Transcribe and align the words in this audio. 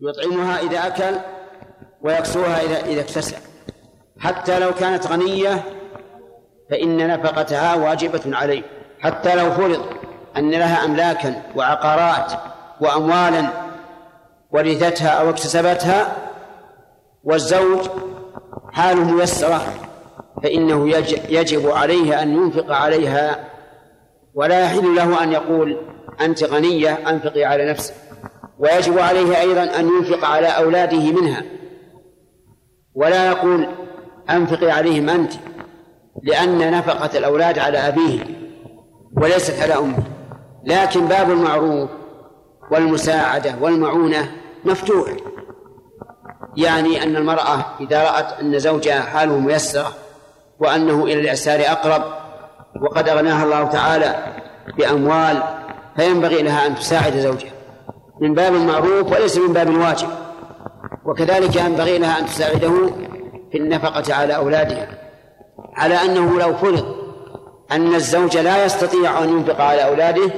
يطعمها 0.00 0.60
إذا 0.60 0.86
أكل 0.86 1.18
ويكسوها 2.02 2.62
إذا 2.62 2.80
إذا 2.86 3.00
اكتسب 3.00 3.36
حتى 4.18 4.58
لو 4.58 4.74
كانت 4.74 5.06
غنية 5.06 5.62
فإن 6.70 7.08
نفقتها 7.08 7.74
واجبة 7.74 8.36
عليه. 8.36 8.62
حتى 9.00 9.34
لو 9.34 9.50
فرض 9.50 9.80
أن 10.36 10.50
لها 10.50 10.84
أملاكا 10.84 11.42
وعقارات 11.56 12.32
وأموالا 12.80 13.48
ورثتها 14.50 15.08
أو 15.08 15.30
اكتسبتها 15.30 16.16
والزوج 17.24 17.86
حاله 18.72 19.04
ميسرة 19.04 19.60
فإنه 20.42 20.88
يجب 21.28 21.70
عليه 21.70 22.22
أن 22.22 22.32
ينفق 22.32 22.74
عليها 22.74 23.44
ولا 24.34 24.60
يحل 24.64 24.94
له 24.94 25.22
أن 25.22 25.32
يقول 25.32 25.76
أنت 26.20 26.44
غنية 26.44 27.10
أنفقي 27.10 27.44
على 27.44 27.70
نفسك. 27.70 27.94
ويجب 28.58 28.98
عليه 28.98 29.40
أيضا 29.40 29.62
أن 29.62 29.88
ينفق 29.88 30.24
على 30.24 30.46
أولاده 30.46 31.12
منها. 31.12 31.42
ولا 32.94 33.26
يقول 33.26 33.68
أنفقي 34.30 34.70
عليهم 34.70 35.10
أنت 35.10 35.32
لأن 36.22 36.70
نفقة 36.70 37.18
الأولاد 37.18 37.58
على 37.58 37.78
أبيه 37.78 38.20
وليست 39.16 39.62
على 39.62 39.74
أمه. 39.74 40.02
لكن 40.64 41.06
باب 41.06 41.30
المعروف 41.30 41.90
والمساعدة 42.70 43.54
والمعونة 43.60 44.32
مفتوح. 44.64 45.10
يعني 46.56 47.02
أن 47.02 47.16
المرأة 47.16 47.64
إذا 47.80 48.02
رأت 48.02 48.40
أن 48.40 48.58
زوجها 48.58 49.00
حاله 49.00 49.38
ميسرة 49.38 49.92
وأنه 50.58 51.04
إلى 51.04 51.20
الإعسار 51.20 51.60
أقرب 51.60 52.04
وقد 52.82 53.08
أغناها 53.08 53.44
الله 53.44 53.64
تعالى 53.64 54.14
بأموال 54.78 55.42
فينبغي 55.96 56.42
لها 56.42 56.66
أن 56.66 56.74
تساعد 56.74 57.16
زوجها. 57.16 57.55
من 58.20 58.34
باب 58.34 58.54
المعروف 58.54 59.12
وليس 59.12 59.38
من 59.38 59.52
باب 59.52 59.68
الواجب 59.68 60.08
وكذلك 61.04 61.56
ينبغي 61.56 61.98
لها 61.98 62.18
أن 62.18 62.26
تساعده 62.26 62.90
في 63.52 63.58
النفقة 63.58 64.14
على 64.14 64.36
أولادها. 64.36 64.88
على 65.74 65.94
أنه 65.94 66.38
لو 66.38 66.54
فرض 66.54 66.96
أن 67.72 67.94
الزوج 67.94 68.36
لا 68.36 68.64
يستطيع 68.64 69.24
أن 69.24 69.28
ينفق 69.28 69.60
على 69.60 69.84
أولاده 69.84 70.30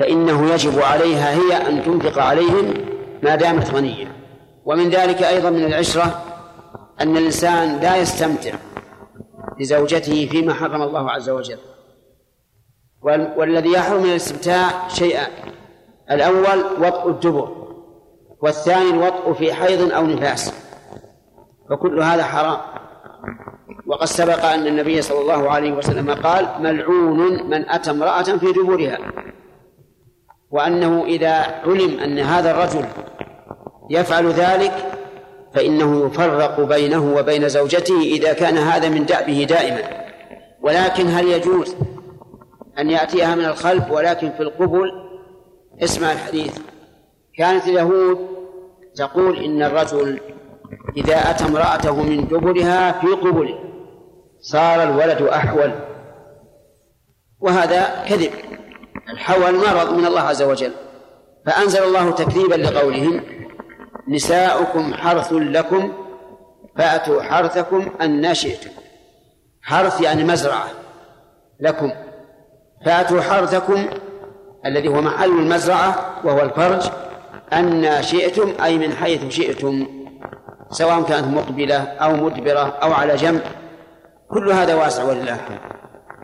فإنه 0.00 0.52
يجب 0.52 0.78
عليها 0.78 1.34
هي 1.34 1.68
أن 1.68 1.84
تنفق 1.84 2.22
عليهم 2.22 2.74
ما 3.22 3.34
دامت 3.34 3.74
غنية. 3.74 4.16
ومن 4.64 4.90
ذلك 4.90 5.22
أيضا 5.22 5.50
من 5.50 5.64
العشرة 5.64 6.22
أن 7.00 7.16
الإنسان 7.16 7.80
لا 7.80 7.96
يستمتع 7.96 8.52
لزوجته 9.60 10.28
فيما 10.30 10.54
حرم 10.54 10.82
الله 10.82 11.10
عز 11.10 11.30
وجل. 11.30 11.58
والذي 13.36 13.72
يحرم 13.72 14.02
من 14.02 14.10
الاستمتاع 14.10 14.88
شيئان 14.88 15.30
الأول 16.10 16.64
وطء 16.78 17.08
الدبر 17.08 17.48
والثاني 18.40 18.90
الوطء 18.90 19.32
في 19.32 19.52
حيض 19.52 19.92
أو 19.92 20.06
نفاس 20.06 20.54
فكل 21.70 22.02
هذا 22.02 22.24
حرام. 22.24 22.58
وقد 23.86 24.06
سبق 24.06 24.44
أن 24.44 24.66
النبي 24.66 25.02
صلى 25.02 25.20
الله 25.20 25.50
عليه 25.50 25.72
وسلم 25.72 26.10
قال 26.10 26.48
ملعون 26.60 27.50
من 27.50 27.70
أتى 27.70 27.90
امرأة 27.90 28.22
في 28.22 28.52
دبرها. 28.52 28.98
وأنه 30.50 31.04
إذا 31.04 31.32
علم 31.64 32.00
أن 32.00 32.18
هذا 32.18 32.50
الرجل 32.50 32.84
يفعل 33.90 34.26
ذلك 34.26 34.72
فإنه 35.54 36.06
يفرق 36.06 36.60
بينه 36.60 37.14
وبين 37.14 37.48
زوجته 37.48 38.00
إذا 38.00 38.32
كان 38.32 38.58
هذا 38.58 38.88
من 38.88 39.06
دأبه 39.06 39.46
دائما. 39.48 39.82
ولكن 40.62 41.06
هل 41.06 41.26
يجوز 41.28 41.76
أن 42.78 42.90
يأتيها 42.90 43.34
من 43.34 43.44
الخلف 43.44 43.90
ولكن 43.90 44.30
في 44.30 44.42
القبل 44.42 45.07
اسمع 45.82 46.12
الحديث. 46.12 46.58
كانت 47.38 47.68
اليهود 47.68 48.18
تقول 48.96 49.44
إن 49.44 49.62
الرجل 49.62 50.20
إذا 50.96 51.30
أتى 51.30 51.44
امرأته 51.44 52.02
من 52.02 52.28
دبرها 52.28 52.92
في 52.92 53.06
قبله 53.06 53.58
صار 54.40 54.82
الولد 54.82 55.22
أحول. 55.22 55.72
وهذا 57.40 58.04
كذب. 58.08 58.30
الحول 59.08 59.54
مرض 59.54 59.92
من 59.92 60.06
الله 60.06 60.20
عز 60.20 60.42
وجل. 60.42 60.72
فأنزل 61.46 61.82
الله 61.82 62.10
تكذيبا 62.10 62.54
لقولهم 62.54 63.20
نساؤكم 64.08 64.94
حرث 64.94 65.32
لكم 65.32 65.92
فأتوا 66.78 67.22
حرثكم 67.22 67.90
أن 68.02 68.34
شئتم 68.34 68.70
حرث 69.62 70.00
يعني 70.00 70.24
مزرعة 70.24 70.68
لكم. 71.60 71.90
فأتوا 72.86 73.20
حرثكم 73.20 73.86
الذي 74.66 74.88
هو 74.88 75.00
محل 75.00 75.30
المزرعة 75.30 76.14
وهو 76.24 76.40
الفرج 76.40 76.90
أن 77.52 78.02
شئتم 78.02 78.52
أي 78.64 78.78
من 78.78 78.92
حيث 78.92 79.28
شئتم 79.28 79.86
سواء 80.70 81.02
كانت 81.02 81.26
مقبلة 81.26 81.76
أو 81.76 82.16
مدبرة 82.16 82.78
أو 82.82 82.92
على 82.92 83.16
جنب 83.16 83.40
كل 84.28 84.52
هذا 84.52 84.74
واسع 84.74 85.04
ولله 85.04 85.40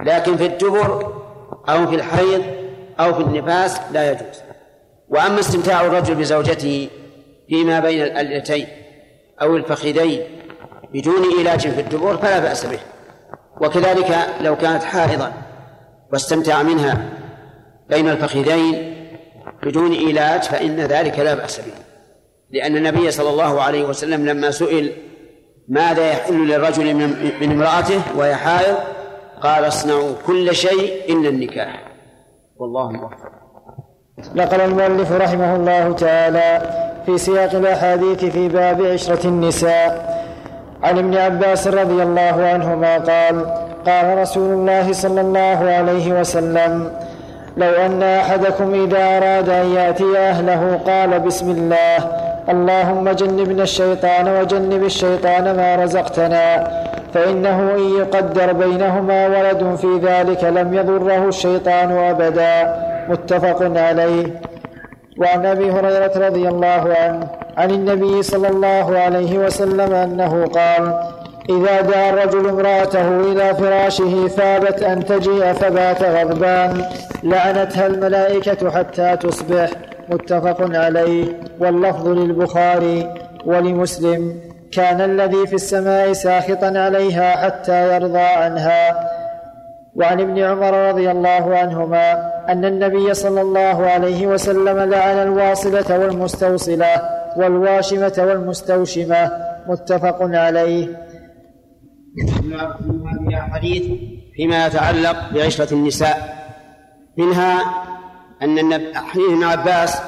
لكن 0.01 0.37
في 0.37 0.47
الدبر 0.47 1.13
أو 1.69 1.87
في 1.87 1.95
الحيض 1.95 2.43
أو 3.01 3.15
في 3.15 3.21
النفاس 3.21 3.81
لا 3.93 4.11
يجوز. 4.11 4.41
وأما 5.09 5.41
استمتاع 5.41 5.81
الرجل 5.81 6.15
بزوجته 6.15 6.89
فيما 7.49 7.81
بين 7.81 8.03
الألتين 8.03 8.67
أو 9.43 9.57
الفخذين 9.57 10.21
بدون 10.93 11.39
علاج 11.41 11.61
في 11.69 11.81
الدبر 11.81 12.17
فلا 12.17 12.39
بأس 12.39 12.67
به. 12.67 12.79
وكذلك 13.61 14.17
لو 14.41 14.57
كانت 14.57 14.85
حائضا 14.85 15.33
واستمتع 16.13 16.63
منها 16.63 17.09
بين 17.89 18.09
الفخذين 18.09 18.95
بدون 19.63 19.97
علاج 20.09 20.43
فإن 20.43 20.77
ذلك 20.81 21.19
لا 21.19 21.35
بأس 21.35 21.59
به. 21.59 21.73
لأن 22.51 22.77
النبي 22.77 23.11
صلى 23.11 23.31
الله 23.31 23.63
عليه 23.63 23.85
وسلم 23.85 24.27
لما 24.27 24.51
سئل 24.51 24.93
ماذا 25.69 26.11
يحل 26.11 26.49
للرجل 26.49 26.95
من 27.41 27.53
امرأته 27.53 28.01
وهي 28.17 28.35
حائض 28.35 28.77
قال 29.43 29.69
اصنعوا 29.69 30.13
كل 30.27 30.55
شيء 30.55 31.13
إلا 31.15 31.29
النكاح. 31.29 31.83
والله 32.57 32.93
موفق. 32.93 33.35
نقل 34.35 34.61
المؤلف 34.61 35.13
رحمه 35.13 35.57
الله 35.57 35.93
تعالى 35.93 36.63
في 37.07 37.19
سياق 37.19 37.55
الأحاديث 37.55 38.25
في 38.25 38.49
باب 38.49 38.83
عشرة 38.83 39.27
النساء. 39.27 40.15
عن 40.83 40.99
ابن 40.99 41.17
عباس 41.17 41.67
رضي 41.67 42.03
الله 42.03 42.47
عنهما 42.47 42.99
قال 42.99 43.47
قال 43.87 44.19
رسول 44.19 44.53
الله 44.53 44.93
صلى 44.93 45.21
الله 45.21 45.71
عليه 45.71 46.21
وسلم 46.21 46.93
لو 47.57 47.71
أن 47.87 48.03
أحدكم 48.03 48.75
إذا 48.85 49.17
أراد 49.17 49.49
أن 49.49 49.67
يأتي 49.75 50.19
أهله 50.19 50.81
قال 50.87 51.21
بسم 51.21 51.51
الله 51.51 51.99
اللهم 52.49 53.11
جنبنا 53.11 53.63
الشيطان 53.63 54.29
وجنب 54.29 54.85
الشيطان 54.85 55.57
ما 55.57 55.77
رزقتنا 55.77 56.71
فإنه 57.15 57.75
إن 57.77 57.99
يقدر 57.99 58.53
بينهما 58.53 59.27
ولد 59.27 59.77
في 59.77 59.99
ذلك 60.03 60.45
لم 60.45 60.75
يضره 60.75 61.29
الشيطان 61.29 61.93
أبدا. 61.93 62.77
متفق 63.09 63.61
عليه. 63.77 64.27
وعن 65.19 65.47
أبي 65.47 65.71
هريرة 65.71 66.13
رضي 66.27 66.49
الله 66.49 66.95
عنه 67.01 67.27
عن 67.57 67.71
النبي 67.71 68.23
صلى 68.23 68.49
الله 68.49 68.99
عليه 68.99 69.39
وسلم 69.39 69.95
أنه 69.95 70.47
قال 70.47 70.95
إذا 71.51 71.81
دعا 71.81 72.11
الرجل 72.11 72.49
امرأته 72.49 73.21
إلى 73.21 73.55
فراشه 73.55 74.29
فابت 74.29 74.83
أن 74.83 75.05
تجيء 75.05 75.53
فبات 75.53 76.03
غضبان 76.03 76.85
لعنتها 77.23 77.87
الملائكة 77.87 78.71
حتى 78.71 79.17
تصبح 79.17 79.71
متفق 80.09 80.77
عليه 80.77 81.27
واللفظ 81.61 82.09
للبخاري 82.09 83.15
ولمسلم 83.47 84.41
كان 84.73 85.01
الذي 85.01 85.47
في 85.47 85.55
السماء 85.55 86.13
ساخطا 86.13 86.79
عليها 86.79 87.37
حتى 87.37 87.95
يرضى 87.95 88.19
عنها. 88.19 89.11
وعن 89.97 90.21
ابن 90.21 90.39
عمر 90.39 90.89
رضي 90.89 91.11
الله 91.11 91.57
عنهما 91.57 92.33
أن 92.49 92.65
النبي 92.65 93.15
صلى 93.15 93.41
الله 93.41 93.87
عليه 93.87 94.27
وسلم 94.27 94.79
لعن 94.79 95.23
الواصلة 95.23 95.99
والمستوصلة 95.99 97.03
والواشمة 97.37 98.15
والمستوشمة 98.19 99.31
متفق 99.67 100.19
عليه. 100.21 100.89
هذه 102.23 103.49
حديث 103.55 103.83
فيما 104.37 104.67
يتعلق 104.67 105.33
بعشرة 105.33 105.75
النساء 105.75 106.45
منها 107.19 107.85
أن 108.43 108.59
حديث 108.95 109.25
ابن 109.31 109.45
عباس 109.45 109.99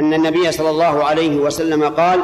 أن 0.00 0.14
النبي 0.14 0.52
صلى 0.52 0.70
الله 0.70 1.04
عليه 1.04 1.36
وسلم 1.36 1.84
قال 1.84 2.20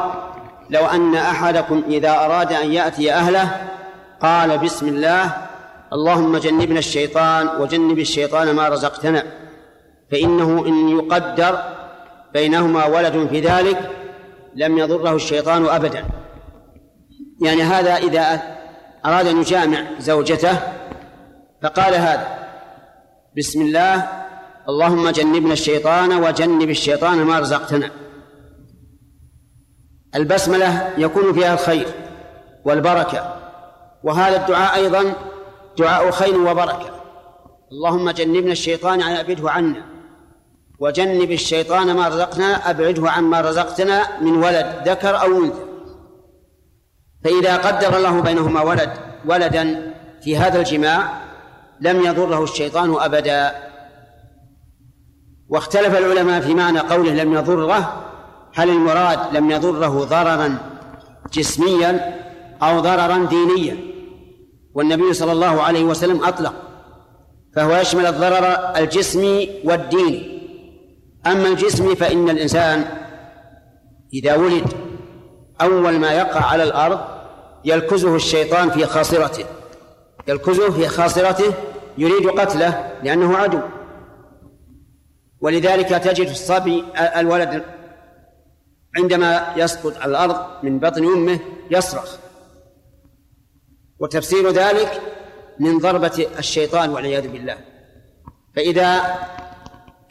لو 0.69 0.85
أن 0.85 1.15
أحدكم 1.15 1.83
إذا 1.87 2.09
أراد 2.09 2.53
أن 2.53 2.71
يأتي 2.71 3.13
أهله 3.13 3.69
قال 4.21 4.57
بسم 4.57 4.87
الله 4.87 5.33
اللهم 5.93 6.37
جنبنا 6.37 6.79
الشيطان 6.79 7.61
وجنب 7.61 7.99
الشيطان 7.99 8.55
ما 8.55 8.69
رزقتنا 8.69 9.23
فإنه 10.11 10.65
إن 10.67 10.89
يقدر 10.89 11.59
بينهما 12.33 12.85
ولد 12.85 13.27
في 13.27 13.39
ذلك 13.39 13.89
لم 14.55 14.77
يضره 14.77 15.15
الشيطان 15.15 15.65
أبدا. 15.65 16.05
يعني 17.41 17.63
هذا 17.63 17.95
إذا 17.95 18.41
أراد 19.05 19.27
أن 19.27 19.41
يجامع 19.41 19.85
زوجته 19.99 20.57
فقال 21.63 21.95
هذا 21.95 22.27
بسم 23.37 23.61
الله 23.61 24.07
اللهم 24.69 25.09
جنبنا 25.09 25.53
الشيطان 25.53 26.13
وجنب 26.13 26.69
الشيطان 26.69 27.17
ما 27.17 27.39
رزقتنا. 27.39 27.91
البسملة 30.15 30.93
يكون 30.97 31.33
فيها 31.33 31.53
الخير 31.53 31.87
والبركة 32.65 33.35
وهذا 34.03 34.41
الدعاء 34.41 34.75
أيضا 34.75 35.13
دعاء 35.77 36.11
خير 36.11 36.39
وبركة. 36.39 36.89
اللهم 37.71 38.09
جنبنا 38.11 38.51
الشيطان 38.51 39.01
أبعده 39.01 39.51
عنا 39.51 39.85
وجنب 40.79 41.31
الشيطان 41.31 41.95
ما 41.95 42.07
رزقنا 42.07 42.69
أبعده 42.69 43.11
عما 43.11 43.41
رزقتنا 43.41 44.21
من 44.21 44.43
ولد 44.43 44.81
ذكر 44.87 45.21
أو 45.21 45.43
أنثى. 45.43 45.72
فإذا 47.23 47.57
قدر 47.57 47.97
الله 47.97 48.21
بينهما 48.21 48.61
ولد 48.61 48.89
ولدا 49.25 49.93
في 50.21 50.37
هذا 50.37 50.59
الجماع 50.59 51.23
لم 51.81 52.01
يضره 52.01 52.43
الشيطان 52.43 52.95
أبدا. 52.99 53.51
واختلف 55.49 55.97
العلماء 55.97 56.41
في 56.41 56.53
معنى 56.53 56.79
قوله 56.79 57.23
لم 57.23 57.33
يضره 57.33 58.03
هل 58.53 58.69
المراد 58.69 59.19
لم 59.35 59.51
يضره 59.51 60.03
ضررا 60.03 60.57
جسميا 61.33 62.19
أو 62.63 62.79
ضررا 62.79 63.25
دينيا؟ 63.25 63.77
والنبي 64.73 65.13
صلى 65.13 65.31
الله 65.31 65.61
عليه 65.61 65.83
وسلم 65.83 66.23
أطلق 66.23 66.53
فهو 67.55 67.75
يشمل 67.75 68.05
الضرر 68.05 68.75
الجسمي 68.77 69.49
والديني 69.63 70.33
أما 71.27 71.47
الجسمي 71.47 71.95
فإن 71.95 72.29
الإنسان 72.29 72.85
إذا 74.13 74.35
ولد 74.35 74.82
أول 75.63 75.99
ما 75.99 76.11
يقع 76.11 76.41
على 76.41 76.63
الأرض 76.63 76.99
يلكزه 77.65 78.15
الشيطان 78.15 78.69
في 78.69 78.85
خاصرته. 78.85 79.45
يلكزه 80.27 80.71
في 80.71 80.87
خاصرته 80.87 81.53
يريد 81.97 82.27
قتله 82.27 82.91
لأنه 83.03 83.37
عدو. 83.37 83.59
ولذلك 85.41 85.89
تجد 85.89 86.29
الصبي 86.29 86.83
الولد 87.17 87.63
عندما 88.97 89.53
يسقط 89.57 89.97
على 89.97 90.11
الأرض 90.11 90.35
من 90.63 90.79
بطن 90.79 91.05
أمه 91.05 91.39
يصرخ. 91.71 92.17
وتفسير 93.99 94.49
ذلك 94.49 95.01
من 95.59 95.77
ضربة 95.77 96.27
الشيطان 96.39 96.89
والعياذ 96.89 97.27
بالله. 97.27 97.57
فإذا 98.55 99.17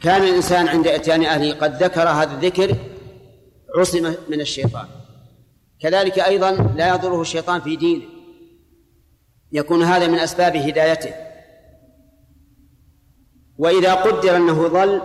كان 0.01 0.23
الإنسان 0.23 0.67
عند 0.67 0.87
إتيان 0.87 1.25
أهله 1.25 1.53
قد 1.53 1.83
ذكر 1.83 2.09
هذا 2.09 2.31
الذكر 2.31 2.75
عصم 3.77 4.13
من 4.29 4.41
الشيطان. 4.41 4.85
كذلك 5.83 6.19
أيضا 6.19 6.51
لا 6.51 6.95
يضره 6.95 7.21
الشيطان 7.21 7.61
في 7.61 7.75
دينه. 7.75 8.03
يكون 9.51 9.83
هذا 9.83 10.07
من 10.07 10.19
أسباب 10.19 10.55
هدايته. 10.55 11.13
وإذا 13.57 13.93
قدر 13.93 14.35
أنه 14.35 14.67
ضل 14.67 15.01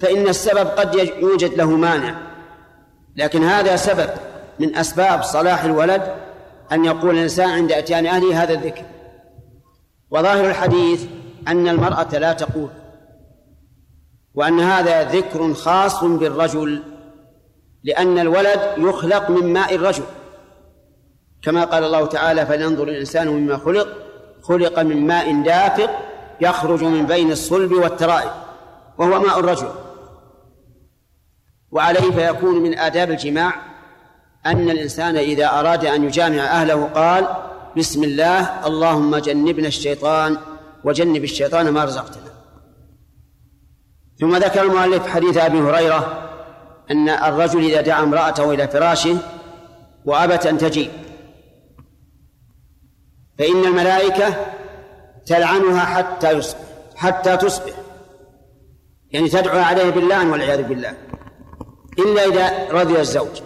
فإن 0.00 0.28
السبب 0.28 0.66
قد 0.66 0.94
يوجد 0.94 1.54
له 1.54 1.70
مانع. 1.70 2.16
لكن 3.16 3.44
هذا 3.44 3.76
سبب 3.76 4.10
من 4.58 4.76
أسباب 4.76 5.22
صلاح 5.22 5.64
الولد 5.64 6.14
أن 6.72 6.84
يقول 6.84 7.10
الإنسان 7.10 7.50
عند 7.50 7.72
إتيان 7.72 8.06
أهله 8.06 8.42
هذا 8.42 8.54
الذكر. 8.54 8.84
وظاهر 10.10 10.50
الحديث 10.50 11.06
أن 11.48 11.68
المرأة 11.68 12.18
لا 12.18 12.32
تقول 12.32 12.70
وأن 14.34 14.60
هذا 14.60 15.02
ذكر 15.02 15.54
خاص 15.54 16.04
بالرجل 16.04 16.91
لأن 17.84 18.18
الولد 18.18 18.60
يخلق 18.76 19.30
من 19.30 19.52
ماء 19.52 19.74
الرجل. 19.74 20.02
كما 21.42 21.64
قال 21.64 21.84
الله 21.84 22.06
تعالى 22.06 22.46
فلينظر 22.46 22.88
الإنسان 22.88 23.28
مما 23.28 23.58
خلق 23.58 23.88
خلق 24.42 24.78
من 24.78 25.06
ماء 25.06 25.42
دافق 25.42 25.90
يخرج 26.40 26.84
من 26.84 27.06
بين 27.06 27.32
الصلب 27.32 27.72
والترائب 27.72 28.30
وهو 28.98 29.20
ماء 29.20 29.38
الرجل. 29.40 29.68
وعليه 31.70 32.10
فيكون 32.10 32.62
من 32.62 32.78
آداب 32.78 33.10
الجماع 33.10 33.54
أن 34.46 34.70
الإنسان 34.70 35.16
إذا 35.16 35.46
أراد 35.46 35.84
أن 35.84 36.04
يجامع 36.04 36.42
أهله 36.42 36.84
قال 36.84 37.28
بسم 37.76 38.04
الله 38.04 38.66
اللهم 38.66 39.16
جنبنا 39.16 39.68
الشيطان 39.68 40.36
وجنب 40.84 41.24
الشيطان 41.24 41.68
ما 41.68 41.84
رزقتنا. 41.84 42.32
ثم 44.20 44.36
ذكر 44.36 44.62
المؤلف 44.62 45.06
حديث 45.06 45.36
أبي 45.36 45.60
هريرة 45.60 46.31
أن 46.92 47.08
الرجل 47.08 47.64
إذا 47.64 47.80
دعا 47.80 48.02
امرأته 48.02 48.50
إلى 48.50 48.68
فراشه 48.68 49.16
وأبت 50.04 50.46
أن 50.46 50.58
تجيب 50.58 50.90
فإن 53.38 53.64
الملائكة 53.64 54.34
تلعنها 55.26 55.84
حتى 55.84 56.30
يصبح 56.30 56.72
حتى 56.96 57.36
تصبح. 57.36 57.72
يعني 59.10 59.28
تدعو 59.28 59.58
عليه 59.58 59.90
باللعن 59.90 60.30
والعياذ 60.30 60.62
بالله. 60.62 60.94
إلا 61.98 62.24
إذا 62.24 62.72
رضي 62.72 63.00
الزوج. 63.00 63.42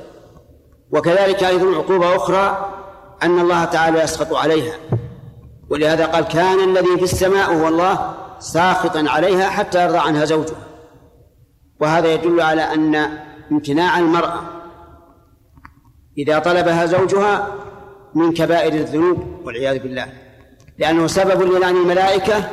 وكذلك 0.91 1.45
أيضا 1.45 1.77
عقوبة 1.77 2.17
أخرى 2.17 2.73
أن 3.23 3.41
الله 3.41 3.65
تعالى 3.65 4.03
يسخط 4.03 4.35
عليها. 4.35 4.75
ولهذا 5.71 6.07
قال 6.07 6.25
كان 6.25 6.71
الذي 6.71 6.97
في 6.97 7.03
السماء 7.03 7.55
هو 7.55 7.69
الله 7.69 8.15
ساخطا 8.39 9.05
عليها 9.09 9.49
حتى 9.49 9.85
يرضى 9.85 9.99
عنها 9.99 10.25
زوجها. 10.25 10.67
وهذا 11.81 12.15
يدل 12.15 12.41
على 12.41 12.63
أن 12.63 13.19
امتناع 13.53 13.99
المرأة. 13.99 14.41
إذا 16.19 16.39
طلبها 16.39 16.87
زوجها 16.87 17.55
من 18.15 18.33
كبائر 18.33 18.73
الذنوب 18.73 19.47
والعياذ 19.47 19.79
بالله. 19.79 20.13
لأنه 20.79 21.07
سبب 21.07 21.43
للعن 21.43 21.77
الملائكة 21.77 22.51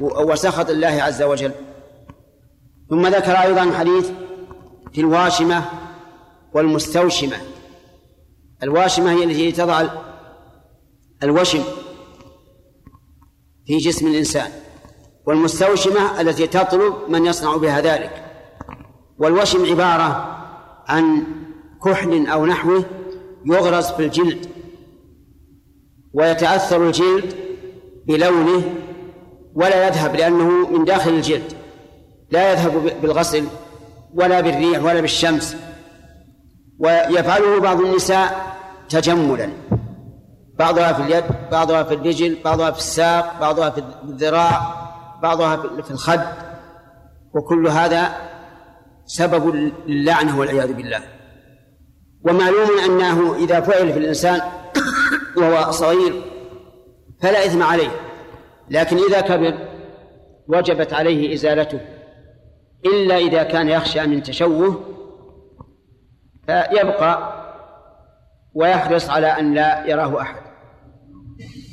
وسخط 0.00 0.70
الله 0.70 1.02
عز 1.02 1.22
وجل. 1.22 1.52
ثم 2.90 3.06
ذكر 3.06 3.32
أيضا 3.32 3.72
حديث 3.78 4.10
في 4.92 5.00
الواشمة 5.00 5.64
والمستوشمة. 6.54 7.36
الواشمة 8.62 9.10
هي 9.12 9.24
التي 9.24 9.52
تضع 9.52 9.84
الوشم 11.22 11.62
في 13.66 13.76
جسم 13.76 14.06
الإنسان. 14.06 14.50
والمستوشمة 15.26 16.20
التي 16.20 16.46
تطلب 16.46 16.94
من 17.08 17.26
يصنع 17.26 17.56
بها 17.56 17.80
ذلك. 17.80 18.29
والوشم 19.20 19.66
عبارة 19.70 20.36
عن 20.88 21.26
كحل 21.84 22.26
أو 22.26 22.46
نحوه 22.46 22.84
يغرز 23.46 23.86
في 23.86 24.04
الجلد 24.04 24.46
ويتأثر 26.14 26.86
الجلد 26.86 27.34
بلونه 28.06 28.62
ولا 29.54 29.86
يذهب 29.86 30.16
لأنه 30.16 30.68
من 30.68 30.84
داخل 30.84 31.10
الجلد. 31.10 31.52
لا 32.30 32.52
يذهب 32.52 33.00
بالغسل 33.02 33.44
ولا 34.14 34.40
بالريح 34.40 34.82
ولا 34.84 35.00
بالشمس. 35.00 35.56
ويفعله 36.78 37.60
بعض 37.60 37.80
النساء 37.80 38.56
تجملا. 38.88 39.50
بعضها 40.58 40.92
في 40.92 41.02
اليد 41.02 41.24
بعضها 41.52 41.82
في 41.82 41.94
الرجل 41.94 42.38
بعضها 42.44 42.70
في 42.70 42.78
الساق 42.78 43.40
بعضها 43.40 43.70
في 43.70 43.82
الذراع 44.04 44.60
بعضها 45.22 45.56
في 45.56 45.90
الخد. 45.90 46.20
وكل 47.34 47.68
هذا 47.68 48.30
سبب 49.12 49.72
اللعنة 49.88 50.38
والعياذ 50.38 50.72
بالله. 50.72 51.00
ومعلوم 52.24 52.68
أنه 52.86 53.36
إذا 53.36 53.60
فعل 53.60 53.92
في 53.92 53.98
الإنسان 53.98 54.40
وهو 55.36 55.70
صغير 55.70 56.12
فلا 57.22 57.46
إثم 57.46 57.62
عليه 57.62 57.90
لكن 58.70 58.96
إذا 58.96 59.20
كبر 59.20 59.54
وجبت 60.48 60.92
عليه 60.92 61.34
إزالته 61.34 61.80
إلا 62.86 63.16
إذا 63.16 63.42
كان 63.42 63.68
يخشى 63.68 64.06
من 64.06 64.22
تشوه 64.22 64.80
فيبقى 66.46 67.32
ويحرص 68.54 69.10
على 69.10 69.26
أن 69.26 69.54
لا 69.54 69.86
يراه 69.86 70.20
أحد. 70.20 70.42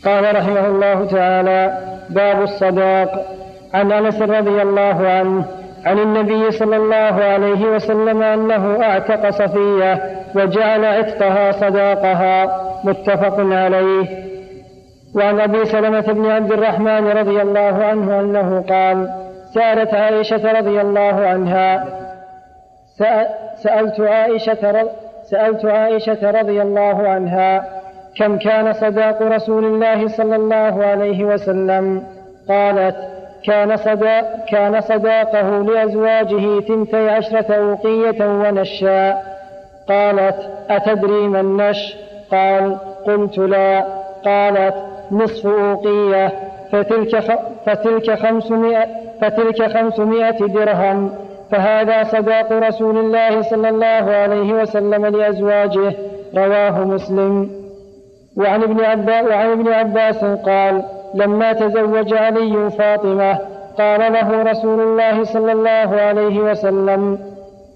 قال 0.06 0.36
رحمه 0.36 0.68
الله 0.68 1.06
تعالى 1.06 1.64
باب 2.10 2.44
الصداق. 2.44 3.38
عن 3.74 3.92
أنس 3.92 4.16
رضي 4.16 4.62
الله 4.62 5.08
عنه 5.08 5.67
عن 5.86 6.00
النبي 6.00 6.52
صلى 6.52 6.76
الله 6.76 7.24
عليه 7.24 7.66
وسلم 7.66 8.22
أنه 8.24 8.84
أعتق 8.84 9.30
صفية 9.30 10.02
وجعل 10.36 10.86
عتقها 10.86 11.52
صداقها 11.52 12.62
متفق 12.84 13.36
عليه. 13.40 14.28
وعن 15.16 15.40
أبي 15.40 15.66
سلمة 15.66 16.02
بن 16.02 16.26
عبد 16.26 16.52
الرحمن 16.52 17.08
رضي 17.08 17.42
الله 17.42 17.86
عنه 17.86 18.20
أنه 18.20 18.62
قال 18.62 19.10
سألت 19.54 19.94
عائشة 19.94 20.52
رضي 20.60 20.82
الله 20.82 21.28
عنها 21.28 21.86
سألت 23.64 24.00
عائشة 24.00 24.90
سألت 25.24 25.66
عائشة 25.66 26.32
رضي 26.32 26.62
الله 26.62 27.08
عنها 27.10 27.66
كم 28.18 28.38
كان 28.38 28.74
صداق 28.74 29.22
رسول 29.22 29.66
الله 29.66 30.08
صلى 30.08 30.36
الله 30.36 30.86
عليه 30.86 31.26
وسلم؟ 31.26 32.04
قالت 32.50 32.96
كان 33.48 33.78
صدا 33.78 34.22
كان 34.50 34.82
صداقه 34.82 35.64
لأزواجه 35.64 36.60
ثنتي 36.60 37.10
عشرة 37.10 37.56
أوقية 37.56 38.26
ونشا. 38.26 39.18
قالت 39.90 40.50
أتدري 40.70 41.28
ما 41.28 41.40
النش 41.40 41.96
قال 42.32 42.78
قلت 43.08 43.38
لا. 43.38 43.86
قالت 44.26 44.74
نصف 45.12 45.48
أوقية. 45.48 46.32
فتلك, 46.72 47.40
فتلك 47.66 48.20
خمسمائة 48.20 48.86
فتلك 49.22 49.78
خمسمائة 49.78 50.46
درهم. 50.48 51.12
فهذا 51.52 52.04
صداق 52.04 52.52
رسول 52.52 52.98
الله 52.98 53.42
صلى 53.42 53.70
الله 53.70 53.86
عليه 54.12 54.54
وسلم 54.54 55.06
لأزواجه. 55.06 55.94
رواه 56.38 56.84
مسلم. 56.86 57.50
وعن 58.38 58.64
ابن 58.64 58.86
عباس, 58.86 59.26
وعن 59.26 59.52
ابن 59.52 59.74
عباس 59.74 60.26
قال 60.26 60.97
لما 61.14 61.54
تزوج 61.54 62.14
علي 62.14 62.70
فاطمة 62.70 63.38
قال 63.78 64.14
له 64.14 64.44
رسول 64.44 64.82
الله 64.82 65.24
صلى 65.24 65.52
الله 65.52 66.02
عليه 66.02 66.40
وسلم 66.40 67.20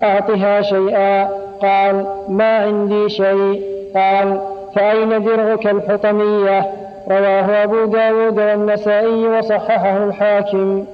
أعطها 0.03 0.61
شيئا؟ 0.61 1.29
قال 1.61 2.05
ما 2.29 2.57
عندي 2.57 3.09
شيء. 3.09 3.61
قال 3.95 4.41
فأين 4.75 5.23
درعك 5.23 5.67
الحطمية؟ 5.67 6.65
رواه 7.11 7.63
أبو 7.63 7.85
داود 7.85 8.39
والنسائي 8.39 9.27
وصححه 9.27 10.03
الحاكم. 10.03 10.85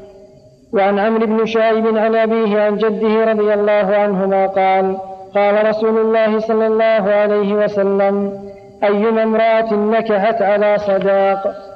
وعن 0.74 1.00
عمرو 1.00 1.25
بن 1.25 1.46
شعيب 1.46 1.98
عن 1.98 2.15
أبيه 2.15 2.62
عن 2.62 2.77
جده 2.77 3.32
رضي 3.32 3.53
الله 3.53 3.96
عنهما 3.96 4.48
قال 4.48 4.98
قال 5.36 5.70
رسول 5.70 5.98
الله 5.98 6.39
صلى 6.39 6.67
الله 6.67 7.12
عليه 7.13 7.53
وسلم 7.53 8.39
أيما 8.84 9.24
امرأة 9.24 9.74
نكحت 9.74 10.41
على 10.41 10.77
صداق؟ 10.77 11.66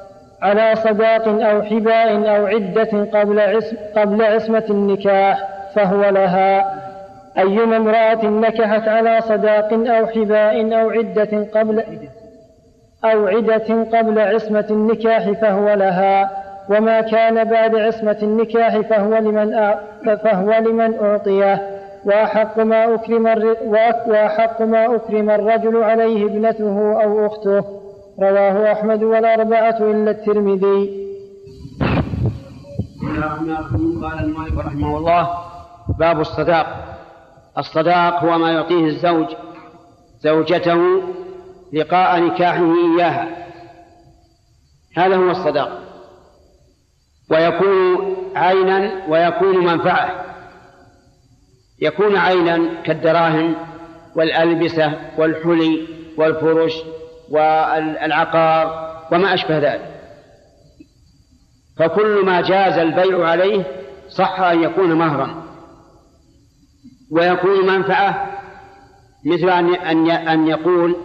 على 0.42 0.76
صداق 0.76 1.28
أو 1.28 1.62
حباء 1.62 2.36
أو 2.38 2.46
عدة 2.46 3.20
قبل 3.20 3.40
عصم 3.40 3.78
قبل 3.96 4.22
عصمة 4.22 4.64
النكاح 4.70 5.48
فهو 5.76 6.10
لها. 6.10 6.82
أيما 7.38 7.78
امرأة 7.78 8.26
نكحت 8.26 8.88
على 8.88 9.22
صداق 9.22 9.74
أو 9.74 10.08
حباء 10.08 10.82
أو 10.82 10.90
عدة 10.90 11.48
قبل 11.56 11.84
أو 13.06 13.28
عدة 13.28 13.84
قبل 13.94 14.20
عصمة 14.20 14.66
النكاح 14.70 15.32
فهو 15.32 15.74
لها. 15.74 16.30
وما 16.70 17.02
كان 17.02 17.44
بعد 17.44 17.76
عصمة 17.76 18.18
النكاح 18.24 18.80
فهو 18.80 19.18
لمن 19.18 19.76
فهو 20.24 20.52
لمن 20.52 21.00
أعطيه. 21.04 21.68
وأحق 22.06 22.60
ما 22.60 22.96
أكرم 22.96 23.28
وأحق 24.08 24.62
ما 24.62 24.96
أكرم 24.96 25.30
الرجل 25.30 25.84
عليه 25.84 26.26
ابنته 26.26 27.04
أو 27.04 27.26
أخته. 27.26 27.81
رواه 28.20 28.72
أحمد 28.72 29.04
والأربعة 29.04 29.78
إلا 29.78 30.12
الترمذي. 30.12 31.02
قال 34.02 34.20
المؤلف 34.20 34.58
رحمه 34.58 34.98
الله 34.98 35.30
باب 36.00 36.20
الصداق. 36.20 36.98
الصداق 37.58 38.24
هو 38.24 38.38
ما 38.38 38.52
يعطيه 38.52 38.86
الزوج 38.86 39.28
زوجته 40.20 41.02
لقاء 41.74 42.20
نكاحه 42.20 42.74
إياها. 42.74 43.48
هذا 44.98 45.16
هو 45.16 45.30
الصداق. 45.30 45.82
ويكون 47.32 48.16
عينا 48.36 49.08
ويكون 49.10 49.66
منفعة. 49.66 50.26
يكون 51.82 52.18
عينا 52.18 52.82
كالدراهم 52.84 53.56
والألبسة 54.16 54.94
والحلي 55.18 55.88
والفرش 56.18 56.74
والعقار 57.32 58.92
وما 59.12 59.34
أشبه 59.34 59.58
ذلك. 59.58 59.92
فكل 61.78 62.26
ما 62.26 62.42
جاز 62.42 62.78
البيع 62.78 63.28
عليه 63.28 63.64
صح 64.10 64.40
أن 64.40 64.64
يكون 64.64 64.94
مهرا 64.94 65.44
ويكون 67.12 67.68
منفعة 67.68 68.28
مثل 69.26 69.50
أن 69.50 70.10
أن 70.10 70.48
يقول 70.48 70.96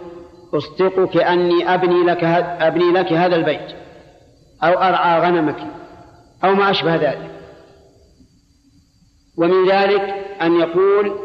أصدقك 0.53 1.17
أني 1.17 1.73
أبني 1.73 2.03
لك 2.03 2.23
أبني 2.23 2.91
لك 2.91 3.13
هذا 3.13 3.35
البيت 3.35 3.75
أو 4.63 4.73
أرعى 4.73 5.21
غنمك 5.21 5.67
أو 6.43 6.55
ما 6.55 6.71
أشبه 6.71 6.95
ذلك. 6.95 7.31
ومن 9.37 9.69
ذلك 9.69 10.15
أن 10.41 10.59
يقول 10.59 11.15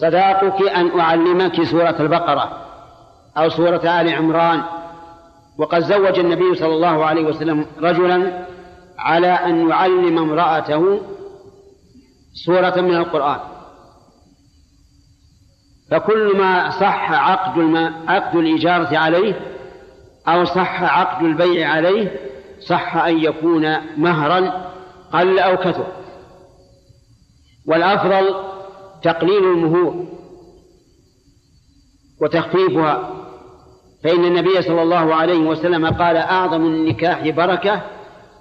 صداقك 0.00 0.68
أن 0.68 1.00
أعلمك 1.00 1.62
سورة 1.62 1.96
البقرة. 2.00 2.69
أو 3.36 3.48
سورة 3.48 4.00
آل 4.00 4.08
عمران. 4.08 4.62
وقد 5.58 5.80
زوج 5.80 6.18
النبي 6.18 6.54
صلى 6.54 6.74
الله 6.74 7.04
عليه 7.04 7.24
وسلم 7.24 7.66
رجلا 7.80 8.46
على 8.98 9.26
أن 9.26 9.68
يعلم 9.68 10.18
امرأته 10.18 11.00
سورة 12.46 12.80
من 12.80 12.96
القرآن. 12.96 13.40
فكل 15.90 16.36
ما 16.38 16.70
صح 16.70 17.12
عقد 17.12 17.74
عقد 18.08 18.36
الإجارة 18.36 18.98
عليه 18.98 19.40
أو 20.28 20.44
صح 20.44 20.82
عقد 20.82 21.24
البيع 21.24 21.70
عليه 21.70 22.20
صح 22.68 22.96
أن 22.96 23.18
يكون 23.18 23.76
مهرا 23.96 24.70
قل 25.12 25.38
أو 25.38 25.56
كثر. 25.56 25.86
والأفضل 27.66 28.34
تقليل 29.02 29.44
المهور 29.44 30.06
وتخفيفها. 32.22 33.19
فإن 34.04 34.24
النبي 34.24 34.62
صلى 34.62 34.82
الله 34.82 35.14
عليه 35.14 35.38
وسلم 35.38 35.86
قال 35.86 36.16
أعظم 36.16 36.66
النكاح 36.66 37.28
بركة 37.28 37.82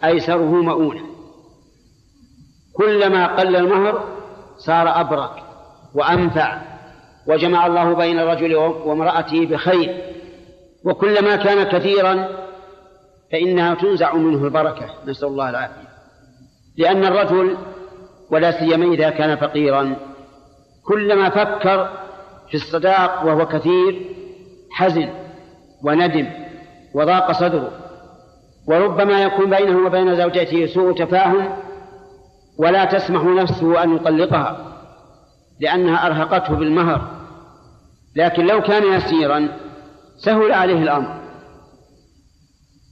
أيسره 0.03 0.61
مؤونة. 0.61 1.01
كلما 2.73 3.35
قل 3.35 3.55
المهر 3.55 4.03
صار 4.57 5.01
أبرك 5.01 5.43
وأنفع 5.95 6.61
وجمع 7.27 7.65
الله 7.65 7.93
بين 7.93 8.19
الرجل 8.19 8.55
وامرأته 8.55 9.45
بخير. 9.45 10.01
وكلما 10.85 11.35
كان 11.35 11.63
كثيرا 11.63 12.27
فإنها 13.31 13.75
تنزع 13.75 14.13
منه 14.15 14.45
البركة. 14.45 14.85
نسأل 15.07 15.27
الله 15.27 15.49
العافية. 15.49 15.89
لأن 16.77 17.05
الرجل 17.05 17.57
ولا 18.31 18.51
سيما 18.51 18.93
إذا 18.93 19.09
كان 19.09 19.37
فقيرا 19.37 19.95
كلما 20.85 21.29
فكر 21.29 21.89
في 22.49 22.55
الصداق 22.55 23.25
وهو 23.25 23.45
كثير 23.45 24.05
حزن. 24.71 25.09
وندم 25.83 26.29
وضاق 26.93 27.31
صدره. 27.31 27.71
وربما 28.67 29.21
يكون 29.21 29.49
بينه 29.49 29.85
وبين 29.85 30.15
زوجته 30.15 30.65
سوء 30.65 31.05
تفاهم 31.05 31.57
ولا 32.57 32.85
تسمح 32.85 33.23
نفسه 33.23 33.83
أن 33.83 33.95
يطلقها 33.95 34.75
لأنها 35.59 36.07
أرهقته 36.07 36.55
بالمهر. 36.55 37.01
لكن 38.15 38.45
لو 38.45 38.61
كان 38.61 38.93
يسيرا 38.93 39.47
سهل 40.17 40.51
عليه 40.51 40.83
الأمر. 40.83 41.19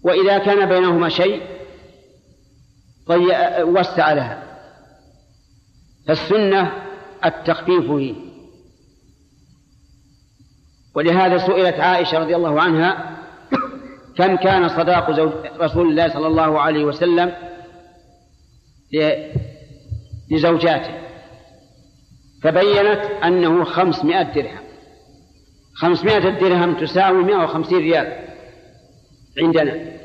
وإذا 0.03 0.37
كان 0.37 0.69
بينهما 0.69 1.09
شيء 1.09 1.41
وسع 3.61 4.13
لها. 4.13 4.43
فالسنة 6.07 6.71
التخفيف 7.25 7.91
فيه 7.91 8.26
ولهذا 10.97 11.37
سئلت 11.37 11.79
عائشة 11.79 12.19
رضي 12.19 12.35
الله 12.35 12.61
عنها 12.61 13.17
كم 14.17 14.35
كان 14.35 14.69
صداق 14.69 15.11
زوج 15.11 15.31
رسول 15.59 15.89
الله 15.89 16.13
صلى 16.13 16.27
الله 16.27 16.59
عليه 16.59 16.85
وسلم 16.85 17.33
لزوجاته؟ 20.31 20.91
فبينت 22.43 23.01
أنه 23.23 23.63
خمسمائة 23.63 24.33
درهم. 24.33 24.63
خمسمائة 25.75 26.39
درهم 26.39 26.73
تساوي 26.73 27.23
مائة 27.23 27.43
وخمسين 27.43 27.77
ريال 27.77 28.27
عندنا. 29.37 29.97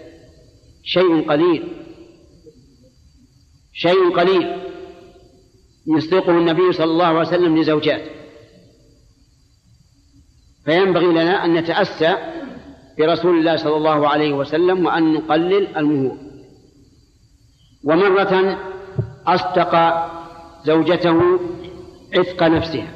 شيء 0.85 1.29
قليل. 1.29 1.69
شيء 3.73 4.17
قليل. 4.17 4.57
يصدقه 5.97 6.31
النبي 6.31 6.73
صلى 6.73 6.85
الله 6.85 7.07
عليه 7.07 7.21
وسلم 7.21 7.59
لزوجاته. 7.59 8.22
فينبغي 10.65 11.07
لنا 11.07 11.45
أن 11.45 11.55
نتأسى 11.55 12.17
برسول 12.99 13.39
الله 13.39 13.57
صلى 13.57 13.77
الله 13.77 14.09
عليه 14.09 14.33
وسلم 14.33 14.87
وأن 14.87 15.13
نقلل 15.13 15.77
المهور. 15.77 16.17
ومرة 17.85 18.59
أصدق 19.27 19.95
زوجته 20.65 21.41
عتق 22.15 22.43
نفسها 22.43 22.95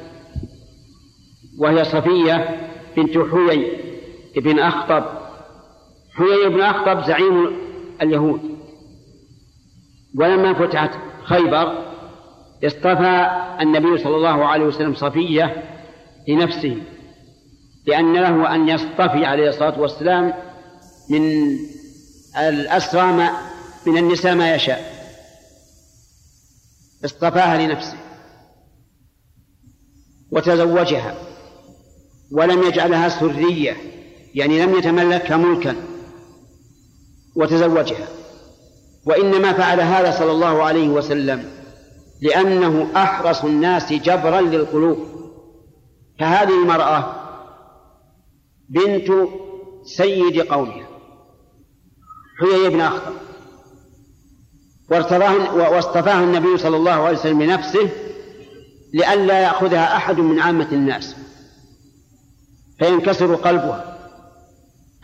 وهي 1.59 1.83
صفية 1.83 2.67
بنت 2.97 3.17
حيي 3.17 3.71
بن 4.37 4.59
أخطب. 4.59 5.03
حيي 6.17 6.49
بن 6.49 6.61
أخطب 6.61 7.03
زعيم 7.03 7.51
اليهود. 8.01 8.41
ولما 10.19 10.53
فتحت 10.53 10.91
خيبر 11.23 11.85
اصطفى 12.65 13.29
النبي 13.61 13.97
صلى 13.97 14.15
الله 14.15 14.45
عليه 14.45 14.65
وسلم 14.65 14.93
صفية 14.93 15.63
لنفسه. 16.27 16.81
لأن 17.87 18.13
له 18.13 18.55
أن 18.55 18.69
يصطفي 18.69 19.25
عليه 19.25 19.49
الصلاة 19.49 19.79
والسلام 19.79 20.33
من 21.09 21.57
الأسرى 22.37 23.01
ما 23.01 23.31
من 23.85 23.97
النساء 23.97 24.35
ما 24.35 24.55
يشاء. 24.55 24.97
اصطفاها 27.05 27.57
لنفسه 27.57 27.97
وتزوجها 30.31 31.15
ولم 32.31 32.63
يجعلها 32.63 33.09
سرية 33.09 33.77
يعني 34.35 34.65
لم 34.65 34.77
يتملكها 34.77 35.37
ملكا 35.37 35.75
وتزوجها. 37.35 38.07
وإنما 39.05 39.53
فعل 39.53 39.81
هذا 39.81 40.19
صلى 40.19 40.31
الله 40.31 40.63
عليه 40.63 40.89
وسلم 40.89 41.49
لأنه 42.21 42.87
أحرص 42.95 43.43
الناس 43.43 43.93
جبرا 43.93 44.41
للقلوب. 44.41 44.97
فهذه 46.19 46.61
المرأة 46.63 47.16
بنت 48.69 49.07
سيد 49.97 50.39
قومها. 50.39 50.87
حيي 52.39 52.69
بن 52.69 52.81
أخطر 52.81 53.13
وارتضاه 54.91 55.55
واصطفاها 55.55 56.23
النبي 56.23 56.57
صلى 56.57 56.77
الله 56.77 56.91
عليه 56.91 57.17
وسلم 57.17 57.39
بنفسه 57.39 57.89
لئلا 58.93 59.39
يأخذها 59.39 59.95
أحد 59.97 60.19
من 60.19 60.39
عامة 60.39 60.67
الناس. 60.71 61.15
فينكسر 62.79 63.35
قلبها 63.35 63.97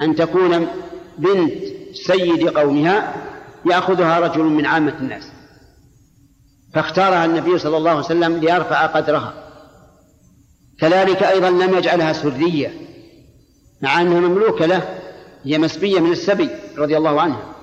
أن 0.01 0.15
تكون 0.15 0.67
بنت 1.17 1.53
سيد 2.07 2.47
قومها 2.47 3.13
يأخذها 3.65 4.19
رجل 4.19 4.43
من 4.43 4.65
عامة 4.65 4.97
الناس. 4.99 5.23
فاختارها 6.73 7.25
النبي 7.25 7.59
صلى 7.59 7.77
الله 7.77 7.89
عليه 7.89 7.99
وسلم 7.99 8.37
ليرفع 8.37 8.85
قدرها. 8.85 9.33
كذلك 10.79 11.23
أيضا 11.23 11.49
لم 11.49 11.77
يجعلها 11.77 12.13
سرية. 12.13 12.73
مع 13.83 14.01
أنها 14.01 14.19
مملوكة 14.19 14.65
له. 14.65 14.99
هي 15.43 15.57
مسبية 15.57 15.99
من 15.99 16.11
السبي 16.11 16.49
رضي 16.77 16.97
الله 16.97 17.21
عنها 17.21 17.53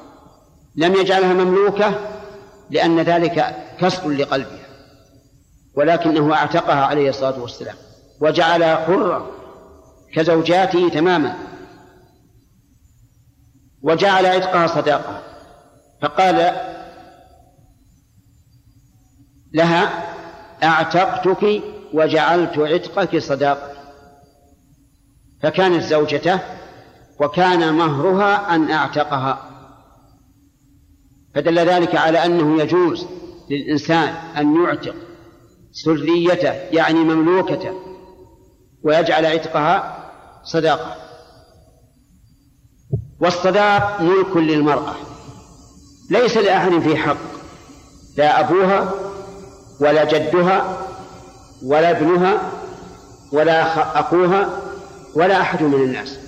لم 0.76 0.94
يجعلها 0.94 1.32
مملوكة 1.32 1.94
لأن 2.70 3.00
ذلك 3.00 3.56
كسر 3.78 4.08
لقلبها 4.08 4.66
ولكنه 5.74 6.34
أعتقها 6.34 6.84
عليه 6.84 7.10
الصلاة 7.10 7.40
والسلام 7.40 7.74
وجعلها 8.20 8.76
حرة 8.76 9.30
كزوجاته 10.14 10.88
تماما 10.88 11.36
وجعل 13.82 14.26
عتقها 14.26 14.66
صداقة. 14.66 15.22
فقال 16.02 16.52
لها 19.52 20.04
أعتقتك 20.62 21.62
وجعلت 21.92 22.58
عتقك 22.58 23.18
صداقة. 23.18 23.69
فكانت 25.42 25.82
زوجته 25.82 26.40
وكان 27.20 27.74
مهرها 27.74 28.54
أن 28.54 28.70
أعتقها. 28.70 29.50
فدل 31.34 31.58
ذلك 31.58 31.94
على 31.94 32.24
أنه 32.24 32.62
يجوز 32.62 33.06
للإنسان 33.50 34.08
أن 34.36 34.64
يعتق 34.64 34.94
سريته 35.72 36.52
يعني 36.52 36.98
مملوكته 36.98 37.72
ويجعل 38.84 39.26
عتقها 39.26 40.06
صداقة. 40.44 40.96
والصداق 43.20 44.00
ملك 44.00 44.36
للمرأة 44.36 44.94
ليس 46.10 46.36
لأحد 46.36 46.78
فيه 46.78 46.96
حق 46.96 47.16
لا 48.16 48.40
أبوها 48.40 48.94
ولا 49.80 50.04
جدها 50.04 50.86
ولا 51.64 51.90
ابنها 51.90 52.52
ولا 53.32 53.62
أخوها 54.00 54.69
ولا 55.14 55.40
أحد 55.40 55.62
من 55.62 55.74
الناس. 55.74 56.18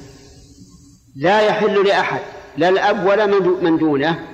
لا 1.17 1.41
يحل 1.41 1.87
لأحد 1.87 2.21
لا 2.57 2.69
الأب 2.69 3.07
ولا 3.07 3.27
من 3.63 3.79
دونه 3.79 4.29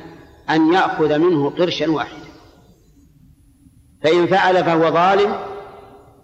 أن 0.50 0.72
يأخذ 0.72 1.18
منه 1.18 1.50
قرشا 1.50 1.90
واحدا. 1.90 2.28
فإن 4.02 4.26
فعل 4.26 4.64
فهو 4.64 4.90
ظالم 4.90 5.36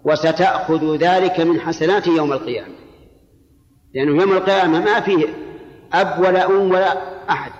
وستأخذ 0.05 0.95
ذلك 0.97 1.39
من 1.39 1.59
حسناته 1.59 2.11
يوم 2.11 2.33
القيامة. 2.33 2.75
لأنه 3.93 4.21
يوم 4.21 4.31
القيامة 4.31 4.79
ما 4.79 4.99
فيه 4.99 5.25
أب 5.93 6.19
ولا 6.19 6.45
أم 6.45 6.71
ولا 6.71 7.29
أحد. 7.29 7.51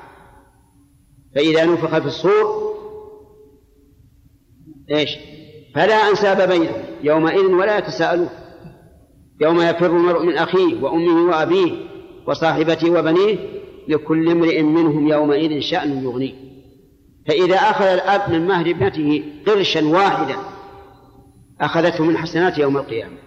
فإذا 1.35 1.65
نفخ 1.65 1.97
في 1.97 2.05
الصور 2.05 2.75
إيش؟ 4.91 5.09
فلا 5.75 6.09
أنساب 6.09 6.49
بينهم 6.49 6.83
يومئذ 7.03 7.45
ولا 7.45 7.77
يتساءلون. 7.77 8.29
يوم 9.41 9.61
يفر 9.61 9.85
المرء 9.85 10.25
من 10.25 10.37
أخيه 10.37 10.83
وأمه 10.83 11.29
وأبيه 11.29 11.71
وصاحبته 12.27 12.91
وبنيه 12.91 13.37
لكل 13.87 14.29
امرئ 14.29 14.61
منهم 14.61 15.07
يومئذ 15.07 15.59
شأن 15.59 16.03
يغنيه. 16.03 16.33
فإذا 17.27 17.55
أخذ 17.55 17.85
الأب 17.85 18.31
من 18.31 18.47
مهر 18.47 18.69
ابنته 18.69 19.23
قرشا 19.47 19.85
واحدا 19.85 20.35
أخذته 21.61 22.03
من 22.03 22.17
حسنات 22.17 22.57
يوم 22.57 22.77
القيامة. 22.77 23.17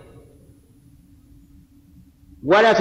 ولا 2.44 2.72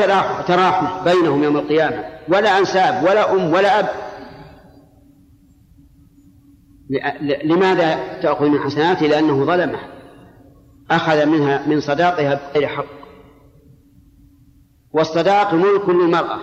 تراحم 0.42 1.04
بينهم 1.04 1.44
يوم 1.44 1.58
القيامة 1.58 2.06
ولا 2.30 2.60
أنساب 2.60 3.04
ولا 3.04 3.34
أم 3.34 3.54
ولا 3.54 3.80
أب. 3.80 3.90
لماذا 7.44 8.20
تأخذ 8.22 8.46
من 8.50 8.60
حسناته؟ 8.60 9.08
لأنه 9.08 9.46
ظلمه. 9.46 9.80
أخذ 10.92 11.26
منها 11.26 11.68
من 11.68 11.80
صداقها 11.80 12.52
بغير 12.54 12.68
حق 12.68 12.97
والصداق 14.94 15.54
ملك 15.54 15.90
للمرأة. 15.90 16.40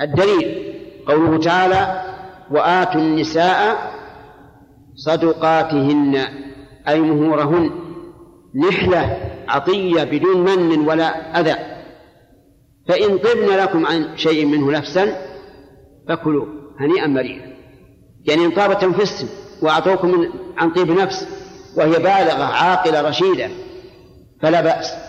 الدليل 0.00 0.74
قوله 1.08 1.38
تعالى 1.38 2.02
وآتوا 2.50 3.00
النساء 3.00 3.76
صدقاتهن 4.94 6.16
أي 6.88 7.00
مهورهن. 7.00 7.70
نحلة 8.54 9.18
عطية 9.48 10.04
بدون 10.04 10.58
من 10.58 10.88
ولا 10.88 11.40
أذى. 11.40 11.56
فإن 12.88 13.18
طبن 13.18 13.56
لكم 13.56 13.86
عن 13.86 14.16
شيء 14.16 14.46
منه 14.46 14.70
نفسا 14.70 15.16
فكلوا 16.08 16.46
هنيئا 16.80 17.06
مريئا. 17.06 17.48
يعني 18.24 18.44
إن 18.44 18.50
طابت 18.50 18.82
تنفسهم 18.82 19.28
وأعطوكم 19.62 20.28
عن 20.58 20.70
طيب 20.70 20.90
نفس 20.90 21.28
وهي 21.76 21.92
بالغة 21.92 22.44
عاقلة 22.44 23.08
رشيدة 23.08 23.48
فلا 24.42 24.60
بأس. 24.60 25.07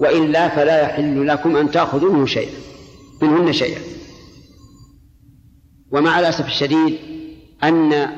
وإلا 0.00 0.48
فلا 0.48 0.82
يحل 0.82 1.26
لكم 1.26 1.56
أن 1.56 1.70
تأخذوا 1.70 2.12
منه 2.12 2.26
شيئا 2.26 2.58
منهن 3.22 3.52
شيئا. 3.52 3.80
ومع 5.92 6.20
الأسف 6.20 6.46
الشديد 6.46 6.98
أن 7.62 8.08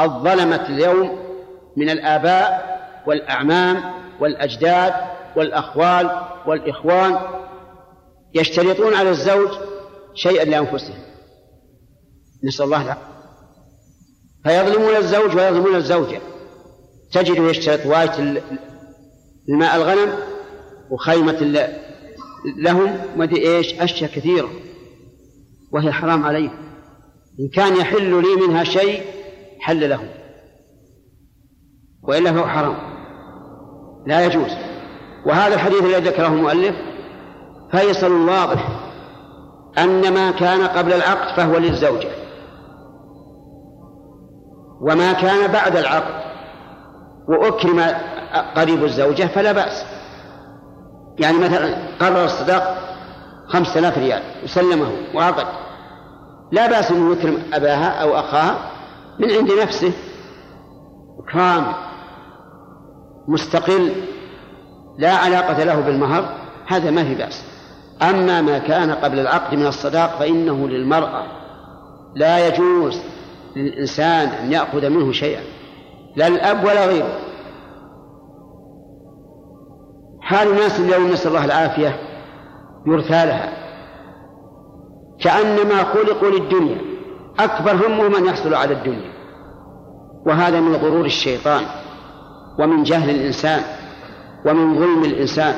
الظلمة 0.00 0.68
اليوم 0.68 1.18
من 1.76 1.90
الآباء 1.90 2.70
والأعمام 3.06 3.82
والأجداد 4.20 4.92
والأخوال 5.36 6.10
والإخوان 6.46 7.18
يشترطون 8.34 8.94
على 8.94 9.10
الزوج 9.10 9.48
شيئا 10.14 10.44
لأنفسهم. 10.44 10.98
نسأل 12.44 12.64
الله 12.64 12.82
العافية. 12.82 13.10
فيظلمون 14.44 14.96
الزوج 14.96 15.36
ويظلمون 15.36 15.74
الزوجة. 15.74 16.20
تجده 17.12 17.50
يشترط 17.50 17.86
واية 17.86 18.42
الماء 19.48 19.76
الغنم 19.76 20.29
وخيمة 20.90 21.68
لهم 22.56 22.96
ودي 23.16 23.56
إيش 23.56 23.80
أشياء 23.80 24.10
كثيرة 24.10 24.48
وهي 25.72 25.92
حرام 25.92 26.24
عليه 26.24 26.50
إن 27.40 27.48
كان 27.54 27.76
يحل 27.76 28.22
لي 28.22 28.46
منها 28.46 28.64
شيء 28.64 29.02
حل 29.60 29.90
له. 29.90 30.00
وإلا 32.02 32.32
فهو 32.32 32.46
حرام. 32.46 32.76
لا 34.06 34.26
يجوز. 34.26 34.50
وهذا 35.26 35.54
الحديث 35.54 35.82
الذي 35.82 36.08
ذكره 36.08 36.26
المؤلف 36.26 36.76
فيصل 37.70 38.12
واضح. 38.12 38.90
أن 39.78 40.14
ما 40.14 40.30
كان 40.30 40.66
قبل 40.66 40.92
العقد 40.92 41.36
فهو 41.36 41.58
للزوجة. 41.58 42.10
وما 44.80 45.12
كان 45.12 45.52
بعد 45.52 45.76
العقد. 45.76 46.20
وأكرم 47.28 47.80
قريب 48.56 48.84
الزوجة 48.84 49.26
فلا 49.26 49.52
بأس. 49.52 49.84
يعني 51.20 51.38
مثلا 51.38 51.76
قرر 52.00 52.24
الصداق 52.24 52.78
خمسة 53.48 53.78
آلاف 53.78 53.98
ريال 53.98 54.22
وسلمه 54.44 54.92
وعقد 55.14 55.46
لا 56.52 56.66
بأس 56.66 56.90
أن 56.90 57.12
يكرم 57.12 57.38
أباها 57.52 57.88
أو 58.02 58.18
أخاها 58.18 58.70
من 59.18 59.30
عند 59.30 59.52
نفسه. 59.62 59.92
إكرام 61.18 61.72
مستقل 63.28 63.92
لا 64.98 65.12
علاقة 65.12 65.64
له 65.64 65.80
بالمهر 65.80 66.34
هذا 66.66 66.90
ما 66.90 67.04
في 67.04 67.14
بأس. 67.14 67.44
أما 68.02 68.40
ما 68.40 68.58
كان 68.58 68.90
قبل 68.90 69.18
العقد 69.18 69.54
من 69.54 69.66
الصداق 69.66 70.18
فإنه 70.18 70.68
للمرأة 70.68 71.26
لا 72.14 72.46
يجوز 72.48 73.00
للإنسان 73.56 74.28
أن 74.28 74.52
يأخذ 74.52 74.88
منه 74.88 75.12
شيئا 75.12 75.42
لا 76.16 76.26
الأب 76.26 76.64
ولا 76.64 76.86
غيره. 76.86 77.29
حال 80.30 80.48
الناس 80.48 80.80
اليوم 80.80 81.10
نسأل 81.10 81.28
الله 81.28 81.44
العافية 81.44 81.96
يرثى 82.86 83.26
لها 83.26 83.52
كأنما 85.20 85.84
خلقوا 85.84 86.30
للدنيا 86.30 86.78
أكبر 87.40 87.72
همهم 87.72 88.14
أن 88.14 88.26
يحصلوا 88.26 88.58
على 88.58 88.74
الدنيا. 88.74 89.12
وهذا 90.26 90.60
من 90.60 90.76
غرور 90.76 91.04
الشيطان 91.04 91.62
ومن 92.58 92.82
جهل 92.82 93.10
الإنسان 93.10 93.62
ومن 94.46 94.78
ظلم 94.78 95.04
الإنسان. 95.04 95.54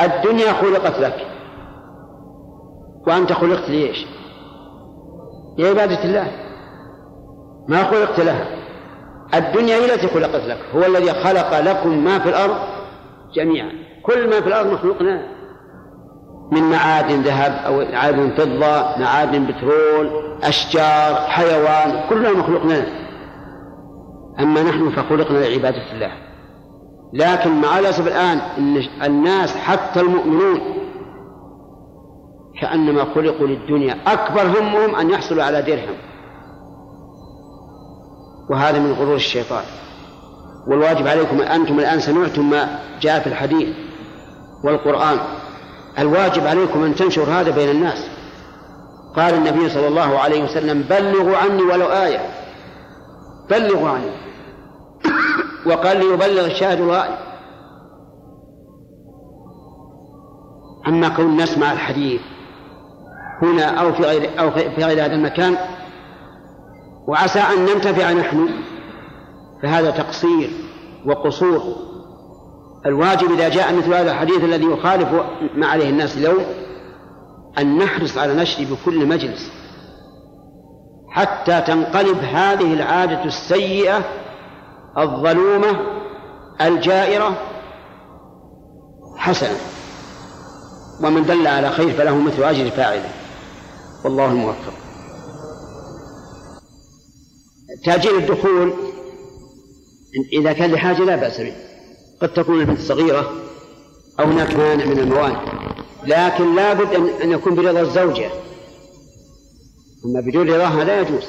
الدنيا 0.00 0.52
خلقت 0.52 1.00
لك 1.00 1.26
وأنت 3.06 3.32
خلقت 3.32 3.70
ليش؟ 3.70 4.06
لعبادة 5.58 6.04
الله. 6.04 6.32
ما 7.68 7.84
خلقت 7.84 8.20
لها. 8.20 8.46
الدنيا 9.34 9.76
هي 9.76 9.94
التي 9.94 10.08
خلقت 10.08 10.44
لك 10.44 10.58
هو 10.74 10.84
الذي 10.84 11.12
خلق 11.12 11.60
لكم 11.60 12.04
ما 12.04 12.18
في 12.18 12.28
الأرض 12.28 12.79
جميعا. 13.34 13.70
كل 14.02 14.30
ما 14.30 14.40
في 14.40 14.46
الأرض 14.46 14.72
مخلوقنا 14.72 15.26
من 16.52 16.62
معادن 16.62 17.22
ذهب 17.22 17.52
أو 17.66 17.92
معادن 17.92 18.30
فضة 18.30 18.98
معادن 18.98 19.46
بترول 19.46 20.10
أشجار 20.42 21.14
حيوان 21.14 22.08
كلها 22.08 22.32
مخلوق 22.32 22.64
لنا 22.64 22.86
أما 24.40 24.62
نحن 24.62 24.90
فخلقنا 24.90 25.38
لعبادة 25.38 25.92
الله. 25.92 26.12
لكن 27.12 27.60
مع 27.60 27.78
الأسف 27.78 28.06
الآن 28.06 28.38
إن 28.38 28.82
الناس 29.02 29.56
حتى 29.56 30.00
المؤمنون 30.00 30.60
كأنما 32.60 33.04
خلقوا 33.04 33.46
للدنيا 33.46 33.96
أكبر 34.06 34.42
همهم 34.42 34.94
أن 34.94 35.10
يحصلوا 35.10 35.44
على 35.44 35.62
درهم. 35.62 35.96
وهذا 38.50 38.78
من 38.78 38.92
غرور 38.92 39.14
الشيطان. 39.14 39.64
والواجب 40.70 41.08
عليكم 41.08 41.40
أنتم 41.40 41.78
الآن 41.78 42.00
سمعتم 42.00 42.50
ما 42.50 42.78
جاء 43.00 43.20
في 43.20 43.26
الحديث 43.26 43.68
والقرآن. 44.64 45.18
الواجب 45.98 46.46
عليكم 46.46 46.84
أن 46.84 46.94
تنشر 46.94 47.22
هذا 47.22 47.50
بين 47.50 47.68
الناس. 47.68 48.06
قال 49.16 49.34
النبي 49.34 49.70
صلى 49.70 49.88
الله 49.88 50.18
عليه 50.18 50.44
وسلم 50.44 50.82
بلغوا 50.82 51.36
عني 51.36 51.62
ولو 51.62 51.86
آية. 51.86 52.20
بلغوا 53.50 53.88
عني. 53.88 54.10
وقال 55.66 55.96
ليبلغ 55.98 56.46
الشاهد 56.46 56.80
الغائب. 56.80 57.14
أما 60.88 61.08
كون 61.08 61.36
نسمع 61.36 61.72
الحديث 61.72 62.20
هنا 63.42 63.64
أو 63.64 63.92
في 63.92 64.02
غير 64.02 64.40
أو 64.40 64.50
في 64.50 64.84
غير 64.84 65.04
هذا 65.04 65.14
المكان 65.14 65.56
وعسى 67.06 67.40
أن 67.40 67.64
ننتفع 67.64 68.12
نحن 68.12 68.48
فهذا 69.62 69.90
تقصير 69.90 70.50
وقصور. 71.06 71.76
الواجب 72.86 73.32
إذا 73.32 73.48
جاء 73.48 73.74
مثل 73.74 73.94
هذا 73.94 74.10
الحديث 74.10 74.44
الذي 74.44 74.64
يخالف 74.64 75.08
ما 75.54 75.66
عليه 75.66 75.90
الناس 75.90 76.16
اليوم 76.16 76.44
أن 77.58 77.78
نحرص 77.78 78.18
على 78.18 78.34
نشره 78.34 78.64
بكل 78.64 79.06
مجلس 79.06 79.50
حتى 81.08 81.60
تنقلب 81.60 82.18
هذه 82.18 82.74
العادة 82.74 83.24
السيئة 83.24 84.04
الظلومة 84.98 85.80
الجائرة 86.60 87.36
حسنة 89.16 89.56
ومن 91.02 91.24
دل 91.24 91.46
على 91.46 91.70
خير 91.70 91.90
فله 91.90 92.18
مثل 92.18 92.44
أجر 92.44 92.70
فاعله. 92.70 93.10
والله 94.04 94.26
الموفق. 94.26 94.72
تأجيل 97.84 98.16
الدخول 98.16 98.72
إذا 100.32 100.52
كان 100.52 100.72
لحاجة 100.72 101.04
لا 101.04 101.16
بأس 101.16 101.40
به. 101.40 101.52
قد 102.22 102.32
تكون 102.32 102.60
البنت 102.60 102.80
صغيرة 102.80 103.32
أو 104.20 104.24
هناك 104.24 104.56
مانع 104.56 104.84
من 104.84 104.98
الموانع 104.98 105.42
لكن 106.06 106.54
لا 106.54 106.72
بد 106.72 106.94
أن 107.22 107.32
يكون 107.32 107.54
برضا 107.54 107.80
الزوجة. 107.80 108.30
أما 110.04 110.20
بدون 110.20 110.50
رضاها 110.50 110.84
لا 110.84 111.00
يجوز. 111.00 111.24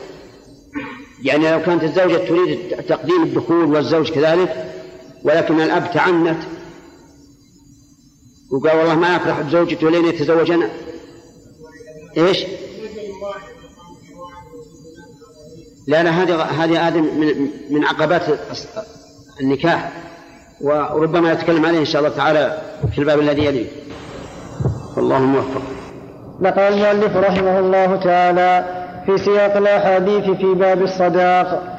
يعني 1.24 1.52
لو 1.52 1.62
كانت 1.62 1.84
الزوجة 1.84 2.18
تريد 2.18 2.60
تقديم 2.88 3.24
الدخول 3.24 3.76
والزوج 3.76 4.12
كذلك 4.12 4.72
ولكن 5.24 5.62
الأب 5.62 5.92
تعنت 5.94 6.44
وقال 8.52 8.78
والله 8.78 8.96
ما 8.96 9.16
أفرح 9.16 9.42
بزوجتي 9.42 9.86
ولين 9.86 10.06
يتزوج 10.06 10.52
أنا 10.52 10.70
إيش؟ 12.18 12.46
لا 15.92 16.10
هذه 16.10 16.42
هذه 16.42 16.88
هذه 16.88 17.02
من 17.70 17.86
عقبات 17.86 18.22
النكاح 19.42 19.90
وربما 20.62 21.34
نتكلم 21.34 21.66
عليه 21.66 21.80
إن 21.80 21.86
شاء 21.86 22.02
الله 22.02 22.16
تعالى 22.16 22.58
في 22.92 23.00
الباب 23.00 23.20
الذي 23.20 23.46
يليه. 23.46 23.68
والله 24.98 25.20
موفق. 25.20 25.62
نقل 26.42 26.62
المؤلف 26.62 27.18
رحمه 27.18 27.60
الله 27.60 27.96
تعالى 27.96 28.66
في 29.06 29.18
سياق 29.18 29.58
الأحاديث 29.58 30.30
في 30.30 30.54
باب 30.54 30.82
الصداق 30.82 31.78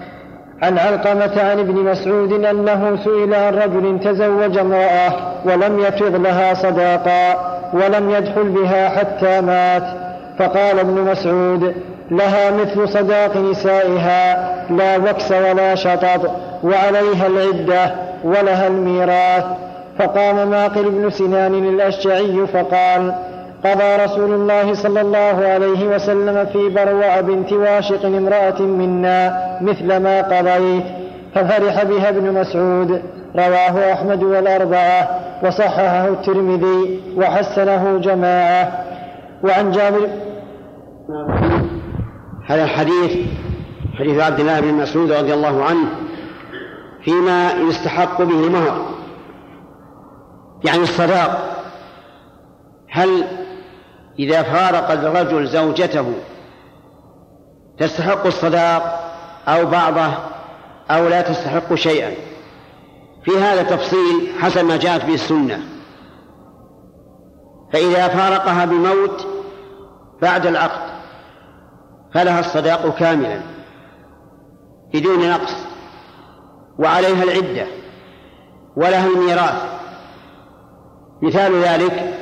عن 0.63 0.79
علقمة 0.79 1.43
عن 1.43 1.59
ابن 1.59 1.75
مسعود 1.75 2.33
أنه 2.33 3.05
سئل 3.05 3.35
عن 3.35 3.55
رجل 3.55 4.01
تزوج 4.01 4.59
امرأة 4.59 5.33
ولم 5.45 5.79
يفض 5.79 6.17
لها 6.17 6.55
صداقا 6.55 7.53
ولم 7.75 8.11
يدخل 8.11 8.49
بها 8.49 8.89
حتى 8.89 9.41
مات 9.41 9.85
فقال 10.39 10.79
ابن 10.79 11.01
مسعود 11.01 11.75
لها 12.13 12.51
مثل 12.51 12.89
صداق 12.89 13.37
نسائها 13.37 14.55
لا 14.71 14.97
وكس 14.97 15.33
ولا 15.33 15.75
شطط 15.75 16.31
وعليها 16.65 17.27
العدة 17.27 17.95
ولها 18.25 18.67
الميراث. 18.67 19.45
فقام 19.99 20.51
معقل 20.51 20.91
بن 20.91 21.11
سنان 21.11 21.55
الأشجعي 21.55 22.47
فقال 22.47 23.15
قضى 23.65 24.05
رسول 24.05 24.33
الله 24.33 24.75
صلى 24.75 25.01
الله 25.01 25.47
عليه 25.47 25.87
وسلم 25.95 26.47
في 26.47 26.69
بروع 26.69 27.21
بنت 27.21 27.53
واشق 27.53 28.07
امرأة 28.07 28.63
منا 28.63 29.43
مثل 29.61 29.97
ما 29.97 30.23
قضيت 30.23 30.85
ففرح 31.35 31.83
بها 31.83 32.09
ابن 32.09 32.33
مسعود. 32.33 33.03
رواه 33.37 33.93
أحمد 33.93 34.23
والأربعة 34.23 35.21
وصححه 35.45 36.09
الترمذي 36.09 37.01
وحسنه 37.17 37.99
جماعة. 37.99 38.73
وعن 39.45 39.71
جابر 39.71 40.09
هذا 42.47 42.65
الحديث 42.65 43.27
حديث 43.99 44.21
عبد 44.21 44.41
الله 44.41 44.61
بن 44.61 44.75
مسعود 44.75 45.13
رضي 45.13 45.35
الله 45.35 45.65
عنه 45.65 45.89
فيما 47.05 47.53
يستحق 47.53 48.23
به 48.23 48.45
المهر 48.45 48.87
يعني 50.65 50.83
الصداق. 50.83 51.63
هل 52.91 53.25
إذا 54.19 54.43
فارق 54.43 54.91
الرجل 54.91 55.47
زوجته 55.47 56.13
تستحق 57.79 58.27
الصداق 58.27 59.13
أو 59.49 59.67
بعضه 59.67 60.15
أو 60.91 61.09
لا 61.09 61.21
تستحق 61.21 61.75
شيئا؟ 61.75 62.15
في 63.25 63.39
هذا 63.39 63.63
تفصيل 63.63 64.33
حسب 64.41 64.65
ما 64.65 64.77
جاءت 64.77 65.05
به 65.05 65.15
السنة. 65.15 65.61
فإذا 67.73 68.09
فارقها 68.09 68.65
بموت 68.65 69.27
بعد 70.23 70.47
العقد 70.47 70.92
فلها 72.15 72.41
الصداق 72.41 72.99
كاملا. 72.99 73.41
بدون 74.95 75.31
نقص. 75.31 75.55
وعليها 76.79 77.23
العدة. 77.23 77.67
ولها 78.77 79.07
الميراث. 79.07 79.63
مثال 81.23 81.63
ذلك 81.63 82.19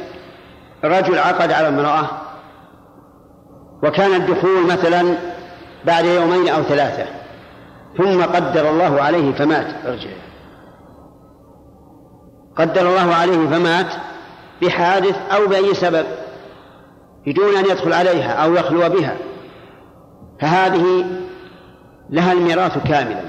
رجل 0.84 1.18
عقد 1.18 1.52
على 1.52 1.68
امرأة 1.68 2.08
وكان 3.82 4.14
الدخول 4.14 4.66
مثلا 4.66 5.16
بعد 5.84 6.04
يومين 6.04 6.48
أو 6.48 6.62
ثلاثة 6.62 7.06
ثم 7.98 8.22
قدر 8.22 8.70
الله 8.70 9.02
عليه 9.02 9.32
فمات. 9.32 9.86
ارجع. 9.86 10.10
قدر 12.56 12.88
الله 12.88 13.14
عليه 13.14 13.48
فمات 13.48 13.86
بحادث 14.62 15.16
أو 15.32 15.46
بأي 15.46 15.74
سبب 15.74 16.06
بدون 17.26 17.56
أن 17.56 17.64
يدخل 17.64 17.92
عليها 17.92 18.32
أو 18.32 18.54
يخلو 18.54 18.88
بها. 18.88 19.16
فهذه 20.40 21.04
لها 22.10 22.32
الميراث 22.32 22.78
كاملا. 22.78 23.22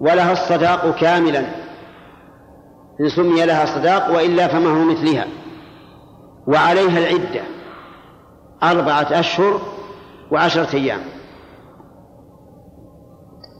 ولها 0.00 0.32
الصداق 0.32 0.94
كاملا. 0.94 1.40
إن 3.00 3.08
سمي 3.08 3.46
لها 3.46 3.66
صداق 3.66 4.14
وإلا 4.16 4.48
فمهر 4.48 4.84
مثلها. 4.84 5.26
وعليها 6.46 6.98
العدة. 6.98 7.42
أربعة 8.62 9.20
أشهر 9.20 9.60
وعشرة 10.30 10.76
أيام. 10.76 11.00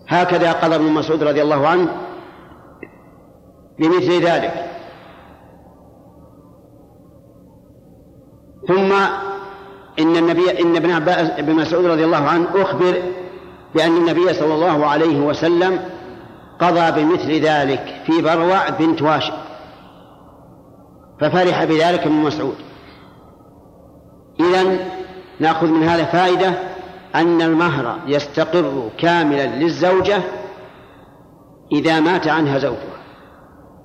هكذا 0.08 0.52
قضى 0.52 0.74
ابن 0.74 0.92
مسعود 0.92 1.22
رضي 1.22 1.42
الله 1.42 1.68
عنه 1.68 1.88
بمثل 3.78 4.22
ذلك. 4.22 4.64
ثم 8.68 8.92
إن 9.98 10.16
النبي 10.16 10.62
إن 10.62 10.76
ابن 10.76 10.90
عباس 10.90 11.30
ابن 11.38 11.54
مسعود 11.54 11.84
رضي 11.84 12.04
الله 12.04 12.28
عنه 12.28 12.46
أخبر 12.54 13.02
بأن 13.74 13.96
النبي 13.96 14.34
صلى 14.34 14.54
الله 14.54 14.86
عليه 14.86 15.20
وسلم 15.20 15.80
قضى 16.60 17.02
بمثل 17.02 17.32
ذلك 17.32 18.02
في 18.06 18.22
بروع 18.22 18.68
بنت 18.68 19.02
واشق 19.02 19.34
ففرح 21.20 21.64
بذلك 21.64 22.00
ابن 22.00 22.12
مسعود. 22.12 22.56
إذا 24.40 24.78
نأخذ 25.40 25.66
من 25.66 25.88
هذا 25.88 26.04
فائدة 26.04 26.52
أن 27.14 27.42
المهر 27.42 27.98
يستقر 28.06 28.90
كاملا 28.98 29.46
للزوجة 29.46 30.20
إذا 31.72 32.00
مات 32.00 32.28
عنها 32.28 32.58
زوجها 32.58 32.98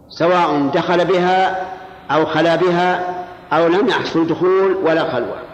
سواء 0.09 0.67
دخل 0.73 1.05
بها 1.05 1.67
أو 2.11 2.25
خلا 2.25 2.55
بها 2.55 3.15
أو 3.53 3.67
لم 3.67 3.87
يحصل 3.87 4.27
دخول 4.27 4.75
ولا 4.83 5.11
خلوة. 5.11 5.52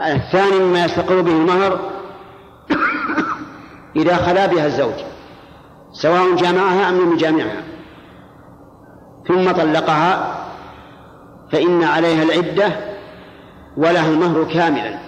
الثاني 0.00 0.58
مما 0.58 0.84
يستقر 0.84 1.20
به 1.20 1.32
المهر 1.32 1.90
إذا 3.96 4.16
خلا 4.16 4.46
بها 4.46 4.66
الزوج 4.66 4.94
سواء 5.92 6.34
جامعها 6.36 6.88
أم 6.88 7.00
لم 7.00 7.12
يجامعها. 7.12 7.62
ثم 9.28 9.52
طلقها 9.52 10.38
فإن 11.52 11.82
عليها 11.84 12.22
العدة 12.22 12.72
ولها 13.76 14.08
المهر 14.10 14.44
كاملا. 14.44 14.98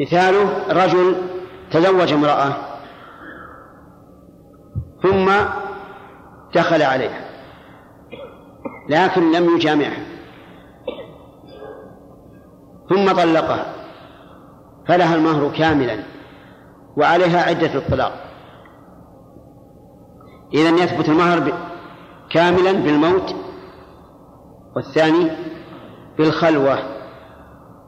مثاله 0.00 0.64
رجل 0.70 1.14
تزوج 1.70 2.12
امرأة 2.12 2.56
ثم 5.02 5.30
دخل 6.54 6.82
عليها 6.82 7.28
لكن 8.88 9.32
لم 9.32 9.56
يجامعها. 9.56 10.07
ثم 12.88 13.12
طلقها 13.12 13.66
فلها 14.88 15.14
المهر 15.14 15.50
كاملا 15.58 15.98
وعليها 16.96 17.42
عدة 17.42 17.74
الطلاق. 17.74 18.12
إذا 20.54 20.68
يثبت 20.68 21.08
المهر 21.08 21.52
كاملا 22.30 22.72
بالموت 22.72 23.34
والثاني 24.76 25.30
بالخلوة 26.18 26.78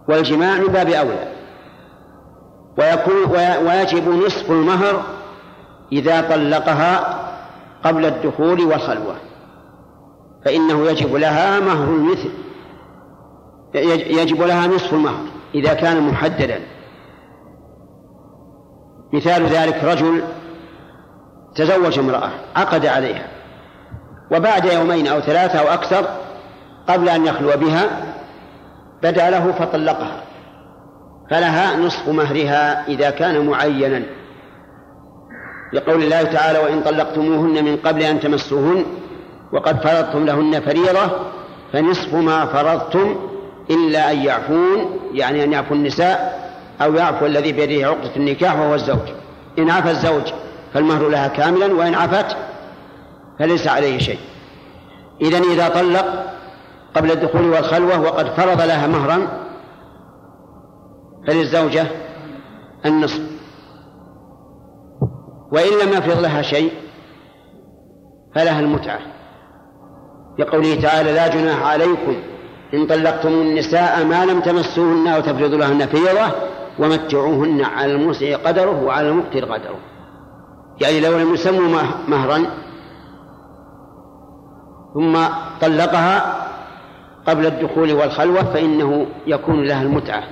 والجماع 0.09 0.59
من 0.59 0.67
باب 0.67 0.89
أولى. 0.89 1.33
ويكون 2.79 3.37
ويجب 3.67 4.09
نصف 4.09 4.51
المهر 4.51 5.03
إذا 5.93 6.21
طلقها 6.21 7.21
قبل 7.85 8.07
الدخول 8.07 8.61
والخلوة 8.61 9.17
فإنه 10.45 10.87
يجب 10.87 11.15
لها 11.15 11.61
مهر 11.61 11.89
المثل 11.89 12.31
يجب 13.74 14.42
لها 14.42 14.66
نصف 14.66 14.94
المهر 14.94 15.26
إذا 15.54 15.74
كان 15.74 16.00
محددا. 16.00 16.61
مثال 19.12 19.46
ذلك 19.46 19.85
رجل 19.85 20.22
تزوج 21.54 21.98
امرأة 21.98 22.30
عقد 22.56 22.87
عليها 22.87 23.26
وبعد 24.30 24.64
يومين 24.64 25.06
أو 25.06 25.20
ثلاثة 25.20 25.59
أو 25.59 25.74
أكثر 25.74 26.04
قبل 26.88 27.09
أن 27.09 27.26
يخلو 27.26 27.56
بها 27.56 28.14
بدأ 29.02 29.30
له 29.30 29.52
فطلقها. 29.52 30.22
فلها 31.30 31.76
نصف 31.76 32.09
مهرها 32.09 32.88
إذا 32.88 33.11
كان 33.11 33.46
معينا. 33.46 34.02
لقول 35.72 36.02
الله 36.02 36.22
تعالى 36.22 36.59
وإن 36.59 36.83
طلقتموهن 36.83 37.64
من 37.64 37.76
قبل 37.76 38.02
أن 38.02 38.20
تمسوهن 38.20 38.85
وقد 39.52 39.80
فرضتم 39.80 40.26
لهن 40.26 40.61
فريضة 40.61 41.11
فنصف 41.72 42.14
ما 42.14 42.46
فرضتم 42.46 43.30
إلا 43.70 44.12
أن 44.12 44.23
يعفون 44.23 45.01
يعني 45.12 45.44
أن 45.44 45.53
يعفو 45.53 45.75
النساء 45.75 46.40
أو 46.83 46.94
يعفو 46.94 47.27
الذي 47.27 47.53
بيده 47.53 47.87
عقدة 47.87 48.16
النكاح 48.16 48.59
وهو 48.59 48.75
الزوج. 48.75 49.09
إن 49.59 49.70
عفى 49.70 49.90
الزوج 49.90 50.33
فالمهر 50.75 51.09
لها 51.09 51.29
كاملا 51.29 51.75
وإن 51.75 51.94
عفت 51.94 52.37
فليس 53.38 53.66
عليه 53.68 53.99
شيء. 53.99 54.18
إذا 55.20 55.38
إذا 55.38 55.68
طلق 55.68 56.25
قبل 56.96 57.11
الدخول 57.11 57.51
والخلوة 57.51 58.01
وقد 58.01 58.27
فرض 58.27 58.61
لها 58.61 58.87
مهرا 58.87 59.29
فللزوجة 61.27 61.87
النصف. 62.87 63.20
وإن 65.53 65.87
لم 65.87 65.92
يفرض 65.92 66.20
لها 66.20 66.42
شيء 66.42 66.73
فلها 68.35 68.61
المتعة. 68.61 68.99
لقوله 70.38 70.81
تعالى 70.81 71.12
لا 71.12 71.29
جناح 71.29 71.62
عليكم 71.62 72.16
إن 72.74 72.87
طلقتم 72.87 73.28
النساء 73.28 74.04
ما 74.04 74.24
لم 74.24 74.40
تمسوهن 74.40 75.09
أو 75.09 75.20
تفرضوا 75.20 75.59
لهن 75.59 75.87
فريضة 75.87 76.33
ومتعوهن 76.78 77.64
على 77.64 77.92
الموسع 77.92 78.37
قدره 78.37 78.85
وعلى 78.85 79.09
المقتر 79.09 79.44
قدره. 79.44 79.78
يعني 80.80 81.00
لو 81.00 81.18
لم 81.18 81.35
يسموا 81.35 81.83
مهرا 82.09 82.46
ثم 84.94 85.18
طلقها 85.61 86.46
قبل 87.26 87.46
الدخول 87.46 87.92
والخلوة 87.92 88.42
فإنه 88.42 89.06
يكون 89.26 89.64
لها 89.64 89.83
المتعة. 89.83 90.22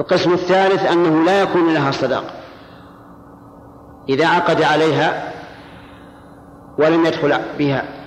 القسم 0.00 0.32
الثالث 0.32 0.92
أنه 0.92 1.24
لا 1.24 1.42
يكون 1.42 1.74
لها 1.74 1.90
صداق 1.90 2.24
إذا 4.08 4.26
عقد 4.26 4.62
عليها 4.62 5.32
ولم 6.78 7.06
يدخل 7.06 7.34
بها 7.58 8.01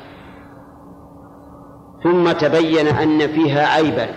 ثم 2.06 2.32
تبين 2.32 2.88
أن 2.88 3.28
فيها 3.28 3.68
عيبا 3.68 4.08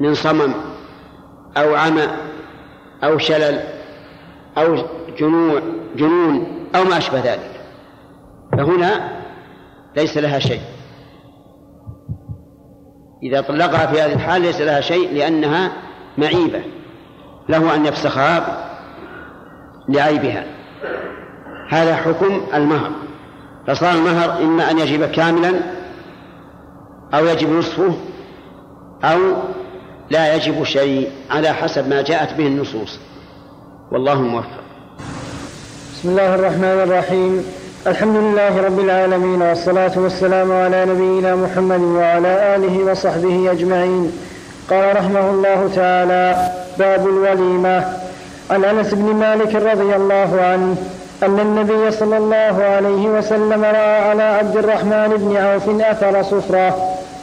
من 0.00 0.14
صمم 0.14 0.54
أو 1.56 1.74
عمى 1.74 2.08
أو 3.04 3.18
شلل 3.18 3.60
أو 4.58 4.76
جنوع 5.18 5.60
جنون 5.96 6.66
أو 6.74 6.84
ما 6.84 6.98
أشبه 6.98 7.20
ذلك. 7.20 7.60
فهنا 8.52 9.22
ليس 9.96 10.18
لها 10.18 10.38
شيء. 10.38 10.60
إذا 13.22 13.40
طلقها 13.40 13.86
في 13.86 14.00
هذه 14.00 14.12
الحال 14.12 14.42
ليس 14.42 14.60
لها 14.60 14.80
شيء 14.80 15.14
لأنها 15.14 15.72
معيبة. 16.18 16.62
له 17.48 17.74
أن 17.74 17.86
يفسخها 17.86 18.68
لعيبها. 19.88 20.44
هذا 21.68 21.96
حكم 21.96 22.40
المهر. 22.54 22.90
فصار 23.66 23.92
المهر 23.92 24.42
إما 24.42 24.70
أن 24.70 24.78
يجب 24.78 25.04
كاملا 25.10 25.52
أو 27.14 27.26
يجب 27.26 27.50
نصفه 27.50 27.94
أو 29.04 29.18
لا 30.10 30.34
يجب 30.34 30.64
شيء 30.64 31.10
على 31.30 31.48
حسب 31.48 31.88
ما 31.88 32.02
جاءت 32.02 32.34
به 32.34 32.46
النصوص. 32.46 32.98
والله 33.92 34.22
موفق. 34.22 34.62
بسم 35.94 36.08
الله 36.08 36.34
الرحمن 36.34 36.64
الرحيم. 36.64 37.44
الحمد 37.86 38.16
لله 38.16 38.62
رب 38.62 38.80
العالمين 38.80 39.42
والصلاة 39.42 39.98
والسلام 39.98 40.52
على 40.52 40.84
نبينا 40.84 41.36
محمد 41.36 41.80
وعلى 41.80 42.56
آله 42.56 42.90
وصحبه 42.90 43.52
أجمعين. 43.52 44.12
قال 44.70 44.96
رحمه 44.96 45.30
الله 45.30 45.70
تعالى 45.74 46.52
باب 46.78 47.06
الوليمة. 47.08 47.84
عن 48.50 48.64
أنس 48.64 48.94
بن 48.94 49.14
مالك 49.14 49.54
رضي 49.54 49.96
الله 49.96 50.40
عنه 50.40 50.76
أن 51.22 51.40
النبي 51.40 51.90
صلى 51.90 52.16
الله 52.16 52.64
عليه 52.64 53.06
وسلم 53.06 53.64
رأى 53.64 53.98
على 54.10 54.22
عبد 54.22 54.56
الرحمن 54.56 55.08
بن 55.16 55.36
عوف 55.36 55.80
أثر 55.80 56.22
صفرة 56.22 56.76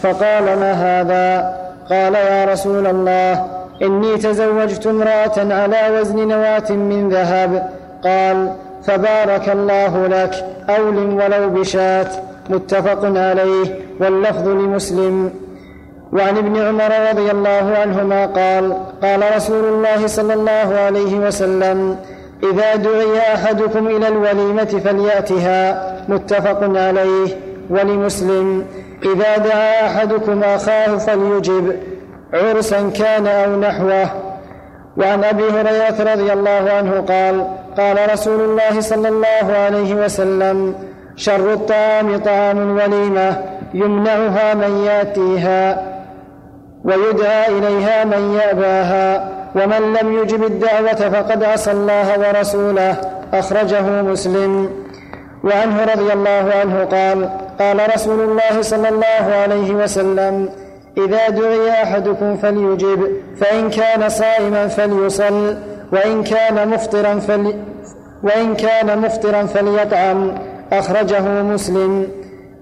فقال 0.04 0.44
ما 0.44 0.72
هذا؟ 0.72 1.56
قال 1.90 2.16
يا 2.16 2.46
رسول 2.46 2.88
الله 2.88 3.46
إني 3.82 4.18
تزوجت 4.18 4.88
امرأة 4.88 5.38
على 5.38 6.00
وزن 6.00 6.28
نواة 6.28 6.72
من 6.72 7.10
ذهب. 7.10 7.70
قال 8.04 8.54
فبارك 8.84 9.50
الله 9.50 10.08
لك 10.08 10.46
أولم 10.70 11.16
ولو 11.16 11.50
بشاة. 11.50 12.08
متفق 12.50 13.06
عليه 13.06 13.80
واللفظ 14.00 14.48
لمسلم. 14.48 15.32
وعن 16.14 16.38
ابن 16.38 16.58
عمر 16.58 17.10
رضي 17.10 17.32
الله 17.32 17.78
عنهما 17.78 18.26
قال 18.26 18.74
قال 19.02 19.36
رسول 19.36 19.64
الله 19.64 20.08
صلى 20.08 20.34
الله 20.34 20.80
عليه 20.86 21.20
وسلم 21.20 21.98
إذا 22.44 22.76
دعي 22.76 23.34
أحدكم 23.34 23.88
إلى 23.88 24.08
الوليمة 24.08 24.82
فليأتها 24.86 25.90
متفق 26.10 26.64
عليه. 26.64 27.28
ولمسلم 27.70 28.66
إذا 29.04 29.38
دعا 29.38 29.88
أحدكم 29.88 30.44
أخاه 30.44 30.98
فليجب 30.98 31.76
عرسا 32.34 32.90
كان 32.90 33.28
أو 33.28 33.60
نحوه. 33.60 34.10
وعن 34.98 35.24
أبي 35.24 35.44
هريرة 35.44 36.14
رضي 36.14 36.34
الله 36.34 36.72
عنه 36.78 36.92
قال 37.02 37.48
قال 37.78 38.14
رسول 38.14 38.42
الله 38.42 38.82
صلى 38.82 39.08
الله 39.10 39.58
عليه 39.58 39.94
وسلم 39.94 40.76
شر 41.16 41.54
الطعام 41.54 42.18
طعام 42.18 42.58
الوليمة 42.58 43.38
يمنعها 43.74 44.54
من 44.54 44.86
يأتيها. 44.86 45.99
ويدعى 46.84 47.48
إليها 47.48 48.06
من 48.06 48.34
يأباها 48.34 49.30
ومن 49.56 49.94
لم 49.94 50.18
يجب 50.20 50.44
الدعوة 50.44 51.10
فقد 51.10 51.44
عصى 51.44 51.72
الله 51.72 52.20
ورسوله 52.20 52.96
أخرجه 53.34 54.02
مسلم. 54.02 54.70
وعنه 55.44 55.84
رضي 55.84 56.14
الله 56.14 56.52
عنه 56.62 56.84
قال 56.84 57.30
قال 57.60 57.94
رسول 57.96 58.20
الله 58.20 58.62
صلى 58.62 58.90
الله 58.90 59.36
عليه 59.42 59.72
وسلم 59.72 60.50
إذا 60.98 61.30
دعي 61.30 61.72
أحدكم 61.84 62.38
فليجب 62.38 63.08
فإن 63.42 63.70
كان 63.70 64.10
صائما 64.10 64.68
فليصل 64.68 65.56
وإن 65.92 66.24
كان 66.24 66.68
مفطرا 66.68 67.20
فلي 67.20 67.56
وإن 68.24 68.56
كان 68.56 69.00
مفطرا 69.00 69.44
فليطعم 69.44 70.38
أخرجه 70.72 71.44
مسلم. 71.44 72.08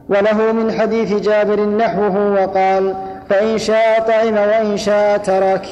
وله 0.10 0.52
من 0.52 0.72
حديث 0.72 1.14
جابر 1.14 1.66
نحوه 1.66 2.34
وقال 2.34 2.96
فإن 3.30 3.58
شاء 3.58 4.00
طعم 4.08 4.38
وإن 4.38 4.78
شاء 4.78 5.18
ترك. 5.18 5.66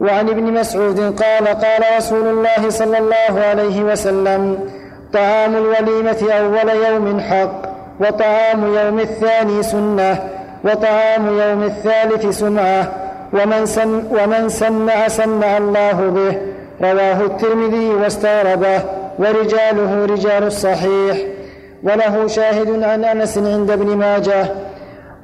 وعن 0.00 0.28
ابن 0.28 0.42
مسعود 0.42 1.00
قال 1.00 1.48
قال 1.48 1.96
رسول 1.96 2.28
الله 2.28 2.70
صلى 2.70 2.98
الله 2.98 3.40
عليه 3.40 3.82
وسلم 3.82 4.58
طعام 5.12 5.56
الوليمة 5.56 6.32
أول 6.32 6.70
يوم 6.86 7.20
حق 7.20 7.62
وطعام 8.00 8.74
يوم 8.74 8.98
الثاني 9.00 9.62
سنة 9.62 10.22
وطعام 10.64 11.38
يوم 11.38 11.62
الثالث 11.62 12.38
سمعة 12.38 12.92
ومن, 13.32 13.66
سم 13.66 14.02
ومن 14.10 14.48
سمع 14.48 15.08
سمع 15.08 15.56
الله 15.56 15.92
به 15.92 16.38
رواه 16.88 17.20
الترمذي 17.20 17.88
واستغربه 17.88 18.80
ورجاله 19.18 20.04
رجال 20.04 20.42
الصحيح. 20.42 21.16
وله 21.82 22.26
شاهد 22.26 22.82
عن 22.82 23.04
أنس 23.04 23.38
عند 23.38 23.70
ابن 23.70 23.96
ماجه 23.96 24.46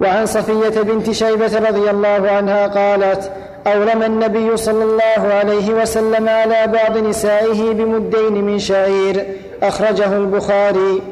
وعن 0.00 0.26
صفية 0.26 0.82
بنت 0.82 1.10
شيبة 1.10 1.58
رضي 1.68 1.90
الله 1.90 2.30
عنها 2.30 2.66
قالت 2.66 3.32
أولم 3.66 4.02
النبي 4.02 4.56
صلى 4.56 4.84
الله 4.84 5.34
عليه 5.34 5.70
وسلم 5.70 6.28
على 6.28 6.66
بعض 6.66 6.98
نسائه 6.98 7.72
بمدين 7.72 8.44
من 8.44 8.58
شعير 8.58 9.26
أخرجه 9.62 10.16
البخاري. 10.16 11.02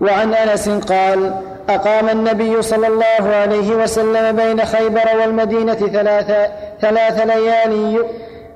وعن 0.00 0.34
أنس 0.34 0.68
قال 0.68 1.34
أقام 1.68 2.08
النبي 2.08 2.62
صلى 2.62 2.86
الله 2.86 3.34
عليه 3.34 3.74
وسلم 3.74 4.36
بين 4.36 4.64
خيبر 4.64 5.08
والمدينة 5.20 5.74
ثلاث 5.74 6.50
ثلاث 6.80 7.20
ليالي 7.20 8.04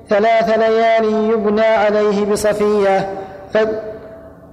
ثلاث 0.09 0.57
ليال 0.57 1.05
يبنى 1.31 1.61
عليه 1.61 2.25
بصفية 2.25 3.09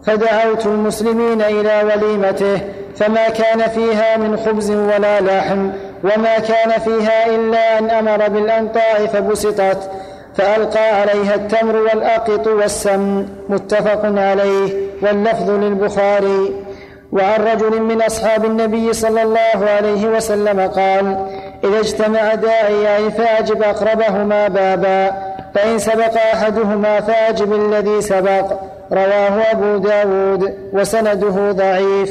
فدعوت 0.07 0.66
المسلمين 0.66 1.42
إلى 1.42 1.83
وليمته 1.85 2.61
فما 2.97 3.29
كان 3.29 3.69
فيها 3.69 4.16
من 4.16 4.37
خبز 4.37 4.71
ولا 4.71 5.21
لحم 5.21 5.71
وما 6.05 6.38
كان 6.38 6.81
فيها 6.81 7.27
إلا 7.27 7.79
أن 7.79 7.90
أمر 7.90 8.29
بالانطاع 8.29 9.07
فبسطت 9.07 9.90
فألقى 10.37 11.01
عليها 11.01 11.35
التمر 11.35 11.77
والأقط 11.77 12.47
والسم 12.47 13.27
متفق 13.49 14.01
عليه 14.05 14.75
واللفظ 15.03 15.51
للبخاري. 15.51 16.66
وعن 17.12 17.40
رجل 17.40 17.83
من 17.83 18.03
أصحاب 18.03 18.45
النبي 18.45 18.92
صلى 18.92 19.23
الله 19.23 19.71
عليه 19.77 20.07
وسلم 20.07 20.61
قال 20.61 21.27
إذا 21.64 21.81
اجتمع 21.81 22.35
داعيان 22.35 23.11
فأجب 23.11 23.62
أقربهما 23.62 24.49
بابا 24.49 25.12
فإن 25.55 25.79
سبق 25.79 26.16
أحدهما 26.35 27.01
فأجب 27.01 27.53
الذي 27.53 28.01
سبق. 28.01 28.53
رواه 28.92 29.53
أبو 29.53 29.79
داود 29.79 30.55
وسنده 30.72 31.53
ضعيف. 31.53 32.11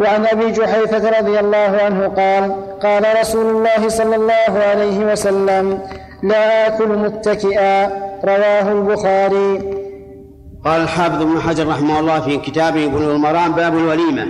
وعن 0.00 0.26
أبي 0.26 0.50
جحيفة 0.50 1.18
رضي 1.20 1.40
الله 1.40 1.78
عنه 1.82 2.08
قال 2.08 2.54
قال 2.80 3.20
رسول 3.20 3.46
الله 3.56 3.88
صلى 3.88 4.16
الله 4.16 4.62
عليه 4.70 5.12
وسلم 5.12 5.78
لا 6.22 6.66
آكل 6.66 6.88
متكئا. 6.88 7.86
رواه 8.24 8.72
البخاري. 8.72 9.78
قال 10.64 10.80
الحافظ 10.80 11.22
ابن 11.22 11.40
حجر 11.40 11.68
رحمه 11.68 12.00
الله 12.00 12.20
في 12.20 12.36
كتابه 12.36 12.86
بلوغ 12.86 13.14
المرام 13.14 13.52
باب 13.52 13.76
الوليمة. 13.76 14.26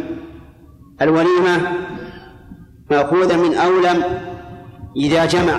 الوليمة 1.03 1.61
مأخوذة 2.91 3.37
من 3.37 3.55
أولم 3.55 4.03
إذا 4.97 5.25
جمع 5.25 5.59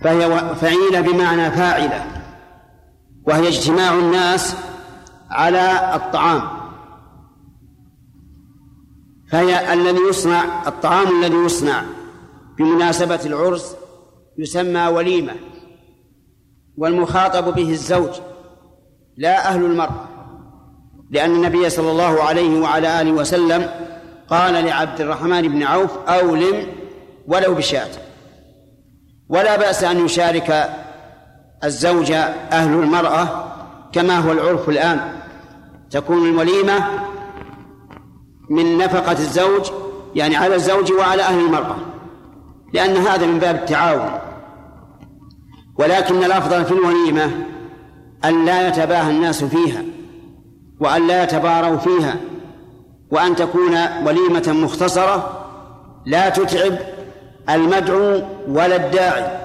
فهي 0.00 0.30
فعيلة 0.60 1.00
بمعنى 1.00 1.50
فاعلة. 1.50 2.13
وهي 3.26 3.48
اجتماع 3.48 3.94
الناس 3.94 4.56
على 5.30 5.94
الطعام. 5.94 6.42
فهي 9.30 9.72
الذي 9.72 10.00
يصنع 10.08 10.68
الطعام 10.68 11.24
الذي 11.24 11.36
يصنع 11.36 11.82
بمناسبة 12.58 13.20
العرس 13.26 13.76
يسمى 14.38 14.86
وليمة 14.86 15.34
والمخاطب 16.76 17.54
به 17.54 17.70
الزوج 17.70 18.10
لا 19.16 19.48
أهل 19.48 19.64
المرأة 19.64 20.08
لأن 21.10 21.30
النبي 21.30 21.70
صلى 21.70 21.90
الله 21.90 22.22
عليه 22.22 22.60
وعلى 22.60 23.00
آله 23.00 23.12
وسلم 23.12 23.70
قال 24.28 24.64
لعبد 24.64 25.00
الرحمن 25.00 25.42
بن 25.42 25.62
عوف 25.62 25.98
أولم 26.08 26.66
ولو 27.26 27.54
بشاة. 27.54 27.90
ولا 29.28 29.56
بأس 29.56 29.84
أن 29.84 30.04
يشارك 30.04 30.70
الزوج 31.64 32.12
أهل 32.52 32.72
المرأة 32.72 33.44
كما 33.92 34.18
هو 34.18 34.32
العرف 34.32 34.68
الآن. 34.68 35.00
تكون 35.90 36.28
الوليمة 36.28 36.84
من 38.50 38.78
نفقة 38.78 39.12
الزوج 39.12 39.70
يعني 40.14 40.36
على 40.36 40.54
الزوج 40.54 40.92
وعلى 40.92 41.22
أهل 41.22 41.40
المرأة 41.40 41.76
لأن 42.72 42.96
هذا 42.96 43.26
من 43.26 43.38
باب 43.38 43.54
التعاون. 43.54 44.10
ولكن 45.78 46.24
الأفضل 46.24 46.64
في 46.64 46.72
الوليمة 46.72 47.30
أن 48.24 48.44
لا 48.44 48.68
يتباهى 48.68 49.10
الناس 49.10 49.44
فيها 49.44 49.82
وأن 50.80 51.06
لا 51.06 51.22
يتباروا 51.22 51.76
فيها 51.76 52.16
وأن 53.10 53.36
تكون 53.36 53.76
وليمة 54.06 54.44
مختصرة 54.48 55.46
لا 56.06 56.28
تتعب 56.28 56.78
المدعو 57.50 58.22
ولا 58.48 58.76
الداعي. 58.76 59.43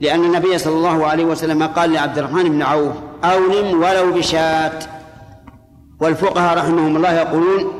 لأن 0.00 0.24
النبي 0.24 0.58
صلى 0.58 0.74
الله 0.74 1.06
عليه 1.06 1.24
وسلم 1.24 1.62
قال 1.62 1.92
لعبد 1.92 2.18
الرحمن 2.18 2.48
بن 2.48 2.62
عوف 2.62 2.92
أولم 3.24 3.82
ولو 3.82 4.12
بشاة. 4.12 4.78
والفقهاء 6.00 6.58
رحمهم 6.58 6.96
الله 6.96 7.12
يقولون 7.12 7.72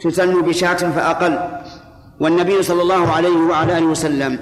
تسن 0.00 0.42
بشاة 0.42 0.74
فأقل. 0.74 1.38
والنبي 2.20 2.62
صلى 2.62 2.82
الله 2.82 3.12
عليه 3.12 3.36
وعلى 3.36 3.78
آله 3.78 3.86
وسلم 3.86 4.38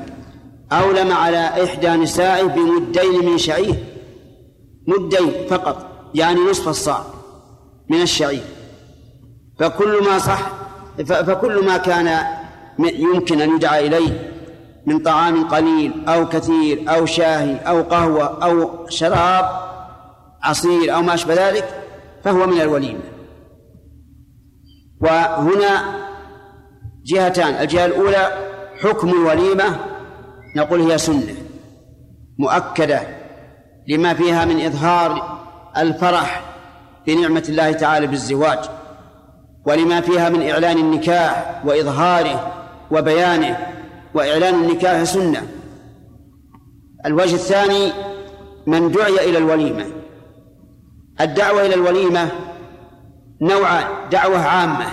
أولم 0.72 1.12
على 1.12 1.64
إحدى 1.64 1.88
نسائه 1.88 2.42
بمدين 2.42 3.30
من 3.30 3.38
شعير. 3.38 3.74
مدين 4.86 5.32
فقط 5.50 5.86
يعني 6.14 6.40
نصف 6.40 6.68
الصاع 6.68 7.02
من 7.90 8.02
الشعير. 8.02 8.44
فكل 9.58 10.04
ما 10.04 10.18
صح 10.18 10.50
فكل 11.06 11.64
ما 11.64 11.76
كان 11.76 12.18
يمكن 12.78 13.40
أن 13.40 13.56
يدعى 13.56 13.86
إليه 13.86 14.35
من 14.86 14.98
طعام 14.98 15.48
قليل 15.48 16.08
أو 16.08 16.28
كثير 16.28 16.84
أو 16.88 17.06
شاهي 17.06 17.56
أو 17.56 17.82
قهوة 17.82 18.44
أو 18.44 18.70
شراب 18.88 19.50
عصير 20.42 20.94
أو 20.94 21.02
ما 21.02 21.14
أشبه 21.14 21.48
ذلك 21.48 21.82
فهو 22.24 22.46
من 22.46 22.60
الوليمة. 22.60 23.00
وهنا 25.00 25.84
جهتان 27.04 27.54
الجهة 27.54 27.86
الأولى 27.86 28.28
حكم 28.82 29.08
الوليمة 29.08 29.76
نقول 30.56 30.80
هي 30.80 30.98
سنة 30.98 31.34
مؤكدة 32.38 33.00
لما 33.88 34.14
فيها 34.14 34.44
من 34.44 34.64
إظهار 34.66 35.38
الفرح 35.76 36.42
بنعمة 37.06 37.44
الله 37.48 37.72
تعالى 37.72 38.06
بالزواج 38.06 38.58
ولما 39.66 40.00
فيها 40.00 40.28
من 40.28 40.48
إعلان 40.50 40.78
النكاح 40.78 41.62
وإظهاره 41.64 42.52
وبيانه 42.90 43.75
وإعلان 44.16 44.54
النكاح 44.54 45.02
سنة. 45.02 45.46
الوجه 47.06 47.34
الثاني 47.34 47.92
من 48.66 48.92
دعي 48.92 49.30
إلى 49.30 49.38
الوليمة. 49.38 49.86
الدعوة 51.20 51.66
إلى 51.66 51.74
الوليمة 51.74 52.28
نوعان 53.40 53.86
دعوة 54.10 54.38
عامة 54.38 54.86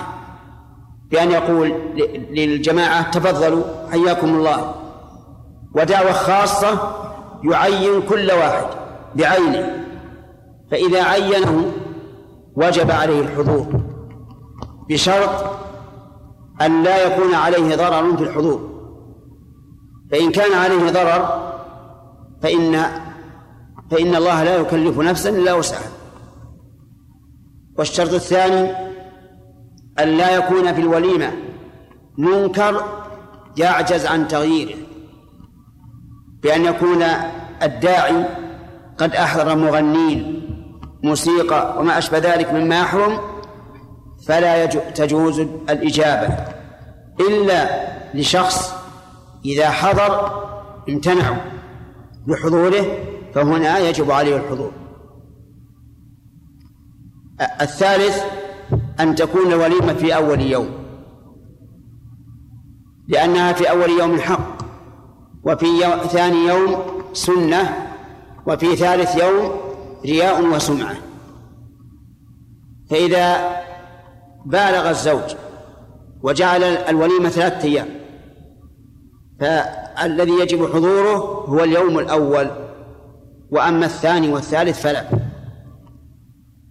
بأن 1.10 1.30
يقول 1.30 1.72
للجماعة 2.30 3.10
تفضلوا 3.10 3.64
حياكم 3.90 4.28
الله. 4.28 4.74
ودعوة 5.74 6.12
خاصة 6.12 6.96
يعين 7.44 8.02
كل 8.02 8.32
واحد 8.32 8.66
بعينه. 9.14 9.84
فإذا 10.70 11.02
عينه 11.02 11.72
وجب 12.56 12.90
عليه 12.90 13.20
الحضور 13.20 13.80
بشرط 14.88 15.44
أن 16.62 16.82
لا 16.82 17.06
يكون 17.06 17.34
عليه 17.34 17.76
ضرر 17.76 18.16
في 18.16 18.22
الحضور. 18.22 18.73
فإن 20.10 20.32
كان 20.32 20.52
عليه 20.52 20.90
ضرر 20.90 21.52
فإن 22.42 22.82
فإن 23.90 24.16
الله 24.16 24.42
لا 24.42 24.56
يكلف 24.56 24.98
نفسا 24.98 25.30
إلا 25.30 25.54
وسعها. 25.54 25.90
والشرط 27.78 28.12
الثاني 28.12 28.70
أن 29.98 30.08
لا 30.08 30.36
يكون 30.36 30.74
في 30.74 30.80
الوليمة 30.80 31.32
منكر 32.18 32.84
يعجز 33.56 34.06
عن 34.06 34.28
تغييره 34.28 34.78
بأن 36.42 36.64
يكون 36.64 37.02
الداعي 37.62 38.24
قد 38.98 39.14
أحضر 39.14 39.56
مغنين 39.56 40.40
موسيقى 41.02 41.76
وما 41.78 41.98
أشبه 41.98 42.18
ذلك 42.18 42.52
مما 42.52 42.78
يحرم 42.78 43.18
فلا 44.26 44.66
تجوز 44.66 45.40
الإجابة 45.70 46.34
إلا 47.20 47.68
لشخص 48.14 48.74
إذا 49.44 49.70
حضر 49.70 50.42
امتنعوا 50.88 51.36
بحضوره 52.26 52.84
فهنا 53.34 53.78
يجب 53.78 54.10
عليه 54.10 54.36
الحضور. 54.36 54.72
الثالث 57.60 58.22
أن 59.00 59.14
تكون 59.14 59.52
الوليمة 59.52 59.94
في 59.94 60.16
أول 60.16 60.40
يوم 60.40 60.68
لأنها 63.08 63.52
في 63.52 63.70
أول 63.70 63.90
يوم 63.90 64.20
حق 64.20 64.64
وفي 65.44 65.66
يوم 65.66 65.98
ثاني 65.98 66.46
يوم 66.46 66.76
سنة 67.12 67.88
وفي 68.46 68.76
ثالث 68.76 69.22
يوم 69.22 69.50
رياء 70.04 70.44
وسمعة. 70.44 70.96
فإذا 72.90 73.50
بالغ 74.46 74.90
الزوج 74.90 75.36
وجعل 76.22 76.62
الوليمة 76.62 77.28
ثلاثة 77.28 77.68
أيام 77.68 78.03
الذي 80.02 80.32
يجب 80.32 80.72
حضوره 80.72 81.44
هو 81.48 81.64
اليوم 81.64 81.98
الأول 81.98 82.50
وأما 83.50 83.86
الثاني 83.86 84.28
والثالث 84.28 84.80
فلا. 84.80 85.04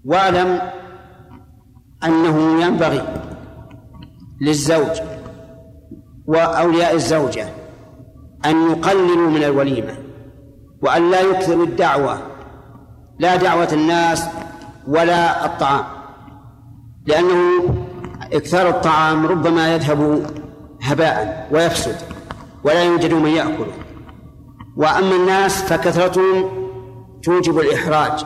واعلم 0.06 0.62
أنه 2.04 2.62
ينبغي 2.66 3.04
للزوج 4.42 5.02
وأولياء 6.28 6.96
الزوجة 6.96 7.48
أن 8.46 8.72
يقللوا 8.72 9.30
من 9.30 9.44
الوليمة 9.44 9.96
وأن 10.82 11.12
لا 11.12 11.22
يكثروا 11.22 11.66
الدعوة 11.66 12.18
لا 13.20 13.36
دعوة 13.36 13.70
الناس 13.74 14.26
ولا 14.88 15.46
الطعام 15.46 15.84
لأنه 17.06 17.64
إكثار 18.34 18.70
الطعام 18.70 19.26
ربما 19.26 19.76
يذهب 19.76 20.26
هباء 20.82 21.48
ويفسد. 21.52 22.13
ولا 22.64 22.84
يوجد 22.84 23.14
من 23.14 23.30
يأكله 23.30 23.74
وأما 24.78 25.16
الناس 25.16 25.64
فكثرتهم 25.64 26.50
توجب 27.24 27.60
الإحراج. 27.60 28.26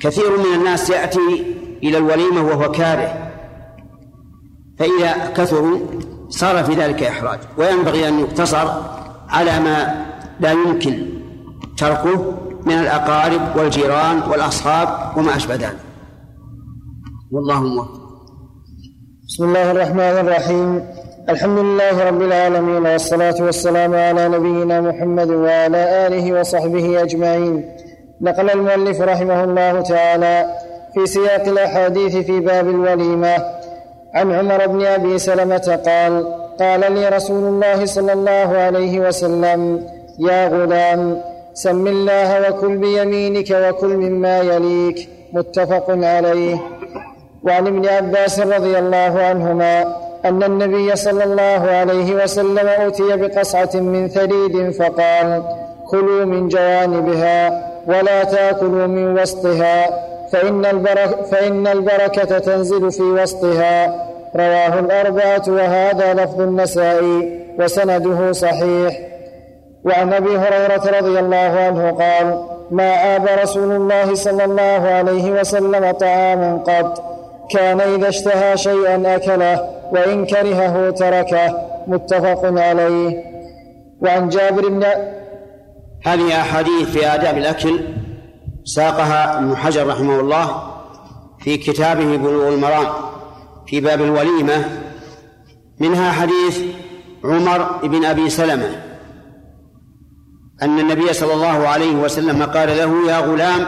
كثير 0.00 0.38
من 0.38 0.54
الناس 0.54 0.90
يأتي 0.90 1.56
إلى 1.82 1.98
الوليمة 1.98 2.42
وهو 2.42 2.70
كاره. 2.70 3.30
فإذا 4.78 5.32
كثروا 5.36 5.78
صار 6.28 6.64
في 6.64 6.74
ذلك 6.74 7.02
إحراج. 7.02 7.38
وينبغي 7.58 8.08
أن 8.08 8.20
يقتصر 8.20 8.68
على 9.28 9.60
ما 9.60 10.04
لا 10.40 10.52
يمكن 10.52 11.08
تركه 11.76 12.34
من 12.66 12.72
الأقارب 12.72 13.56
والجيران 13.56 14.22
والأصحاب 14.22 15.18
وما 15.18 15.36
أشبه 15.36 15.54
ذلك. 15.54 15.80
والله 17.30 17.62
موفق. 17.62 18.00
بسم 19.28 19.44
الله 19.44 19.70
الرحمن 19.70 20.00
الرحيم. 20.00 21.03
الحمد 21.28 21.58
لله 21.58 22.04
رب 22.08 22.22
العالمين 22.22 22.86
والصلاة 22.86 23.34
والسلام 23.40 23.94
على 23.94 24.28
نبينا 24.28 24.80
محمد 24.80 25.30
وعلى 25.30 26.06
آله 26.06 26.40
وصحبه 26.40 27.02
أجمعين. 27.02 27.76
نقل 28.20 28.50
المؤلف 28.50 29.00
رحمه 29.00 29.44
الله 29.44 29.80
تعالى 29.80 30.46
في 30.94 31.06
سياق 31.06 31.48
الأحاديث 31.48 32.16
في 32.16 32.40
باب 32.40 32.68
الوليمة. 32.68 33.34
عن 34.14 34.32
عمر 34.32 34.66
بن 34.66 34.84
أبي 34.86 35.18
سلمة 35.18 35.80
قال 35.86 36.12
قال 36.60 36.92
لي 36.92 37.08
رسول 37.08 37.44
الله 37.44 37.84
صلى 37.84 38.12
الله 38.12 38.58
عليه 38.58 39.00
وسلم 39.00 39.86
يا 40.18 40.48
غلام 40.48 41.20
سم 41.54 41.86
الله 41.86 42.50
وكل 42.50 42.76
بيمينك 42.76 43.50
وكل 43.50 43.96
مما 43.96 44.38
يليك. 44.40 45.08
متفق 45.32 45.86
عليه. 45.88 46.56
وعن 47.42 47.66
ابن 47.66 47.86
عباس 47.88 48.40
رضي 48.40 48.78
الله 48.78 49.22
عنهما 49.22 50.03
أن 50.24 50.42
النبي 50.42 50.96
صلى 50.96 51.24
الله 51.24 51.70
عليه 51.70 52.14
وسلم 52.24 52.68
اوتي 52.68 53.16
بقصعة 53.16 53.70
من 53.74 54.08
ثريد 54.08 54.70
فقال 54.70 55.42
كلوا 55.90 56.24
من 56.24 56.48
جوانبها 56.48 57.70
ولا 57.86 58.24
تأكلوا 58.24 58.86
من 58.86 59.18
وسطها 59.18 59.86
فإن, 60.32 60.66
البرك 60.66 61.24
فإن 61.30 61.66
البركة 61.66 62.38
تنزل 62.38 62.92
في 62.92 63.02
وسطها. 63.02 63.86
رواه 64.36 64.80
الأربعة 64.80 65.42
وهذا 65.48 66.14
لفظ 66.14 66.40
النسائي 66.40 67.40
وسنده 67.58 68.32
صحيح. 68.32 69.00
وعن 69.84 70.12
أبي 70.12 70.36
هريرة 70.36 70.98
رضي 70.98 71.18
الله 71.18 71.36
عنه 71.36 71.90
قال 71.90 72.44
ما 72.70 73.16
آب 73.16 73.26
رسول 73.42 73.72
الله 73.72 74.14
صلى 74.14 74.44
الله 74.44 74.88
عليه 74.88 75.40
وسلم 75.40 75.90
طعاما 75.90 76.56
قط 76.66 77.13
كان 77.50 77.80
إذا 77.80 78.08
اشتهى 78.08 78.56
شيئا 78.56 79.16
أكله 79.16 79.60
وإن 79.92 80.26
كرهه 80.26 80.90
تركه. 80.90 81.54
متفق 81.86 82.40
عليه. 82.44 83.24
وعن 84.00 84.28
جابر 84.28 84.68
بن 84.68 84.84
هذه 86.06 86.40
أحاديث 86.40 86.88
في 86.88 87.06
آداب 87.06 87.38
الأكل 87.38 87.80
ساقها 88.64 89.38
ابن 89.38 89.56
حجر 89.56 89.86
رحمه 89.86 90.20
الله 90.20 90.62
في 91.38 91.56
كتابه 91.56 92.16
بلوغ 92.16 92.48
المرام 92.48 92.86
في 93.66 93.80
باب 93.80 94.02
الوليمة. 94.02 94.64
منها 95.80 96.12
حديث 96.12 96.60
عمر 97.24 97.86
بن 97.86 98.04
أبي 98.04 98.30
سلمة 98.30 98.70
أن 100.62 100.78
النبي 100.78 101.12
صلى 101.12 101.32
الله 101.32 101.68
عليه 101.68 101.94
وسلم 101.94 102.42
قال 102.42 102.68
له 102.68 103.10
يا 103.10 103.18
غلام 103.18 103.66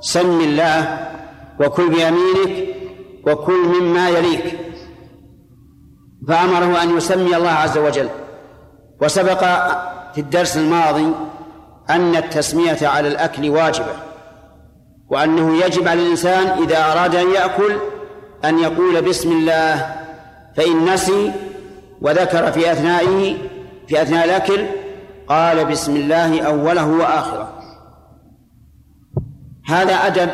سم 0.00 0.40
الله 0.40 0.98
وكل 1.60 1.88
بيمينك 1.88 2.67
وكل 3.28 3.80
مما 3.80 4.08
يليك. 4.08 4.58
فأمره 6.28 6.82
أن 6.82 6.96
يسمي 6.96 7.36
الله 7.36 7.50
عز 7.50 7.78
وجل. 7.78 8.08
وسبق 9.02 9.44
في 10.14 10.20
الدرس 10.20 10.56
الماضي 10.56 11.12
أن 11.90 12.16
التسمية 12.16 12.78
على 12.82 13.08
الأكل 13.08 13.50
واجبة 13.50 13.94
وأنه 15.08 15.64
يجب 15.64 15.88
على 15.88 16.02
الإنسان 16.02 16.62
إذا 16.62 16.92
أراد 16.92 17.14
أن 17.14 17.30
يأكل 17.30 17.76
أن 18.44 18.58
يقول 18.58 19.02
بسم 19.02 19.32
الله 19.32 19.96
فإن 20.56 20.84
نسي 20.84 21.32
وذكر 22.00 22.52
في 22.52 22.72
أثنائه 22.72 23.36
في 23.88 24.02
أثناء 24.02 24.24
الأكل 24.24 24.66
قال 25.28 25.64
بسم 25.64 25.96
الله 25.96 26.42
أوله 26.42 26.86
وآخره. 26.86 27.52
هذا 29.66 29.94
أدب 29.94 30.30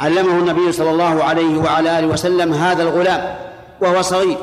علمه 0.00 0.38
النبي 0.38 0.72
صلى 0.72 0.90
الله 0.90 1.24
عليه 1.24 1.58
وعلى 1.58 1.98
آله 1.98 2.06
وسلم 2.06 2.54
هذا 2.54 2.82
الغلام 2.82 3.36
وهو 3.80 4.02
صغير. 4.02 4.36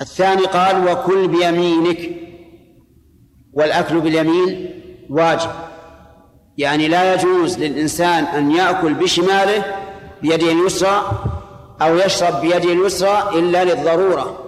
الثاني 0.00 0.44
قال 0.44 0.88
وكل 0.88 1.28
بيمينك. 1.28 2.10
والأكل 3.52 4.00
باليمين 4.00 4.70
واجب. 5.10 5.50
يعني 6.58 6.88
لا 6.88 7.14
يجوز 7.14 7.58
للإنسان 7.58 8.24
أن 8.24 8.50
يأكل 8.50 8.94
بشماله 8.94 9.64
بيده 10.22 10.52
اليسرى 10.52 11.10
أو 11.82 11.96
يشرب 11.96 12.40
بيده 12.40 12.72
اليسرى 12.72 13.30
إلا 13.34 13.64
للضرورة. 13.64 14.44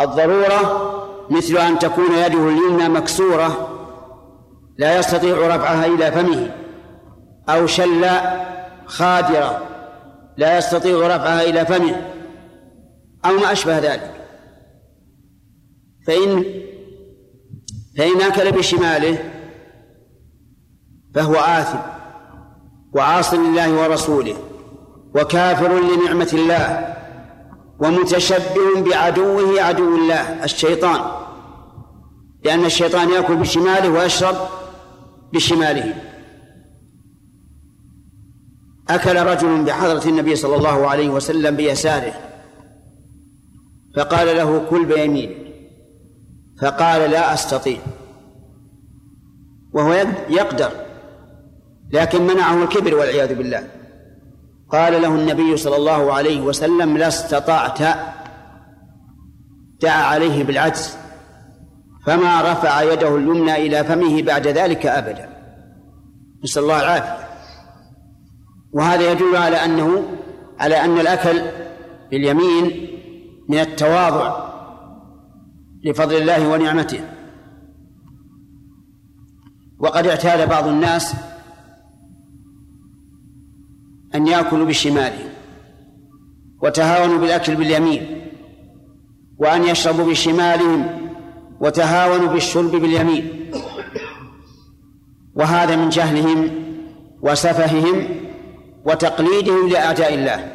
الضرورة 0.00 0.94
مثل 1.30 1.56
أن 1.56 1.78
تكون 1.78 2.12
يده 2.26 2.48
اليمنى 2.48 2.88
مكسورة 2.88 3.68
لا 4.78 4.98
يستطيع 4.98 5.56
رفعها 5.56 5.86
إلى 5.86 6.12
فمه. 6.12 6.50
أو 7.48 7.66
شل 7.66 8.06
خادرة 8.86 9.62
لا 10.36 10.58
يستطيع 10.58 11.16
رفعها 11.16 11.42
إلى 11.42 11.66
فمه 11.66 12.12
أو 13.24 13.32
ما 13.32 13.52
أشبه 13.52 13.78
ذلك. 13.78 14.14
فإن 16.06 16.44
فإن 17.98 18.20
أكل 18.20 18.52
بشماله 18.52 19.18
فهو 21.14 21.34
آثم 21.34 21.78
وعاص 22.92 23.34
لله 23.34 23.82
ورسوله 23.82 24.36
وكافر 25.14 25.78
لنعمة 25.78 26.28
الله 26.32 26.96
ومتشبه 27.78 28.80
بعدوه 28.90 29.62
عدو 29.62 29.96
الله 29.96 30.44
الشيطان 30.44 31.00
لأن 32.44 32.64
الشيطان 32.64 33.10
يأكل 33.10 33.36
بشماله 33.36 33.88
ويشرب 33.88 34.36
بشماله. 35.32 35.94
أكل 38.90 39.26
رجل 39.26 39.64
بحضرة 39.64 40.08
النبي 40.08 40.36
صلى 40.36 40.56
الله 40.56 40.88
عليه 40.88 41.08
وسلم 41.08 41.56
بيساره 41.56 42.12
فقال 43.96 44.36
له 44.36 44.66
كل 44.70 44.84
بيمينك. 44.86 45.36
فقال 46.62 47.10
لا 47.10 47.34
أستطيع. 47.34 47.78
وهو 49.72 49.92
يقدر 50.28 50.70
لكن 51.92 52.26
منعه 52.26 52.62
الكبر 52.62 52.94
والعياذ 52.94 53.34
بالله. 53.34 53.68
قال 54.70 55.02
له 55.02 55.14
النبي 55.14 55.56
صلى 55.56 55.76
الله 55.76 56.12
عليه 56.12 56.40
وسلم 56.40 56.96
لا 56.96 57.08
استطعت. 57.08 57.78
دعا 59.80 60.02
عليه 60.02 60.44
بالعجز 60.44 60.96
فما 62.06 62.52
رفع 62.52 62.82
يده 62.82 63.16
اليمنى 63.16 63.56
إلى 63.66 63.84
فمه 63.84 64.22
بعد 64.22 64.46
ذلك 64.46 64.86
أبدا. 64.86 65.28
نسأل 66.44 66.62
الله 66.62 66.80
العافية. 66.80 67.27
وهذا 68.72 69.12
يدل 69.12 69.36
على 69.36 69.56
أنه 69.56 70.02
على 70.58 70.84
أن 70.84 70.98
الأكل 70.98 71.42
باليمين 72.10 72.88
من 73.48 73.58
التواضع 73.58 74.48
لفضل 75.84 76.16
الله 76.16 76.48
ونعمته. 76.48 77.00
وقد 79.78 80.06
اعتاد 80.06 80.48
بعض 80.48 80.66
الناس 80.66 81.14
أن 84.14 84.26
يأكلوا 84.26 84.66
بشمالهم 84.66 85.28
وتهاونوا 86.62 87.18
بالأكل 87.18 87.56
باليمين 87.56 88.28
وأن 89.38 89.64
يشربوا 89.64 90.10
بشمالهم 90.10 90.86
وتهاونوا 91.60 92.28
بالشرب 92.28 92.70
باليمين. 92.70 93.50
وهذا 95.34 95.76
من 95.76 95.88
جهلهم 95.88 96.50
وسفههم 97.22 98.27
وتقليدهم 98.88 99.68
لأعداء 99.68 100.14
الله. 100.14 100.52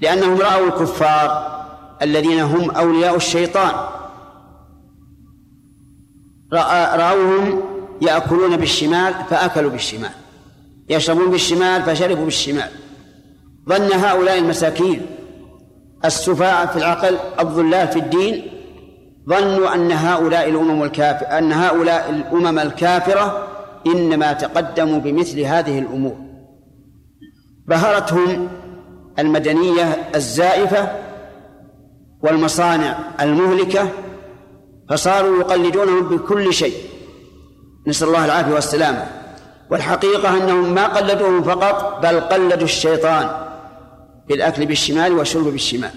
لأنهم 0.00 0.40
رأوا 0.40 0.66
الكفار 0.66 1.56
الذين 2.02 2.40
هم 2.40 2.70
أولياء 2.70 3.16
الشيطان. 3.16 3.72
رأوهم 6.52 7.62
يأكلون 8.02 8.56
بالشمال 8.56 9.14
فأكلوا 9.30 9.70
بالشمال. 9.70 10.10
يشربون 10.88 11.30
بالشمال 11.30 11.82
فشربوا 11.82 12.24
بالشمال. 12.24 12.70
ظن 13.68 13.92
هؤلاء 13.92 14.38
المساكين 14.38 15.06
السفاة 16.04 16.66
في 16.66 16.76
العقل 16.76 17.16
الضلال 17.40 17.88
في 17.88 17.98
الدين. 17.98 18.52
ظنوا 19.28 19.74
أن 19.74 19.92
هؤلاء 19.92 20.48
الأمم 20.48 20.82
الكافرة 20.82 21.26
أن 21.26 21.52
هؤلاء 21.52 22.10
الأمم 22.10 22.58
الكافرة 22.58 23.48
إنما 23.86 24.32
تقدموا 24.32 24.98
بمثل 24.98 25.40
هذه 25.40 25.78
الأمور. 25.78 26.25
بهرتهم 27.68 28.48
المدنية 29.18 30.10
الزائفة 30.14 30.88
والمصانع 32.22 32.98
المهلكة 33.20 33.88
فصاروا 34.90 35.40
يقلدونهم 35.40 36.08
بكل 36.08 36.54
شيء. 36.54 36.74
نسأل 37.86 38.08
الله 38.08 38.24
العافية 38.24 38.54
والسلامة. 38.54 39.06
والحقيقة 39.70 40.36
أنهم 40.36 40.74
ما 40.74 40.86
قلدوهم 40.86 41.42
فقط 41.42 42.02
بل 42.02 42.20
قلدوا 42.20 42.64
الشيطان 42.64 43.30
بالأكل 44.28 44.66
بالشمال 44.66 45.12
والشرب 45.12 45.44
بالشمال. 45.44 45.90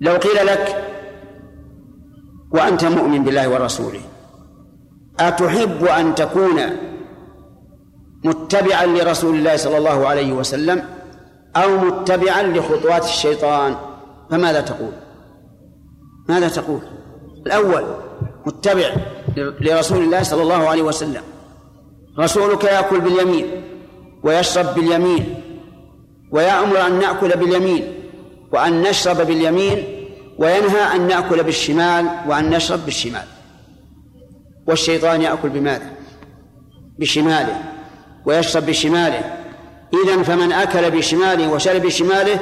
لو 0.00 0.16
قيل 0.16 0.46
لك 0.46 0.84
وأنت 2.50 2.84
مؤمن 2.84 3.24
بالله 3.24 3.48
ورسوله 3.48 4.00
أتحب 5.20 5.84
أن 5.84 6.14
تكون 6.14 6.60
متبعا 8.24 8.86
لرسول 8.86 9.34
الله 9.34 9.56
صلى 9.56 9.78
الله 9.78 10.06
عليه 10.06 10.32
وسلم 10.32 10.84
أو 11.56 11.76
متبعا 11.76 12.42
لخطوات 12.42 13.04
الشيطان 13.04 13.76
فماذا 14.30 14.60
تقول؟ 14.60 14.92
ماذا 16.28 16.48
تقول؟ 16.48 16.80
الأول 17.46 17.84
متبع 18.46 18.94
لرسول 19.36 19.98
الله 19.98 20.22
صلى 20.22 20.42
الله 20.42 20.68
عليه 20.68 20.82
وسلم. 20.82 21.22
رسولك 22.18 22.64
يأكل 22.64 23.00
باليمين 23.00 23.46
ويشرب 24.22 24.74
باليمين 24.74 25.42
ويأمر 26.30 26.86
أن 26.86 26.98
نأكل 26.98 27.28
باليمين 27.28 27.94
وأن 28.52 28.82
نشرب 28.82 29.16
باليمين 29.16 29.84
وينهى 30.38 30.96
أن 30.96 31.06
نأكل 31.06 31.42
بالشمال 31.42 32.08
وأن 32.28 32.50
نشرب 32.50 32.84
بالشمال. 32.84 33.24
والشيطان 34.66 35.22
يأكل 35.22 35.48
بماذا؟ 35.48 35.90
بشماله. 36.98 37.71
ويشرب 38.24 38.66
بشماله. 38.66 39.36
إذا 40.04 40.22
فمن 40.22 40.52
أكل 40.52 40.90
بشماله 40.90 41.52
وشرب 41.52 41.82
بشماله 41.82 42.38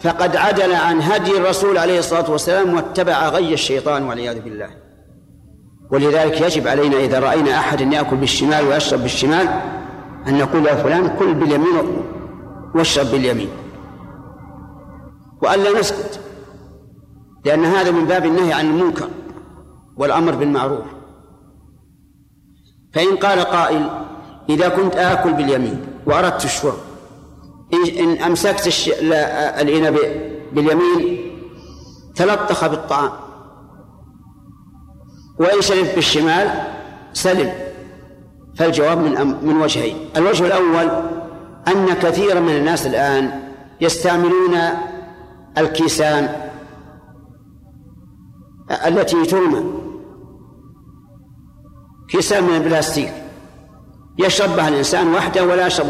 فقد 0.00 0.36
عدل 0.36 0.72
عن 0.72 1.02
هدي 1.02 1.36
الرسول 1.36 1.78
عليه 1.78 1.98
الصلاة 1.98 2.30
والسلام 2.30 2.74
واتبع 2.74 3.28
غي 3.28 3.54
الشيطان 3.54 4.02
والعياذ 4.02 4.40
بالله. 4.40 4.68
ولذلك 5.90 6.40
يجب 6.40 6.68
علينا 6.68 6.96
إذا 6.96 7.18
رأينا 7.18 7.58
أحدا 7.58 7.84
يأكل 7.84 8.16
بالشمال 8.16 8.66
ويشرب 8.66 9.02
بالشمال 9.02 9.48
أن 10.26 10.38
نقول 10.38 10.66
يا 10.66 10.74
فلان 10.74 11.16
كل 11.18 11.34
باليمين 11.34 12.02
واشرب 12.74 13.06
باليمين. 13.06 13.48
وألا 15.42 15.80
نسكت 15.80 16.20
لأن 17.44 17.64
هذا 17.64 17.90
من 17.90 18.04
باب 18.04 18.24
النهي 18.24 18.52
عن 18.52 18.66
المنكر 18.66 19.08
والأمر 19.96 20.34
بالمعروف. 20.34 20.84
فإن 22.92 23.16
قال 23.16 23.40
قائل 23.40 23.90
إذا 24.48 24.68
كنت 24.68 24.96
آكل 24.96 25.32
باليمين 25.32 25.86
وأردت 26.06 26.44
الشرب 26.44 26.78
إن 28.00 28.22
أمسكت 28.22 28.66
الإناء 29.60 29.92
باليمين 30.52 31.30
تلطخ 32.16 32.66
بالطعام. 32.66 33.10
وإن 35.40 35.60
شرب 35.60 35.86
بالشمال 35.94 36.48
سلم. 37.12 37.52
فالجواب 38.56 38.98
من 38.98 39.36
من 39.46 39.62
وجهين. 39.62 39.96
الوجه 40.16 40.46
الأول 40.46 40.90
أن 41.68 41.94
كثيرا 41.94 42.40
من 42.40 42.56
الناس 42.56 42.86
الآن 42.86 43.42
يستعملون 43.80 44.58
الكيسان 45.58 46.50
التي 48.86 49.26
ترمى. 49.26 49.62
كيسان 52.08 52.44
من 52.44 52.56
البلاستيك. 52.56 53.12
يشرب 54.18 54.56
بها 54.56 54.68
الإنسان 54.68 55.14
وحده 55.14 55.44
ولا 55.44 55.66
يشرب 55.66 55.86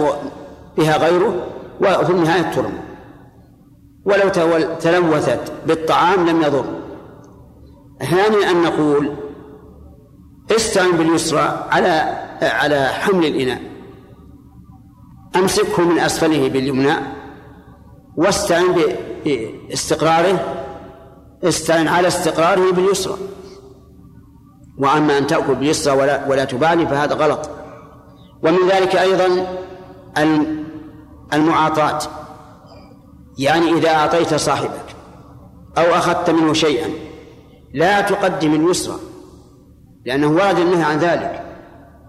بها 0.76 0.96
غيره 0.96 1.46
وفي 1.80 2.12
النهاية 2.12 2.42
ترمى 2.42 2.78
ولو 4.04 4.28
تلوثت 4.80 5.52
بالطعام 5.66 6.28
لم 6.28 6.42
يضر. 6.42 6.64
ثانيا 7.98 8.50
أن 8.50 8.62
نقول 8.62 9.14
استعن 10.56 10.92
باليسرى 10.92 11.66
على 11.70 12.18
على 12.42 12.86
حمل 12.86 13.26
الإناء. 13.26 13.60
أمسكه 15.36 15.82
من 15.82 15.98
أسفله 15.98 16.48
باليمنى 16.48 16.94
واستعن 18.16 18.64
باستقراره 19.24 20.64
استعن 21.44 21.88
على 21.88 22.08
استقراره 22.08 22.72
باليسرى. 22.72 23.16
وأما 24.78 25.18
أن 25.18 25.26
تأكل 25.26 25.54
باليسرى 25.54 25.96
ولا 25.96 26.28
ولا 26.28 26.44
تبالي 26.44 26.86
فهذا 26.86 27.14
غلط. 27.14 27.50
ومن 28.42 28.68
ذلك 28.68 28.96
أيضا 28.96 29.46
المعاطاة. 31.32 31.98
يعني 33.38 33.72
إذا 33.72 33.90
أعطيت 33.90 34.34
صاحبك 34.34 34.96
أو 35.78 35.84
أخذت 35.84 36.30
منه 36.30 36.52
شيئا 36.52 36.90
لا 37.74 38.00
تقدم 38.00 38.54
اليسرى 38.54 38.96
لأنه 40.06 40.28
ورد 40.28 40.58
النهي 40.58 40.82
عن 40.82 40.98
ذلك. 40.98 41.44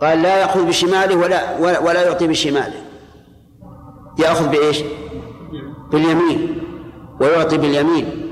قال 0.02 0.22
لا 0.22 0.38
يأخذ 0.38 0.66
بشماله 0.66 1.16
ولا 1.16 1.58
ولا 1.60 2.04
يعطي 2.04 2.28
بشماله. 2.28 2.82
يأخذ 4.20 4.48
بإيش؟ 4.48 4.84
باليمين 5.92 6.64
ويعطي 7.22 7.58
باليمين. 7.58 8.32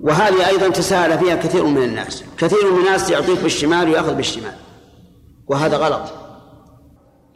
وهذه 0.00 0.48
أيضا 0.48 0.68
تساهل 0.68 1.18
فيها 1.18 1.36
كثير 1.36 1.64
من 1.64 1.82
الناس. 1.82 2.24
كثير 2.38 2.72
من 2.72 2.78
الناس 2.78 3.10
يعطيك 3.10 3.42
بالشمال 3.42 3.88
ويأخذ 3.88 4.14
بالشمال. 4.14 4.54
وهذا 5.48 5.76
غلط. 5.76 6.21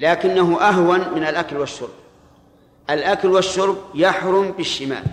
لكنه 0.00 0.60
أهون 0.60 1.14
من 1.14 1.22
الأكل 1.22 1.56
والشرب. 1.56 1.90
الأكل 2.90 3.28
والشرب 3.28 3.76
يحرم 3.94 4.50
بالشمال 4.50 5.04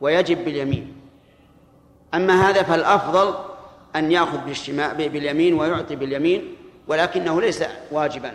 ويجب 0.00 0.44
باليمين. 0.44 0.96
أما 2.14 2.48
هذا 2.48 2.62
فالأفضل 2.62 3.34
أن 3.96 4.12
يأخذ 4.12 4.38
بالشمال 4.38 5.08
باليمين 5.08 5.54
ويعطي 5.54 5.96
باليمين 5.96 6.56
ولكنه 6.88 7.40
ليس 7.40 7.64
واجبا. 7.90 8.32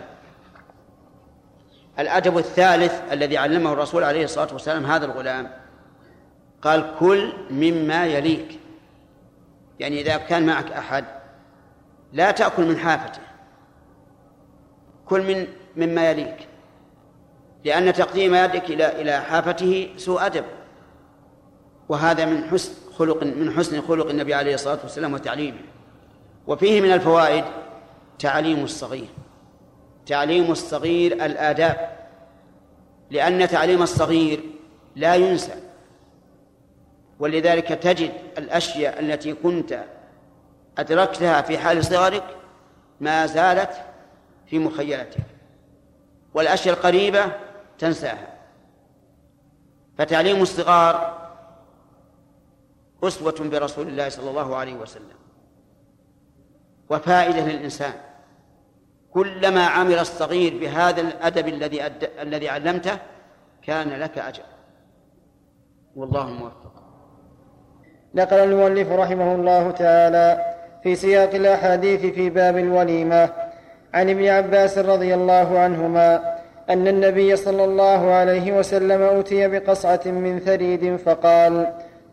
الأدب 1.98 2.38
الثالث 2.38 3.12
الذي 3.12 3.38
علمه 3.38 3.72
الرسول 3.72 4.04
عليه 4.04 4.24
الصلاة 4.24 4.52
والسلام 4.52 4.86
هذا 4.86 5.04
الغلام. 5.04 5.50
قال 6.62 6.94
كل 7.00 7.32
مما 7.50 8.06
يليك. 8.06 8.58
يعني 9.80 10.00
إذا 10.00 10.16
كان 10.16 10.46
معك 10.46 10.72
أحد 10.72 11.04
لا 12.12 12.30
تأكل 12.30 12.64
من 12.66 12.78
حافته. 12.78 13.31
كل 15.12 15.22
من 15.22 15.46
مما 15.76 16.10
يليك 16.10 16.48
لأن 17.64 17.92
تقديم 17.92 18.34
يدك 18.34 18.70
إلى 18.70 19.00
إلى 19.00 19.20
حافته 19.20 19.88
سوء 19.96 20.26
أدب. 20.26 20.44
وهذا 21.88 22.24
من 22.24 22.44
حسن 22.44 22.72
خلق 22.98 23.22
من 23.22 23.52
حسن 23.56 23.82
خلق 23.82 24.08
النبي 24.08 24.34
عليه 24.34 24.54
الصلاة 24.54 24.78
والسلام 24.82 25.14
وتعليمه. 25.14 25.58
وفيه 26.46 26.80
من 26.80 26.92
الفوائد 26.92 27.44
تعليم 28.18 28.64
الصغير. 28.64 29.08
تعليم 30.06 30.50
الصغير 30.50 31.12
الآداب. 31.12 31.90
لأن 33.10 33.48
تعليم 33.48 33.82
الصغير 33.82 34.40
لا 34.96 35.14
ينسى. 35.14 35.54
ولذلك 37.18 37.68
تجد 37.68 38.12
الأشياء 38.38 39.00
التي 39.00 39.32
كنت 39.32 39.84
أدركتها 40.78 41.42
في 41.42 41.58
حال 41.58 41.84
صغرك 41.84 42.24
ما 43.00 43.26
زالت 43.26 43.91
في 44.52 44.58
مخيلتك 44.58 45.20
والأشياء 46.34 46.74
القريبة 46.74 47.32
تنساها. 47.78 48.28
فتعليم 49.98 50.42
الصغار 50.42 51.18
أسوة 53.04 53.48
برسول 53.52 53.88
الله 53.88 54.08
صلى 54.08 54.30
الله 54.30 54.56
عليه 54.56 54.74
وسلم. 54.74 55.16
وفائدة 56.90 57.46
للإنسان. 57.46 57.92
كلما 59.10 59.66
عمل 59.66 59.98
الصغير 59.98 60.58
بهذا 60.58 61.00
الأدب 61.00 61.48
الذي 61.48 61.86
أد... 61.86 62.10
الذي 62.20 62.48
علمته 62.48 62.98
كان 63.62 63.88
لك 63.88 64.18
أجر. 64.18 64.44
والله 65.96 66.30
موفق. 66.30 66.72
نقل 68.14 68.36
المؤلف 68.36 68.88
رحمه 68.88 69.34
الله 69.34 69.70
تعالى 69.70 70.54
في 70.82 70.96
سياق 70.96 71.34
الأحاديث 71.34 72.14
في 72.14 72.30
باب 72.30 72.58
الوليمة 72.58 73.41
عن 73.94 74.10
ابن 74.10 74.28
عباس 74.28 74.78
رضي 74.78 75.14
الله 75.14 75.58
عنهما 75.58 76.34
أن 76.70 76.88
النبي 76.88 77.36
صلى 77.36 77.64
الله 77.64 78.12
عليه 78.12 78.58
وسلم 78.58 79.02
أتي 79.02 79.48
بقصعة 79.48 80.00
من 80.06 80.40
ثريد 80.40 80.96
فقال 80.96 81.66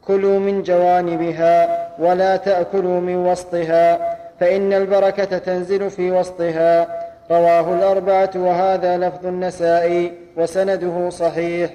كلوا 0.08 0.40
من 0.40 0.64
جوانبها 0.64 1.88
ولا 2.00 2.36
تأكلوا 2.36 3.00
من 3.00 3.16
وسطها 3.16 4.18
فإن 4.40 4.74
البركة 4.74 5.38
تنزل 5.38 5.90
في 5.90 6.12
وسطها. 6.12 6.88
رواه 7.32 7.74
الأربعة 7.74 8.30
وهذا 8.36 8.98
لفظ 8.98 9.26
النسائي 9.26 10.14
وسنده 10.38 11.10
صحيح. 11.10 11.70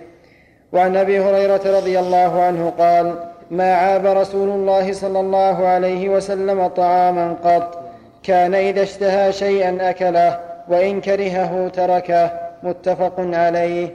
وعن 0.72 0.96
أبي 0.96 1.20
هريرة 1.20 1.60
رضي 1.78 1.98
الله 1.98 2.42
عنه 2.42 2.72
قال 2.78 3.14
ما 3.50 3.74
عاب 3.74 4.06
رسول 4.06 4.48
الله 4.48 4.92
صلى 4.92 5.20
الله 5.20 5.66
عليه 5.66 6.08
وسلم 6.08 6.66
طعاما 6.66 7.36
قط 7.44 7.83
كان 8.24 8.54
إذا 8.54 8.82
اشتهى 8.82 9.32
شيئا 9.32 9.90
أكله 9.90 10.40
وإن 10.68 11.00
كرهه 11.00 11.68
تركه. 11.68 12.30
متفق 12.62 13.14
عليه. 13.18 13.88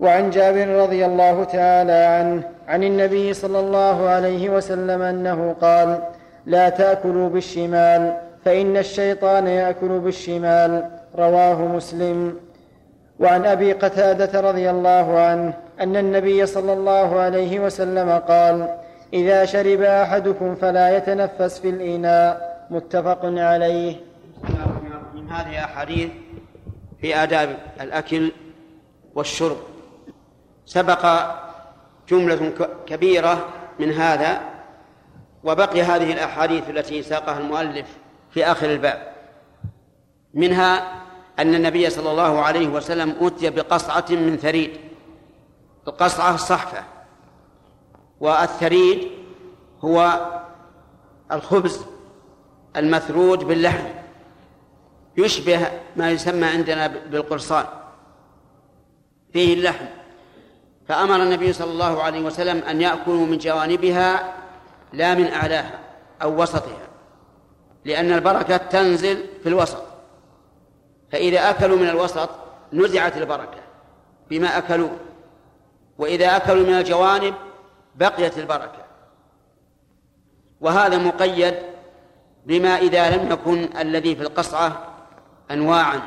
وعن 0.00 0.30
جابر 0.30 0.68
رضي 0.68 1.04
الله 1.06 1.44
تعالى 1.44 1.92
عنه 1.92 2.42
عن 2.68 2.84
النبي 2.84 3.34
صلى 3.34 3.60
الله 3.60 4.08
عليه 4.08 4.50
وسلم 4.50 5.02
أنه 5.02 5.54
قال 5.60 5.98
لا 6.46 6.68
تأكلوا 6.68 7.28
بالشمال 7.28 8.16
فإن 8.44 8.76
الشيطان 8.76 9.46
يأكل 9.46 9.98
بالشمال. 9.98 10.90
رواه 11.18 11.62
مسلم. 11.62 12.36
وعن 13.20 13.46
أبي 13.46 13.72
قتادة 13.72 14.40
رضي 14.40 14.70
الله 14.70 15.18
عنه 15.18 15.52
أن 15.80 15.96
النبي 15.96 16.46
صلى 16.46 16.72
الله 16.72 17.20
عليه 17.20 17.60
وسلم 17.60 18.10
قال 18.10 18.68
إذا 19.12 19.44
شرب 19.44 19.82
أحدكم 19.82 20.54
فلا 20.54 20.96
يتنفس 20.96 21.58
في 21.58 21.68
الإناء. 21.68 22.45
متفق 22.70 23.20
عليه. 23.24 24.00
من 25.14 25.30
هذه 25.30 25.64
احاديث 25.64 26.10
في 27.00 27.16
آداب 27.16 27.58
الأكل 27.80 28.32
والشرب. 29.14 29.56
سبق 30.66 31.30
جملة 32.08 32.52
كبيرة 32.86 33.48
من 33.78 33.92
هذا 33.92 34.40
وبقي 35.44 35.82
هذه 35.82 36.12
الأحاديث 36.12 36.70
التي 36.70 37.02
ساقها 37.02 37.38
المؤلف 37.38 37.98
في 38.30 38.44
آخر 38.44 38.72
الباب. 38.72 39.12
منها 40.34 41.02
أن 41.38 41.54
النبي 41.54 41.90
صلى 41.90 42.10
الله 42.10 42.40
عليه 42.40 42.68
وسلم 42.68 43.14
أتي 43.20 43.50
بقصعة 43.50 44.04
من 44.10 44.36
ثريد. 44.36 44.70
القصعة 45.88 46.34
الصحفة 46.34 46.84
والثريد 48.20 49.10
هو 49.80 50.20
الخبز. 51.32 51.95
المثروج 52.76 53.44
باللحم. 53.44 53.86
يشبه 55.16 55.70
ما 55.96 56.10
يسمى 56.10 56.46
عندنا 56.46 56.86
بالقرصان. 56.86 57.64
فيه 59.32 59.54
اللحم. 59.54 59.86
فأمر 60.88 61.22
النبي 61.22 61.52
صلى 61.52 61.70
الله 61.70 62.02
عليه 62.02 62.20
وسلم 62.20 62.58
أن 62.58 62.80
يأكلوا 62.80 63.26
من 63.26 63.38
جوانبها 63.38 64.34
لا 64.92 65.14
من 65.14 65.32
أعلاها 65.32 65.78
أو 66.22 66.42
وسطها 66.42 66.88
لأن 67.84 68.12
البركة 68.12 68.56
تنزل 68.56 69.24
في 69.42 69.48
الوسط. 69.48 69.82
فإذا 71.12 71.50
أكلوا 71.50 71.78
من 71.78 71.88
الوسط 71.88 72.30
نزعت 72.72 73.16
البركة 73.16 73.60
بما 74.30 74.58
أكلوا 74.58 74.90
وإذا 75.98 76.36
أكلوا 76.36 76.66
من 76.66 76.74
الجوانب 76.74 77.34
بقيت 77.94 78.38
البركة. 78.38 78.86
وهذا 80.60 80.98
مقيد 80.98 81.54
بما 82.46 82.76
إذا 82.76 83.16
لم 83.16 83.32
يكن 83.32 83.68
الذي 83.78 84.16
في 84.16 84.22
القصعة 84.22 84.82
أنواعا. 85.50 86.00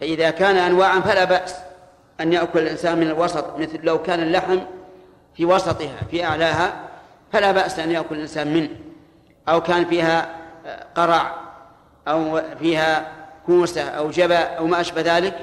فإذا 0.00 0.30
كان 0.30 0.56
أنواعا 0.56 1.00
فلا 1.00 1.24
بأس 1.24 1.54
أن 2.20 2.32
يأكل 2.32 2.58
الإنسان 2.58 2.98
من 2.98 3.06
الوسط 3.06 3.58
مثل 3.58 3.80
لو 3.82 4.02
كان 4.02 4.20
اللحم 4.22 4.58
في 5.34 5.44
وسطها 5.44 5.96
في 6.10 6.24
أعلاها 6.24 6.72
فلا 7.32 7.52
بأس 7.52 7.78
أن 7.78 7.90
يأكل 7.90 8.14
الإنسان 8.16 8.54
منه. 8.54 8.68
أو 9.48 9.60
كان 9.60 9.84
فيها 9.84 10.34
قرع 10.94 11.34
أو 12.08 12.40
فيها 12.58 13.12
كوسة 13.46 13.82
أو 13.82 14.10
جبا 14.10 14.38
أو 14.38 14.66
ما 14.66 14.80
أشبه 14.80 15.16
ذلك 15.16 15.38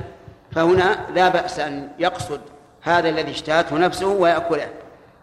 فهنا 0.51 0.99
لا 1.15 1.29
بأس 1.29 1.59
أن 1.59 1.89
يقصد 1.99 2.41
هذا 2.81 3.09
الذي 3.09 3.31
اشتهته 3.31 3.77
نفسه 3.77 4.07
ويأكله 4.07 4.67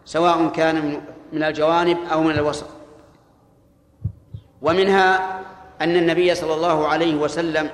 سواء 0.05 0.47
كان 0.47 1.01
من 1.33 1.43
الجوانب 1.43 1.97
أو 2.11 2.23
من 2.23 2.31
الوسط. 2.31 2.82
ومنها 4.63 5.39
أن 5.81 5.95
النبي 5.95 6.35
صلى 6.35 6.53
الله 6.53 6.87
عليه 6.87 7.15
وسلم 7.15 7.69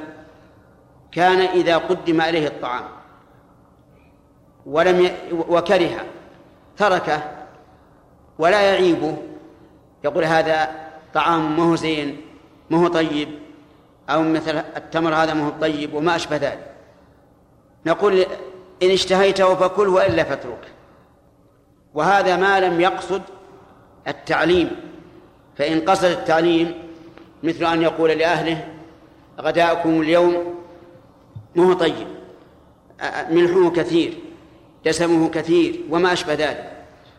كان 1.12 1.42
إذا 1.42 1.78
قدم 1.78 2.22
إليه 2.22 2.48
الطعام 2.48 2.84
ولم 4.66 5.06
ي... 5.06 5.12
وكره 5.32 6.06
تركه 6.78 7.22
ولا 8.40 8.62
يعيبه 8.62 9.18
يقول 10.04 10.24
هذا 10.24 10.72
طعام 11.14 11.58
ما 11.58 11.64
هو 11.64 11.76
زين 11.76 12.22
ما 12.70 12.84
هو 12.84 12.88
طيب 12.88 13.30
أو 14.10 14.24
مثل 14.24 14.58
التمر 14.58 15.14
هذا 15.14 15.34
ما 15.34 15.48
هو 15.48 15.52
طيب 15.62 15.94
وما 15.94 16.16
أشبه 16.16 16.36
ذلك. 16.36 16.72
نقول 17.86 18.26
إن 18.84 18.92
اشتهيته 18.92 19.56
فكل 19.56 19.88
وإلا 19.88 20.24
فاترك 20.24 20.68
وهذا 21.94 22.36
ما 22.36 22.60
لم 22.60 22.82
يقصد 22.82 23.22
التعليم. 24.08 24.89
فإن 25.60 25.82
قصد 25.82 26.06
التعليم 26.06 26.74
مثل 27.44 27.66
أن 27.66 27.82
يقول 27.82 28.10
لأهله 28.10 28.68
غداؤكم 29.40 30.02
اليوم 30.02 30.56
ما 31.56 31.66
هو 31.66 31.74
طيب 31.74 32.08
ملحه 33.30 33.70
كثير 33.70 34.14
دسمه 34.86 35.30
كثير 35.30 35.82
وما 35.90 36.14
أشبه 36.14 36.34
ذلك. 36.34 36.72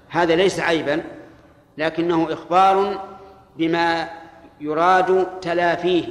هذا 0.09 0.37
ليس 0.37 0.61
عيبا 0.61 1.03
لكنه 1.79 2.33
إخبار 2.33 3.05
بما 3.57 4.09
يراد 4.61 5.41
تلافيه. 5.41 6.05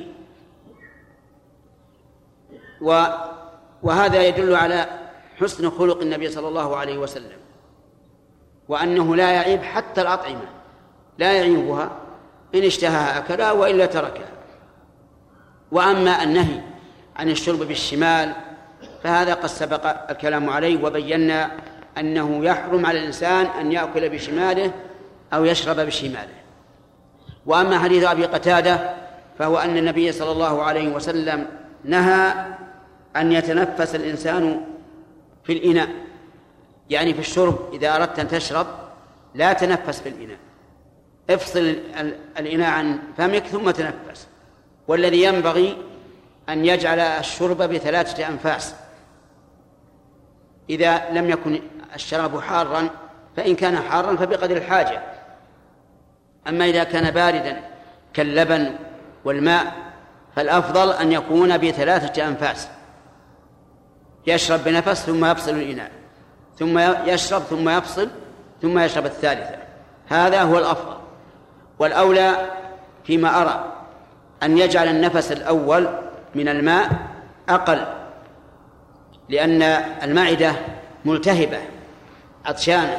و 2.82 3.04
وهذا 3.84 4.28
يدل 4.28 4.56
على 4.56 4.86
حسن 5.40 5.70
خلق 5.70 6.02
النبي 6.02 6.30
صلى 6.30 6.48
الله 6.48 6.78
عليه 6.78 6.98
وسلم 6.98 7.38
وأنه 8.68 9.16
لا 9.16 9.32
يعيب 9.32 9.62
حتى 9.62 10.02
الأطعمة 10.02 10.46
لا 11.18 11.34
يعيبها. 11.34 12.09
إن 12.56 12.64
اشتهاها 12.64 13.18
أكلها 13.18 13.52
وإلا 13.52 13.86
تركها. 13.86 14.30
وأما 15.72 16.24
النهي 16.24 16.62
عن 17.16 17.30
الشرب 17.30 17.60
بالشمال 17.60 18.34
فهذا 19.04 19.34
قد 19.34 19.48
سبق 19.48 20.10
الكلام 20.12 20.50
عليه 20.50 20.84
وبينا 20.84 21.52
أنه 21.98 22.46
يحرم 22.46 22.86
على 22.86 23.00
الإنسان 23.00 23.46
أن 23.46 23.72
يأكل 23.72 24.10
بشماله 24.10 24.72
أو 25.34 25.46
يشرب 25.46 25.80
بشماله. 25.80 26.40
وأما 27.46 27.80
حديث 27.80 28.04
أبي 28.04 28.26
قتادة 28.26 28.94
فهو 29.40 29.58
أن 29.58 29.78
النبي 29.78 30.12
صلى 30.12 30.32
الله 30.32 30.64
عليه 30.64 30.88
وسلم 30.90 31.48
نهى 31.84 32.34
أن 33.16 33.32
يتنفس 33.32 33.96
الإنسان 33.96 34.62
في 35.44 35.54
الإناء 35.54 35.90
يعني 36.90 37.14
في 37.14 37.20
الشرب 37.20 37.74
إذا 37.74 37.96
أردت 37.96 38.20
أن 38.20 38.28
تشرب 38.28 38.68
لا 39.36 39.54
تنفس 39.54 40.02
في 40.02 40.10
الإناء. 40.10 40.38
افصل 41.30 41.76
الإناء 42.40 42.70
عن 42.70 43.00
فمك 43.18 43.44
ثم 43.48 43.72
تنفس. 43.72 44.28
والذي 44.88 45.24
ينبغي 45.24 45.78
أن 46.50 46.66
يجعل 46.66 47.00
الشرب 47.00 47.58
بثلاثة 47.58 48.28
أنفاس. 48.28 48.76
إذا 50.70 51.10
لم 51.12 51.30
يكن 51.30 51.62
الشراب 51.96 52.40
حارا 52.40 52.90
فإن 53.38 53.56
كان 53.56 53.78
حارا 53.78 54.16
فبقدر 54.16 54.58
الحاجة. 54.58 55.04
أما 56.48 56.66
إذا 56.66 56.84
كان 56.84 57.12
باردا 57.12 57.62
كاللبن 58.14 58.76
والماء 59.26 59.74
فالأفضل 60.36 60.92
أن 60.92 61.12
يكون 61.12 61.58
بثلاثة 61.58 62.28
أنفاس. 62.28 62.68
يشرب 64.28 64.64
بنفس 64.64 65.06
ثم 65.06 65.26
يفصل 65.26 65.52
الإناء. 65.52 65.92
ثم 66.60 66.80
يشرب 67.10 67.42
ثم 67.42 67.70
يفصل 67.70 68.10
ثم 68.62 68.80
يشرب 68.80 69.06
الثالثة. 69.06 69.56
هذا 70.08 70.42
هو 70.42 70.58
الأفضل. 70.58 70.99
والأولى 71.80 72.52
فيما 73.04 73.42
أرى 73.42 73.74
أن 74.44 74.58
يجعل 74.58 74.88
النفس 74.88 75.32
الأول 75.32 75.88
من 76.36 76.48
الماء 76.48 76.90
أقل 77.50 77.86
لأن 79.30 79.62
المعدة 80.04 80.56
ملتهبة 81.06 81.60
عطشانة. 82.46 82.98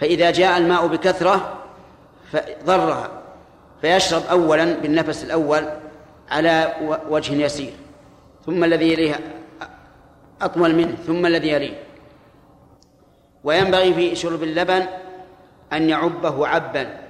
فإذا 0.00 0.30
جاء 0.30 0.58
الماء 0.58 0.86
بكثرة 0.86 1.58
ضرها 2.64 3.10
فيشرب 3.80 4.22
أولا 4.30 4.74
بالنفس 4.74 5.24
الأول 5.24 5.64
على 6.30 6.74
وجه 7.08 7.34
يسير. 7.34 7.72
ثم 8.46 8.64
الذي 8.64 8.92
يليه 8.92 9.20
أطول 10.42 10.74
منه 10.74 10.94
ثم 11.06 11.26
الذي 11.26 11.48
يليه. 11.48 11.82
وينبغي 13.44 13.94
في 13.94 14.16
شرب 14.16 14.42
اللبن 14.42 14.86
أن 15.72 15.88
يعبه 15.88 16.46
عبا. 16.46 17.07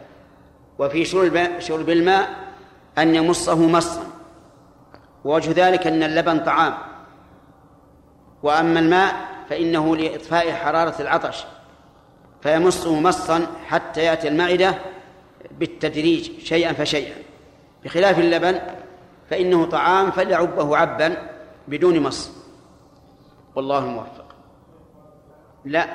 وفي 0.78 1.04
شرب 1.04 1.60
شرب 1.60 1.90
الماء 1.90 2.28
أن 2.98 3.14
يمصه 3.14 3.68
مصا. 3.68 4.06
ووجه 5.24 5.68
ذلك 5.68 5.86
أن 5.86 6.02
اللبن 6.02 6.38
طعام. 6.38 6.74
وأما 8.42 8.80
الماء 8.80 9.14
فإنه 9.50 9.96
لإطفاء 9.96 10.52
حرارة 10.52 11.02
العطش 11.02 11.44
فيمصه 12.42 13.00
مصا 13.00 13.46
حتى 13.66 14.04
يأتي 14.04 14.28
المعدة 14.28 14.74
بالتدريج 15.50 16.30
شيئا 16.40 16.72
فشيئا. 16.72 17.14
بخلاف 17.84 18.18
اللبن 18.18 18.60
فإنه 19.30 19.66
طعام 19.66 20.10
فليعبه 20.10 20.76
عبا 20.76 21.16
بدون 21.68 22.00
مص. 22.00 22.30
والله 23.54 23.78
الموفق. 23.78 24.34
لا 25.64 25.88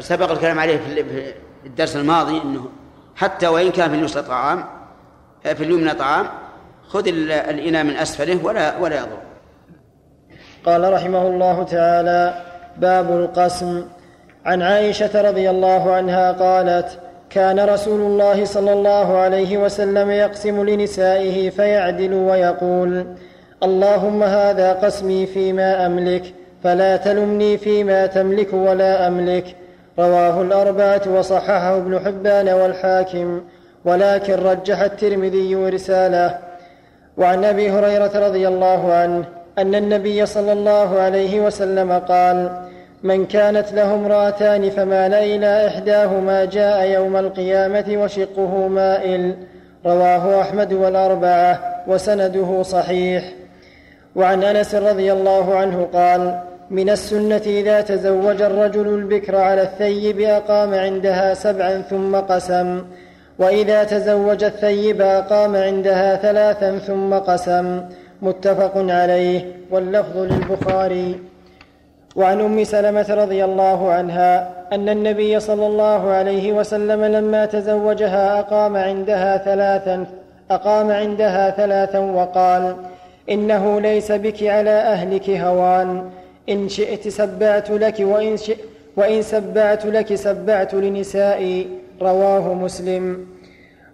سبق 0.00 0.30
الكلام 0.30 0.58
عليه 0.58 0.76
في 0.76 1.34
الدرس 1.66 1.96
الماضي 1.96 2.42
إنه 2.42 2.68
حتى 3.16 3.46
وإن 3.46 3.70
كان 3.70 3.90
في 3.90 3.96
اليسرى 3.96 4.22
طعام 4.22 4.64
في 5.42 5.64
اليمنى 5.64 5.94
طعام 5.94 6.26
خذ 6.88 7.08
الإناء 7.08 7.84
من 7.84 7.96
أسفله 7.96 8.44
ولا 8.44 8.76
ولا 8.76 8.96
يضر. 8.96 9.18
قال 10.66 10.92
رحمه 10.92 11.26
الله 11.26 11.62
تعالى 11.62 12.34
باب 12.76 13.10
القسم. 13.10 13.84
عن 14.46 14.62
عائشة 14.62 15.20
رضي 15.20 15.50
الله 15.50 15.92
عنها 15.92 16.32
قالت 16.32 16.98
كان 17.30 17.60
رسول 17.60 18.00
الله 18.00 18.44
صلى 18.44 18.72
الله 18.72 19.18
عليه 19.18 19.58
وسلم 19.58 20.10
يقسم 20.10 20.64
لنسائه 20.64 21.50
فيعدل 21.50 22.14
ويقول 22.14 23.16
اللهم 23.62 24.22
هذا 24.22 24.72
قسمي 24.72 25.26
فيما 25.26 25.86
أملك 25.86 26.34
فلا 26.64 26.96
تلمني 26.96 27.58
فيما 27.58 28.06
تملك 28.06 28.52
ولا 28.52 29.06
أملك. 29.06 29.56
رواه 29.98 30.42
الأربعة 30.42 31.02
وصححه 31.06 31.76
ابن 31.76 32.00
حبان 32.04 32.48
والحاكم 32.48 33.40
ولكن 33.84 34.34
رجح 34.34 34.80
الترمذي 34.80 35.54
رسالة. 35.54 36.38
وعن 37.16 37.44
أبي 37.44 37.70
هريرة 37.70 38.26
رضي 38.26 38.48
الله 38.48 38.92
عنه 38.92 39.24
أن 39.58 39.74
النبي 39.74 40.26
صلى 40.26 40.52
الله 40.52 41.00
عليه 41.00 41.40
وسلم 41.40 41.92
قال 41.92 42.50
من 43.02 43.26
كانت 43.26 43.72
له 43.72 43.94
امرأتان 43.94 44.70
فمال 44.70 45.14
إلى 45.14 45.66
إحداهما 45.66 46.44
جاء 46.44 46.86
يوم 46.88 47.16
القيامة 47.16 47.84
وشقه 47.88 48.68
مائل 48.68 49.34
رواه 49.86 50.40
أحمد 50.40 50.72
والأربعة 50.72 51.82
وسنده 51.86 52.62
صحيح. 52.62 53.32
وعن 54.16 54.44
أنس 54.44 54.74
رضي 54.74 55.12
الله 55.12 55.56
عنه 55.56 55.88
قال 55.92 56.40
من 56.70 56.90
السنة 56.90 57.42
إذا 57.46 57.80
تزوج 57.80 58.42
الرجل 58.42 58.88
البكر 58.88 59.36
على 59.36 59.62
الثيب 59.62 60.20
أقام 60.20 60.74
عندها 60.74 61.34
سبعا 61.34 61.82
ثم 61.90 62.16
قسم. 62.16 62.82
وإذا 63.38 63.84
تزوج 63.84 64.44
الثيب 64.44 65.00
أقام 65.00 65.56
عندها 65.56 66.16
ثلاثا 66.16 66.78
ثم 66.78 67.14
قسم. 67.14 67.80
متفق 68.22 68.72
عليه 68.76 69.40
واللفظ 69.70 70.16
للبخاري. 70.16 71.20
وعن 72.16 72.40
أم 72.40 72.64
سلمة 72.64 73.06
رضي 73.10 73.44
الله 73.44 73.90
عنها 73.92 74.48
أن 74.72 74.88
النبي 74.88 75.40
صلى 75.40 75.66
الله 75.66 76.10
عليه 76.10 76.52
وسلم 76.52 77.04
لما 77.04 77.46
تزوجها 77.46 78.40
أقام 78.40 78.76
عندها 78.76 79.38
ثلاثا 79.38 80.06
أقام 80.50 80.90
عندها 80.90 81.50
ثلاثا 81.50 81.98
وقال 81.98 82.76
إنه 83.30 83.80
ليس 83.80 84.12
بك 84.12 84.42
على 84.42 84.70
أهلك 84.70 85.30
هوان. 85.30 86.10
إن 86.48 86.68
شئت 86.68 87.08
سبعت 87.08 87.70
لك 87.70 87.94
وإن, 88.00 88.36
شئ 88.36 88.56
وإن 88.96 89.22
سبعت 89.22 89.86
لك 89.86 90.14
سبعت 90.14 90.74
لنسائي 90.74 91.68
رواه 92.02 92.54
مسلم. 92.54 93.26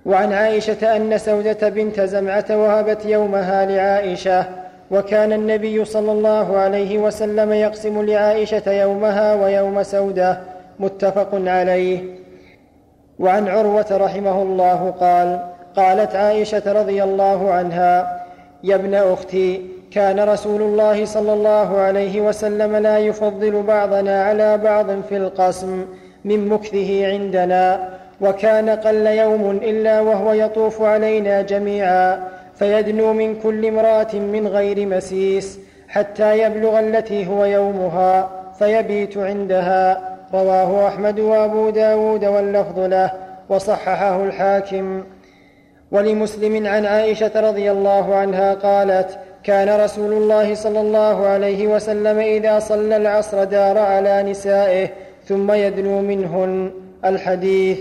وعن 0.07 0.33
عائشة 0.33 0.97
أن 0.97 1.19
سودة 1.19 1.69
بنت 1.69 2.01
زمعة 2.01 2.45
وهبت 2.51 3.05
يومها 3.05 3.67
لعائشة 3.67 4.45
وكان 4.91 5.33
النبي 5.33 5.85
صلى 5.85 6.13
الله 6.13 6.57
عليه 6.57 6.99
وسلم 6.99 7.53
يقسم 7.53 8.03
لعائشة 8.03 8.73
يومها 8.73 9.35
ويوم 9.35 9.83
سودة 9.83 10.41
متفق 10.81 11.29
عليه. 11.33 12.03
وعن 13.19 13.49
عروة 13.49 13.87
رحمه 13.91 14.43
الله 14.43 14.95
قال 15.01 15.53
قالت 15.77 16.17
عائشة 16.17 16.73
رضي 16.73 17.03
الله 17.03 17.51
عنها 17.53 18.23
يا 18.65 18.75
ابن 18.75 18.95
أختي 18.95 19.63
كان 19.95 20.21
رسول 20.21 20.63
الله 20.63 21.05
صلى 21.05 21.33
الله 21.33 21.79
عليه 21.79 22.21
وسلم 22.21 22.77
لا 22.77 22.99
يفضل 22.99 23.63
بعضنا 23.63 24.25
على 24.25 24.59
بعض 24.59 24.87
في 25.09 25.17
القسم 25.17 25.87
من 26.25 26.49
مكثه 26.49 27.07
عندنا 27.07 27.89
وكان 28.21 28.71
قل 28.71 29.07
يوم 29.07 29.51
إلا 29.51 30.01
وهو 30.01 30.33
يطوف 30.33 30.83
علينا 30.83 31.43
جميعا 31.43 32.29
فيدنو 32.55 33.13
من 33.13 33.41
كل 33.41 33.67
امرأة 33.67 34.15
من 34.15 34.47
غير 34.47 34.87
مسيس 34.87 35.59
حتى 35.89 36.39
يبلغ 36.39 36.81
التي 36.81 37.27
هو 37.27 37.45
يومها 37.45 38.31
فيبيت 38.59 39.19
عندها. 39.19 40.13
رواه 40.35 40.89
أحمد 40.89 41.21
وأبو 41.21 41.71
داود 41.71 42.25
واللفظ 42.25 42.79
له 42.79 43.13
وصححه 43.49 44.25
الحاكم. 44.25 45.05
ولمسلم 45.93 46.67
عن 46.67 46.87
عائشة 46.87 47.41
رضي 47.49 47.71
الله 47.71 48.15
عنها 48.15 48.55
قالت 48.55 49.19
كان 49.45 49.81
رسول 49.81 50.13
الله 50.13 50.55
صلى 50.55 50.81
الله 50.81 51.27
عليه 51.27 51.67
وسلم 51.67 52.19
إذا 52.19 52.59
صلى 52.59 52.97
العصر 52.97 53.45
دار 53.45 53.79
على 53.79 54.23
نسائه 54.23 54.89
ثم 55.25 55.53
يدنو 55.53 56.01
منهن 56.01 56.71
الحديث. 57.05 57.79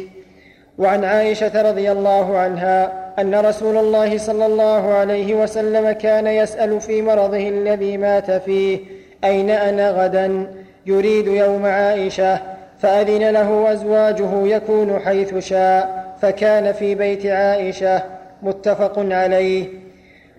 وعن 0.77 1.03
عائشة 1.03 1.69
رضي 1.69 1.91
الله 1.91 2.37
عنها 2.37 3.01
أن 3.19 3.35
رسول 3.35 3.77
الله 3.77 4.17
صلى 4.17 4.45
الله 4.45 4.93
عليه 4.93 5.33
وسلم 5.33 5.91
كان 5.91 6.27
يسأل 6.27 6.81
في 6.81 7.01
مرضه 7.01 7.49
الذي 7.49 7.97
مات 7.97 8.31
فيه 8.31 8.79
أين 9.23 9.49
أنا 9.49 9.91
غدا؟ 9.91 10.47
يريد 10.85 11.27
يوم 11.27 11.65
عائشة 11.65 12.39
فأذن 12.79 13.29
له 13.29 13.71
ازواجه 13.71 14.47
يكون 14.47 14.99
حيث 14.99 15.37
شاء 15.37 16.13
فكان 16.21 16.71
في 16.71 16.95
بيت 16.95 17.25
عائشة 17.25 18.03
متفق 18.41 18.99
عليه. 18.99 19.67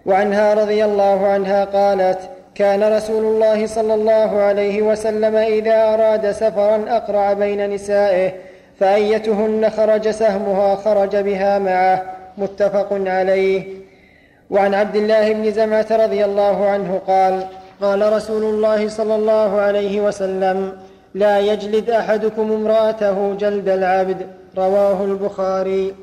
وعنها 0.06 0.54
رضي 0.54 0.84
الله 0.84 1.26
عنها 1.26 1.64
قالت 1.64 2.18
كان 2.54 2.92
رسول 2.96 3.24
الله 3.24 3.66
صلى 3.66 3.94
الله 3.94 4.40
عليه 4.40 4.82
وسلم 4.82 5.36
إذا 5.36 5.94
أراد 5.94 6.30
سفرا 6.30 6.84
أقرع 6.88 7.32
بين 7.32 7.70
نسائه 7.70 8.32
فأيتهن 8.80 9.70
خرج 9.70 10.10
سهمها 10.10 10.76
خرج 10.76 11.16
بها 11.16 11.58
معه 11.58 12.02
متفق 12.38 12.88
عليه. 12.92 13.64
وعن 14.50 14.74
عبد 14.74 14.96
الله 14.96 15.32
بن 15.32 15.52
زمعة 15.52 15.86
رضي 15.90 16.24
الله 16.24 16.66
عنه 16.66 17.00
قال 17.06 17.46
قال 17.80 18.12
رسول 18.12 18.44
الله 18.44 18.88
صلى 18.88 19.14
الله 19.14 19.60
عليه 19.60 20.00
وسلم 20.00 20.72
لا 21.14 21.38
يجلد 21.38 21.90
أحدكم 21.90 22.52
امرأته 22.52 23.34
جلد 23.34 23.68
العبد 23.68 24.26
رواه 24.58 25.04
البخاري. 25.04 25.94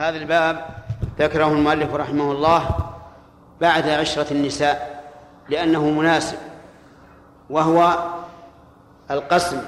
هذا 0.00 0.18
الباب 0.18 0.66
ذكره 1.18 1.46
المؤلف 1.46 1.94
رحمه 1.94 2.32
الله 2.32 2.76
بعد 3.60 3.88
عشرة 3.88 4.32
النساء 4.32 5.04
لأنه 5.48 5.90
مناسب 5.90 6.36
وهو 7.50 7.98
القسم 9.10 9.62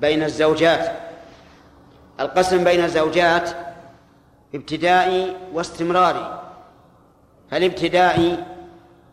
بين 0.00 0.22
الزوجات. 0.22 0.92
القسم 2.20 2.64
بين 2.64 2.84
الزوجات 2.84 3.50
ابتدائي 4.54 5.36
واستمراري. 5.52 6.40
فالابتدائي 7.50 8.44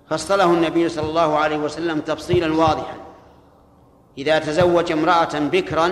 فصله 0.10 0.46
النبي 0.46 0.90
صلى 0.90 1.10
الله 1.10 1.38
عليه 1.38 1.58
وسلم 1.58 2.00
تفصيلا 2.00 2.54
واضحا. 2.54 2.98
إذا 4.18 4.40
تزوج 4.40 4.92
امرأة 4.92 5.40
بكرا 5.40 5.92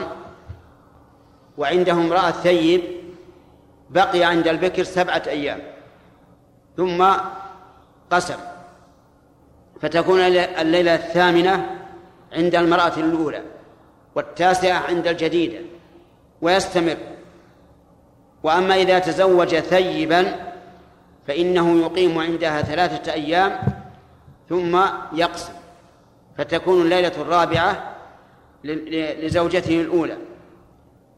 وعنده 1.58 1.94
امرأة 1.94 2.32
ثيب 2.32 2.97
بقي 3.90 4.24
عند 4.24 4.48
البكر 4.48 4.84
سبعة 4.84 5.24
أيام 5.28 5.60
ثم 6.78 7.06
قسم 8.12 8.38
فتكون 9.82 10.20
الليلة 10.20 10.96
الثامنة 10.96 11.76
عند 12.34 12.56
المرأة 12.56 12.98
الأولى 12.98 13.42
والتاسعة 14.16 14.80
عند 14.80 15.08
الجديدة 15.08 15.60
ويستمر. 16.42 16.98
وأما 18.44 18.76
إذا 18.76 19.00
تزوج 19.00 19.56
ثيبا 19.60 20.36
فإنه 21.28 21.82
يقيم 21.82 22.18
عندها 22.18 22.62
ثلاثة 22.62 23.14
أيام 23.14 23.60
ثم 24.50 24.80
يقسم 25.14 25.54
فتكون 26.38 26.82
الليلة 26.82 27.12
الرابعة 27.22 27.96
لزوجته 28.64 29.82
الأولى. 29.82 30.18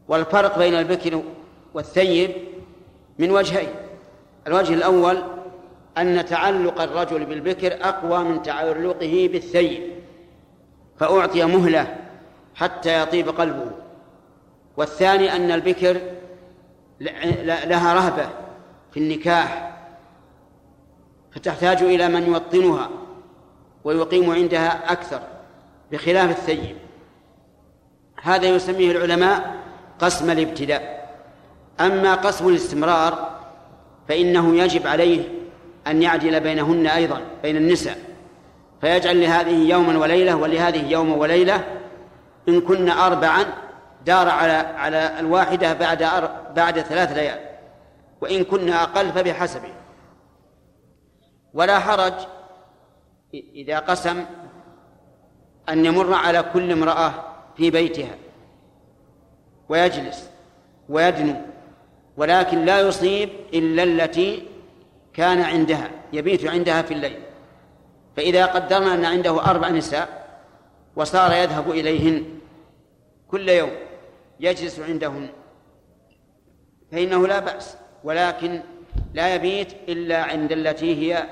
والفرق 0.08 0.58
بين 0.58 0.74
البكر 0.74 1.22
والثيب 1.74 2.30
من 3.20 3.30
وجهين. 3.30 3.68
الوجه 4.46 4.74
الأول 4.74 5.22
أن 5.98 6.26
تعلق 6.26 6.80
الرجل 6.80 7.24
بالبكر 7.24 7.78
أقوى 7.88 8.24
من 8.24 8.42
تعلقه 8.42 9.28
بالثيب 9.32 9.82
فأعطي 10.98 11.44
مهلة 11.44 11.96
حتى 12.54 13.02
يطيب 13.02 13.28
قلبه. 13.28 13.70
والثاني 14.76 15.36
أن 15.36 15.50
البكر 15.50 16.00
لها 17.66 17.94
رهبة 17.94 18.28
في 18.92 19.00
النكاح 19.00 19.78
فتحتاج 21.32 21.82
إلى 21.82 22.08
من 22.08 22.26
يوطنها 22.26 22.90
ويقيم 23.84 24.30
عندها 24.30 24.92
أكثر 24.92 25.20
بخلاف 25.92 26.30
الثيب. 26.30 26.76
هذا 28.22 28.46
يسميه 28.46 28.90
العلماء 28.90 29.54
قسم 29.98 30.30
الابتداء. 30.30 30.99
أما 31.80 32.14
قسم 32.14 32.48
الاستمرار 32.48 33.40
فإنه 34.08 34.56
يجب 34.56 34.86
عليه 34.86 35.24
أن 35.86 36.02
يعدل 36.02 36.40
بينهن 36.40 36.86
أيضا 36.86 37.20
بين 37.42 37.56
النساء. 37.56 37.98
فيجعل 38.80 39.20
لهذه 39.20 39.70
يوما 39.70 39.98
وليلة 39.98 40.36
ولهذه 40.36 40.90
يوما 40.92 41.16
وليلة 41.16 41.64
إن 42.48 42.60
كن 42.60 42.90
أربعا 42.90 43.44
دار 44.06 44.28
على 44.28 44.52
على 44.52 45.20
الواحدة 45.20 45.72
بعد 45.72 45.98
بعد 46.56 46.80
ثلاث 46.80 47.12
ليال 47.12 47.38
وإن 48.20 48.44
كن 48.44 48.72
أقل 48.72 49.12
فبحسبه 49.12 49.72
ولا 51.54 51.78
حرج 51.78 52.14
إذا 53.34 53.78
قسم 53.78 54.24
أن 55.68 55.84
يمر 55.84 56.14
على 56.14 56.42
كل 56.52 56.72
امرأة 56.72 57.12
في 57.56 57.70
بيتها 57.70 58.14
ويجلس 59.68 60.30
ويدنو 60.88 61.34
ولكن 62.20 62.64
لا 62.64 62.80
يصيب 62.80 63.28
إلا 63.54 63.82
التي 63.82 64.42
كان 65.12 65.40
عندها 65.40 65.90
يبيت 66.12 66.46
عندها 66.46 66.82
في 66.82 66.94
الليل. 66.94 67.18
فإذا 68.16 68.46
قدرنا 68.46 68.94
أن 68.94 69.04
عنده 69.04 69.44
أربع 69.44 69.68
نساء 69.68 70.08
وصار 70.96 71.32
يذهب 71.32 71.70
إليهن 71.70 72.24
كل 73.28 73.48
يوم 73.48 73.70
يجلس 74.40 74.80
عندهن 74.80 75.28
فإنه 76.92 77.26
لا 77.26 77.38
بأس. 77.38 77.76
ولكن 78.04 78.60
لا 79.14 79.34
يبيت 79.34 79.72
إلا 79.88 80.22
عند 80.22 80.52
التي 80.52 80.96
هي 80.96 81.26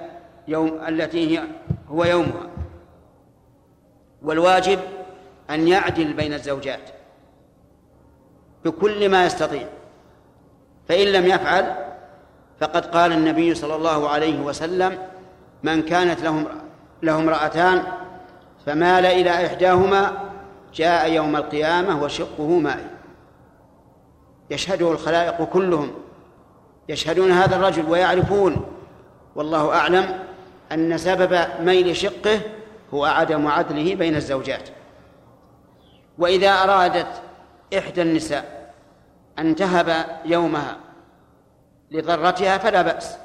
يوم 0.48 0.80
التي 0.88 1.38
هي 1.38 1.44
هو 1.88 2.04
يومها. 2.04 2.50
والواجب 4.22 4.78
أن 5.50 5.68
يعدل 5.68 6.12
بين 6.12 6.32
الزوجات 6.32 6.90
بكل 8.64 9.08
ما 9.08 9.26
يستطيع. 9.26 9.68
فإن 10.88 11.06
لم 11.06 11.26
يفعل 11.26 11.74
فقد 12.60 12.86
قال 12.86 13.12
النبي 13.12 13.54
صلى 13.54 13.74
الله 13.74 14.08
عليه 14.08 14.40
وسلم 14.40 14.98
من 15.62 15.82
كانت 15.82 16.22
لهم 16.22 16.46
له 17.02 17.18
امرأتان 17.18 17.82
فمال 18.66 19.06
إلى 19.06 19.46
إحداهما 19.46 20.12
جاء 20.74 21.12
يوم 21.12 21.36
القيامة 21.36 22.02
وشقه 22.02 22.46
مائل. 22.46 22.86
يشهده 24.50 24.92
الخلائق 24.92 25.44
كلهم. 25.44 25.90
يشهدون 26.88 27.30
هذا 27.30 27.56
الرجل 27.56 27.90
ويعرفون. 27.90 28.56
والله 29.36 29.74
أعلم 29.74 30.18
أن 30.72 30.98
سبب 30.98 31.46
ميل 31.60 31.96
شقه 31.96 32.40
هو 32.94 33.04
عدم 33.04 33.46
عدله 33.46 33.94
بين 33.94 34.16
الزوجات. 34.16 34.68
وإذا 36.18 36.50
أرادت 36.50 37.22
إحدى 37.78 38.02
النساء 38.02 38.57
أن 39.38 39.56
تهب 39.56 40.20
يومها 40.24 40.76
لضرتها 41.90 42.58
فلا 42.58 42.82
بأس 42.82 43.16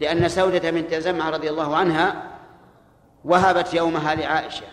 لأن 0.00 0.28
سودة 0.28 0.70
بنت 0.70 0.94
زمعة 0.94 1.30
رضي 1.30 1.50
الله 1.50 1.76
عنها 1.76 2.22
وهبت 3.24 3.74
يومها 3.74 4.14
لعائشة 4.14 4.66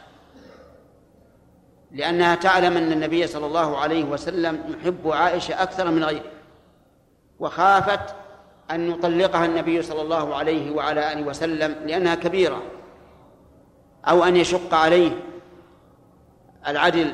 لأنها 1.91 2.35
تعلم 2.35 2.77
أن 2.77 2.91
النبي 2.91 3.27
صلى 3.27 3.45
الله 3.45 3.77
عليه 3.77 4.03
وسلم 4.03 4.63
يحب 4.67 5.11
عائشة 5.11 5.63
أكثر 5.63 5.91
من 5.91 6.03
غيره 6.03 6.31
وخافت 7.39 8.15
أن 8.71 8.91
يطلقها 8.91 9.45
النبي 9.45 9.81
صلى 9.81 10.01
الله 10.01 10.35
عليه 10.35 10.71
وعلى 10.71 11.13
آله 11.13 11.27
وسلم 11.27 11.75
لأنها 11.85 12.15
كبيرة 12.15 12.61
أو 14.05 14.23
أن 14.23 14.35
يشق 14.35 14.73
عليه 14.73 15.11
العدل 16.67 17.13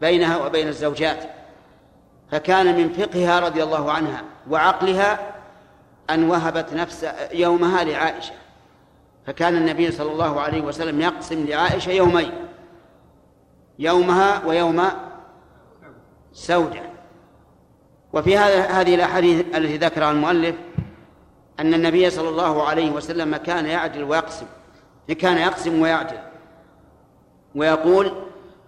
بينها 0.00 0.46
وبين 0.46 0.68
الزوجات. 0.68 1.24
فكان 2.30 2.76
من 2.76 2.92
فقهها 2.92 3.40
رضي 3.40 3.62
الله 3.62 3.92
عنها 3.92 4.22
وعقلها 4.50 5.34
أن 6.10 6.30
وهبت 6.30 6.72
نفس 6.72 7.06
يومها 7.32 7.84
لعائشة. 7.84 8.32
فكان 9.26 9.56
النبي 9.56 9.90
صلى 9.90 10.12
الله 10.12 10.40
عليه 10.40 10.60
وسلم 10.60 11.00
يقسم 11.00 11.46
لعائشة 11.46 11.90
يومين 11.90 12.32
يومها 13.78 14.46
ويوم 14.46 14.82
سودة. 16.32 16.82
وفي 18.12 18.38
هذا 18.38 18.60
هذه 18.60 18.94
الأحاديث 18.94 19.56
التي 19.56 19.76
ذكرها 19.76 20.10
المؤلف 20.10 20.54
أن 21.60 21.74
النبي 21.74 22.10
صلى 22.10 22.28
الله 22.28 22.62
عليه 22.62 22.90
وسلم 22.90 23.36
كان 23.36 23.66
يعدل 23.66 24.02
ويقسم 24.02 24.46
كان 25.18 25.38
يقسم 25.38 25.80
ويعدل 25.82 26.18
ويقول 27.54 28.12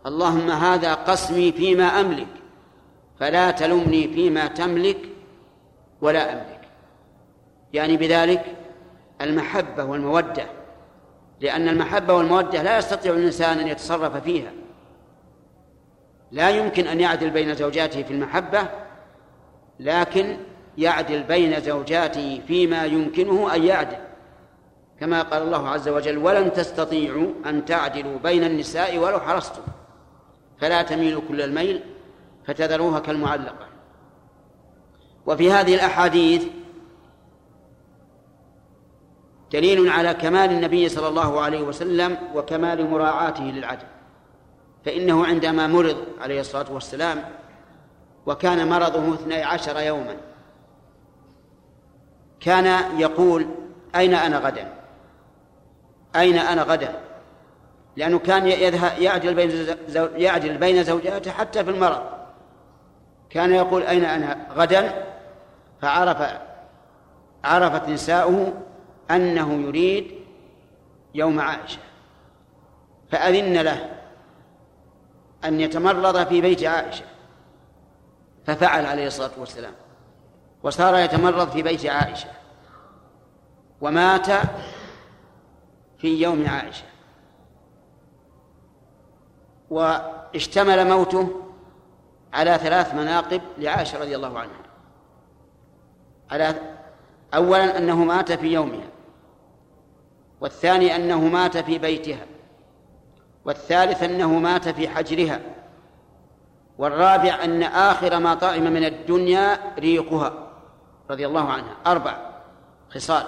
اللهم 0.06 0.50
هذا 0.50 0.94
قسمي 0.94 1.52
فيما 1.52 2.00
أملك 2.00 2.37
فلا 3.20 3.50
تلمني 3.50 4.08
فيما 4.08 4.46
تملك 4.46 4.98
ولا 6.00 6.32
أملك. 6.32 6.60
يعني 7.72 7.96
بذلك 7.96 8.44
المحبة 9.20 9.84
والمودة 9.84 10.46
لأن 11.40 11.68
المحبة 11.68 12.14
والمودة 12.14 12.62
لا 12.62 12.78
يستطيع 12.78 13.12
الإنسان 13.12 13.58
أن 13.58 13.68
يتصرف 13.68 14.16
فيها. 14.16 14.50
لا 16.32 16.50
يمكن 16.50 16.86
أن 16.86 17.00
يعدل 17.00 17.30
بين 17.30 17.54
زوجاته 17.54 18.02
في 18.02 18.10
المحبة 18.10 18.68
لكن 19.80 20.36
يعدل 20.78 21.22
بين 21.22 21.60
زوجاته 21.60 22.40
فيما 22.46 22.84
يمكنه 22.84 23.54
أن 23.54 23.64
يعدل. 23.64 23.96
كما 25.00 25.22
قال 25.22 25.42
الله 25.42 25.68
عز 25.68 25.88
وجل 25.88 26.18
ولن 26.18 26.52
تستطيعوا 26.52 27.32
أن 27.46 27.64
تعدلوا 27.64 28.18
بين 28.18 28.44
النساء 28.44 28.98
ولو 28.98 29.20
حرصتم 29.20 29.62
فلا 30.60 30.82
تميلوا 30.82 31.22
كل 31.28 31.42
الميل 31.42 31.80
فتذروها 32.48 33.00
كالمعلقة. 33.00 33.66
وفي 35.26 35.52
هذه 35.52 35.74
الأحاديث 35.74 36.44
دليل 39.52 39.88
على 39.88 40.14
كمال 40.14 40.50
النبي 40.50 40.88
صلى 40.88 41.08
الله 41.08 41.40
عليه 41.40 41.62
وسلم 41.62 42.18
وكمال 42.34 42.90
مراعاته 42.90 43.42
للعدل. 43.42 43.86
فإنه 44.84 45.26
عندما 45.26 45.66
مرض 45.66 45.96
عليه 46.20 46.40
الصلاة 46.40 46.72
والسلام 46.72 47.24
وكان 48.26 48.68
مرضه 48.68 49.14
اثني 49.14 49.42
عشر 49.42 49.80
يوما 49.80 50.16
كان 52.40 52.98
يقول 53.00 53.46
أين 53.96 54.14
أنا 54.14 54.38
غدا؟ 54.38 54.74
أين 56.16 56.38
أنا 56.38 56.62
غدا؟ 56.62 57.00
لأنه 57.96 58.18
كان 58.18 58.46
يذهب 58.46 59.02
يعدل 59.02 59.34
بين 59.34 59.66
يعدل 59.96 60.58
بين 60.58 60.84
زوجاته 60.84 61.30
حتى 61.30 61.64
في 61.64 61.70
المرض. 61.70 62.17
كان 63.30 63.52
يقول 63.52 63.82
أين 63.82 64.04
أنا؟ 64.04 64.46
غدا. 64.52 65.04
فعرف 65.82 66.40
عرفت 67.44 67.88
نساؤه 67.88 68.52
أنه 69.10 69.52
يريد 69.52 70.14
يوم 71.14 71.40
عائشة. 71.40 71.78
فأذن 73.10 73.60
له 73.60 73.90
أن 75.44 75.60
يتمرض 75.60 76.26
في 76.26 76.40
بيت 76.40 76.64
عائشة. 76.64 77.04
ففعل 78.46 78.86
عليه 78.86 79.06
الصلاة 79.06 79.30
والسلام. 79.38 79.72
وصار 80.62 80.98
يتمرض 80.98 81.50
في 81.50 81.62
بيت 81.62 81.86
عائشة. 81.86 82.30
ومات 83.80 84.26
في 85.98 86.22
يوم 86.22 86.46
عائشة. 86.48 86.84
واشتمل 89.70 90.88
موته 90.88 91.47
على 92.32 92.58
ثلاث 92.58 92.94
مناقب 92.94 93.40
لعائشة 93.58 93.98
رضي 93.98 94.16
الله 94.16 94.38
عنها. 94.38 94.62
على 96.30 96.54
أولا 97.34 97.78
أنه 97.78 98.04
مات 98.04 98.32
في 98.32 98.46
يومها 98.46 98.88
والثاني 100.40 100.96
أنه 100.96 101.20
مات 101.20 101.56
في 101.56 101.78
بيتها 101.78 102.26
والثالث 103.44 104.02
أنه 104.02 104.38
مات 104.38 104.68
في 104.68 104.88
حجرها 104.88 105.40
والرابع 106.78 107.44
أن 107.44 107.62
آخر 107.62 108.18
ما 108.18 108.34
طعم 108.34 108.62
من 108.62 108.84
الدنيا 108.84 109.58
ريقها 109.78 110.32
رضي 111.10 111.26
الله 111.26 111.52
عنها. 111.52 111.76
أربع 111.86 112.16
خصال. 112.90 113.24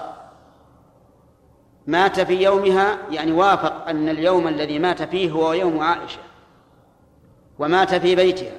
مات 1.87 2.19
في 2.19 2.43
يومها 2.43 2.97
يعني 3.11 3.31
وافق 3.31 3.87
أن 3.87 4.09
اليوم 4.09 4.47
الذي 4.47 4.79
مات 4.79 5.01
فيه 5.03 5.31
هو 5.31 5.53
يوم 5.53 5.79
عائشة 5.79 6.19
ومات 7.59 7.95
في 7.95 8.15
بيتها. 8.15 8.51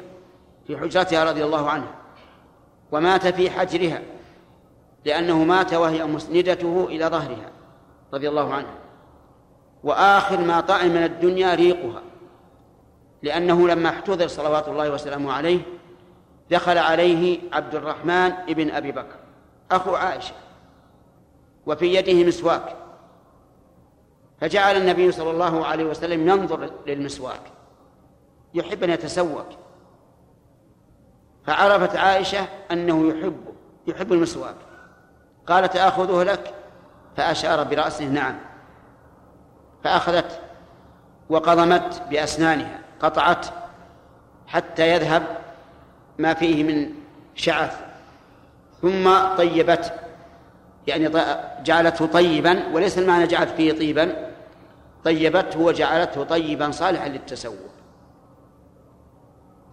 في 0.67 0.79
حجرتها 0.79 1.25
رضي 1.25 1.45
الله 1.45 1.71
عنها 1.71 1.95
ومات 2.93 3.27
في 3.27 3.51
حجرها 3.51 4.03
لأنه 5.05 5.45
مات 5.45 5.75
وهي 5.75 6.05
مسندته 6.05 6.87
إلى 6.89 7.07
ظهرها 7.07 7.51
رضي 8.15 8.29
الله 8.29 8.55
عنها. 8.55 8.75
وآخر 9.85 10.41
ما 10.41 10.61
طعم 10.61 10.89
من 10.89 11.05
الدنيا 11.05 11.55
ريقها 11.55 12.03
لأنه 13.23 13.69
لما 13.69 13.89
احتضر 13.89 14.29
صلوات 14.29 14.69
الله 14.69 14.91
وسلامه 14.91 15.33
عليه 15.33 15.61
دخل 16.51 16.79
عليه 16.79 17.41
عبد 17.53 17.75
الرحمن 17.75 18.33
ابن 18.33 18.71
أبي 18.71 18.93
بكر 18.93 19.17
أخو 19.71 19.95
عائشة 19.95 20.35
وفي 21.67 21.95
يده 21.95 22.25
مسواك. 22.25 22.77
فجعل 24.41 24.77
النبي 24.77 25.13
صلى 25.13 25.31
الله 25.31 25.67
عليه 25.67 25.85
وسلم 25.85 26.29
ينظر 26.29 26.71
للمسواك 26.87 27.43
يحب 28.55 28.83
أن 28.83 28.91
يتسوك. 28.91 29.47
فعرفت 31.47 31.97
عائشة 31.97 32.49
أنه 32.70 33.09
يحبه 33.09 33.53
يحب 33.86 34.12
المسواك. 34.12 34.55
قالت 35.47 35.76
آخذه 35.76 36.22
لك؟ 36.22 36.55
فأشار 37.16 37.64
برأسه 37.64 38.05
نعم. 38.05 38.38
فأخذت 39.84 40.40
وقضمت 41.28 42.03
بأسنانها 42.11 42.80
قطعت 43.01 43.47
حتى 44.47 44.88
يذهب 44.88 45.22
ما 46.18 46.34
فيه 46.34 46.64
من 46.64 46.90
شعث 47.34 47.76
ثم 48.82 49.18
طيبته 49.36 49.90
يعني 50.86 51.11
جعلته 51.64 52.07
طيبا 52.07 52.62
وليس 52.72 52.99
المعنى 52.99 53.26
جعلت 53.26 53.51
فيه 53.51 53.72
طيبا 53.72 54.32
طيبته 55.05 55.61
وجعلته 55.61 56.24
طيبا 56.24 56.70
صالحا 56.70 57.09
للتسوق. 57.09 57.72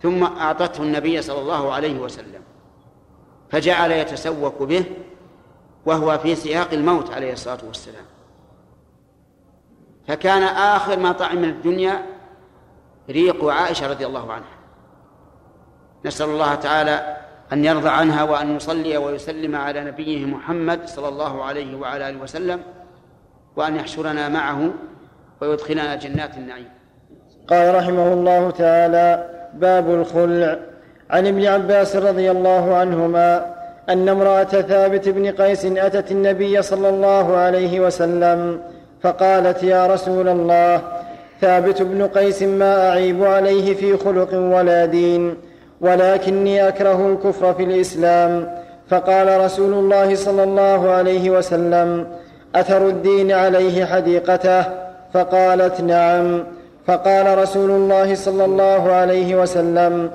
ثم 0.01 0.23
أعطته 0.23 0.83
النبي 0.83 1.21
صلى 1.21 1.41
الله 1.41 1.73
عليه 1.73 1.99
وسلم 1.99 2.41
فجعل 3.49 3.91
يتسوق 3.91 4.63
به 4.63 4.85
وهو 5.85 6.17
في 6.17 6.35
سياق 6.35 6.73
الموت 6.73 7.11
عليه 7.11 7.33
الصلاة 7.33 7.59
والسلام. 7.67 8.05
فكان 10.07 10.43
آخر 10.43 10.99
ما 10.99 11.11
طعم 11.11 11.43
الدنيا 11.43 12.05
ريق 13.09 13.45
عائشة 13.45 13.87
رضي 13.87 14.05
الله 14.05 14.33
عنها. 14.33 14.59
نسأل 16.05 16.29
الله 16.29 16.55
تعالى 16.55 17.17
أن 17.53 17.65
يرضى 17.65 17.89
عنها 17.89 18.23
وأن 18.23 18.55
يصلي 18.55 18.97
ويسلم 18.97 19.55
على 19.55 19.83
نبيه 19.83 20.25
محمد 20.25 20.87
صلى 20.87 21.07
الله 21.07 21.43
عليه 21.43 21.75
وعلى 21.75 22.09
آله 22.09 22.21
وسلم 22.21 22.63
وأن 23.55 23.75
يحشرنا 23.75 24.29
معه 24.29 24.73
ويدخلنا 25.41 25.95
جنات 25.95 26.37
النعيم. 26.37 26.69
قال 27.49 27.75
رحمه 27.75 28.13
الله 28.13 28.51
تعالى 28.51 29.38
باب 29.59 29.89
الخلع. 29.89 30.57
عن 31.09 31.27
ابن 31.27 31.45
عباس 31.45 31.95
رضي 31.95 32.31
الله 32.31 32.75
عنهما 32.75 33.45
أن 33.89 34.09
امرأة 34.09 34.43
ثابت 34.43 35.09
بن 35.09 35.31
قيس 35.31 35.65
أتت 35.65 36.11
النبي 36.11 36.61
صلى 36.61 36.89
الله 36.89 37.37
عليه 37.37 37.79
وسلم 37.79 38.59
فقالت 39.01 39.63
يا 39.63 39.87
رسول 39.87 40.27
الله 40.27 40.81
ثابت 41.41 41.81
بن 41.81 42.07
قيس 42.07 42.43
ما 42.43 42.89
أعيب 42.89 43.23
عليه 43.23 43.73
في 43.73 43.97
خلق 43.97 44.33
ولا 44.33 44.85
دين 44.85 45.35
ولكني 45.81 46.67
أكره 46.67 47.07
الكفر 47.07 47.53
في 47.53 47.63
الإسلام. 47.63 48.59
فقال 48.89 49.41
رسول 49.41 49.73
الله 49.73 50.15
صلى 50.15 50.43
الله 50.43 50.91
عليه 50.91 51.29
وسلم 51.29 52.07
أثر 52.55 52.87
الدين 52.87 53.31
عليه 53.31 53.85
حديقته؟ 53.85 54.63
فقالت 55.13 55.81
نعم. 55.81 56.43
فقال 56.87 57.37
رسول 57.37 57.71
الله 57.71 58.15
صلى 58.15 58.45
الله 58.45 58.91
عليه 58.91 59.35
وسلم 59.35 60.11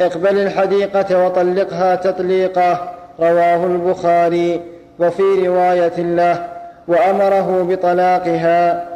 اقبل 0.00 0.38
الحديقة 0.38 1.26
وطلقها 1.26 1.94
تطليقه 1.94 2.94
رواه 3.20 3.66
البخاري 3.66 4.60
وفي 4.98 5.46
رواية 5.48 5.98
له 5.98 6.46
وأمره 6.88 7.66
بطلاقها. 7.70 8.88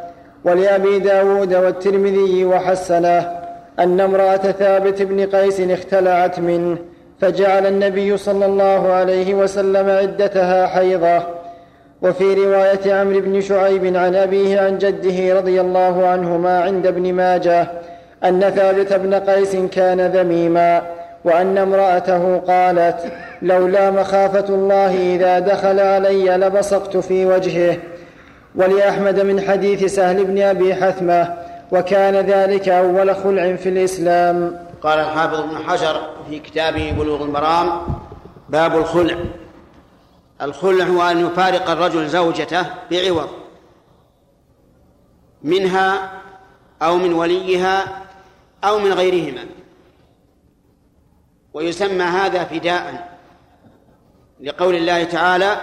ولأبي 0.44 0.98
داود 0.98 1.54
والترمذي 1.54 2.44
وحسنه 2.44 3.40
أن 3.78 4.00
امرأة 4.00 4.36
ثابت 4.36 5.02
بن 5.02 5.26
قيس 5.26 5.60
اختلعت 5.60 6.38
منه 6.38 6.78
فجعل 7.20 7.66
النبي 7.66 8.16
صلى 8.16 8.46
الله 8.46 8.92
عليه 8.92 9.34
وسلم 9.34 9.90
عدتها 9.90 10.66
حيضة. 10.66 11.22
وفي 12.02 12.34
رواية 12.34 12.94
عمرو 12.94 13.20
بن 13.20 13.40
شعيب 13.40 13.96
عن 13.96 14.14
أبيه 14.14 14.60
عن 14.60 14.78
جده 14.78 15.38
رضي 15.38 15.60
الله 15.60 16.06
عنهما 16.06 16.60
عند 16.60 16.86
ابن 16.86 17.12
ماجه 17.12 17.70
أن 18.24 18.40
ثابت 18.40 18.92
بن 18.92 19.14
قيس 19.14 19.56
كان 19.56 20.00
ذميما 20.00 20.82
وأن 21.24 21.58
امرأته 21.58 22.38
قالت 22.38 23.12
لولا 23.42 23.90
مخافة 23.90 24.48
الله 24.48 25.14
إذا 25.16 25.38
دخل 25.38 25.80
علي 25.80 26.36
لبصقت 26.36 26.96
في 26.96 27.26
وجهه. 27.26 27.76
ولأحمد 28.54 29.20
من 29.20 29.40
حديث 29.40 29.94
سهل 29.94 30.24
بن 30.24 30.42
أبي 30.42 30.74
حثمة 30.74 31.34
وكان 31.72 32.14
ذلك 32.14 32.68
أول 32.68 33.16
خلع 33.16 33.56
في 33.56 33.68
الإسلام. 33.68 34.56
قال 34.82 34.98
الحافظ 34.98 35.38
ابن 35.38 35.56
حجر 35.56 36.00
في 36.30 36.38
كتابه 36.38 36.94
بلوغ 36.98 37.22
المرام 37.22 37.70
باب 38.48 38.76
الخلع. 38.76 39.16
الخلع 40.42 40.84
هو 40.84 41.02
أن 41.02 41.26
يفارق 41.26 41.70
الرجل 41.70 42.08
زوجته 42.08 42.66
بعوض 42.90 43.28
منها 45.42 46.12
أو 46.82 46.96
من 46.96 47.12
وليها 47.12 48.02
أو 48.64 48.78
من 48.78 48.92
غيرهما. 48.92 49.46
ويسمى 51.54 52.04
هذا 52.04 52.44
فداء 52.44 53.18
لقول 54.40 54.74
الله 54.74 55.04
تعالى 55.04 55.60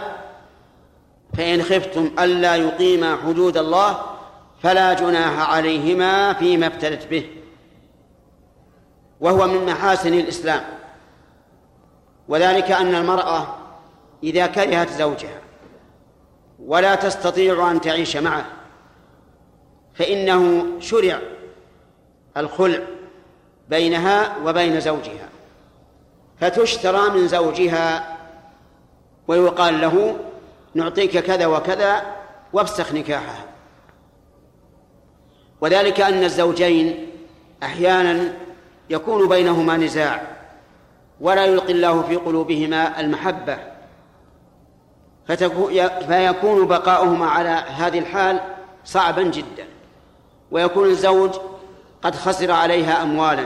فإن 1.37 1.63
خفتم 1.63 2.11
ألا 2.19 2.55
يقيما 2.55 3.17
حدود 3.25 3.57
الله 3.57 4.01
فلا 4.63 4.93
جناح 4.93 5.49
عليهما 5.49 6.33
فيما 6.33 6.65
ابتلت 6.65 7.07
به. 7.07 7.29
وهو 9.19 9.47
من 9.47 9.65
محاسن 9.65 10.13
الإسلام. 10.13 10.63
وذلك 12.27 12.71
أن 12.71 12.95
المرأة 12.95 13.47
إذا 14.23 14.47
كرهت 14.47 14.89
زوجها 14.89 15.41
ولا 16.59 16.95
تستطيع 16.95 17.71
أن 17.71 17.81
تعيش 17.81 18.17
معه 18.17 18.45
فإنه 19.93 20.65
شرع 20.79 21.19
الخلع 22.37 22.79
بينها 23.69 24.37
وبين 24.45 24.79
زوجها 24.79 25.29
فتشترى 26.39 27.09
من 27.09 27.27
زوجها 27.27 28.17
ويقال 29.27 29.81
له 29.81 30.19
نعطيك 30.73 31.17
كذا 31.17 31.45
وكذا 31.45 32.01
وافسخ 32.53 32.93
نكاحها. 32.93 33.45
وذلك 35.61 36.01
أن 36.01 36.23
الزوجين 36.23 37.09
أحيانا 37.63 38.33
يكون 38.89 39.29
بينهما 39.29 39.77
نزاع 39.77 40.21
ولا 41.21 41.45
يلقي 41.45 41.73
الله 41.73 42.01
في 42.01 42.15
قلوبهما 42.15 42.99
المحبة. 42.99 43.76
فيكون 46.07 46.67
بقاؤهما 46.67 47.25
على 47.25 47.49
هذه 47.49 47.99
الحال 47.99 48.39
صعبا 48.85 49.23
جدا. 49.23 49.67
ويكون 50.51 50.85
الزوج 50.87 51.31
قد 52.01 52.15
خسر 52.15 52.51
عليها 52.51 53.03
أموالا. 53.03 53.45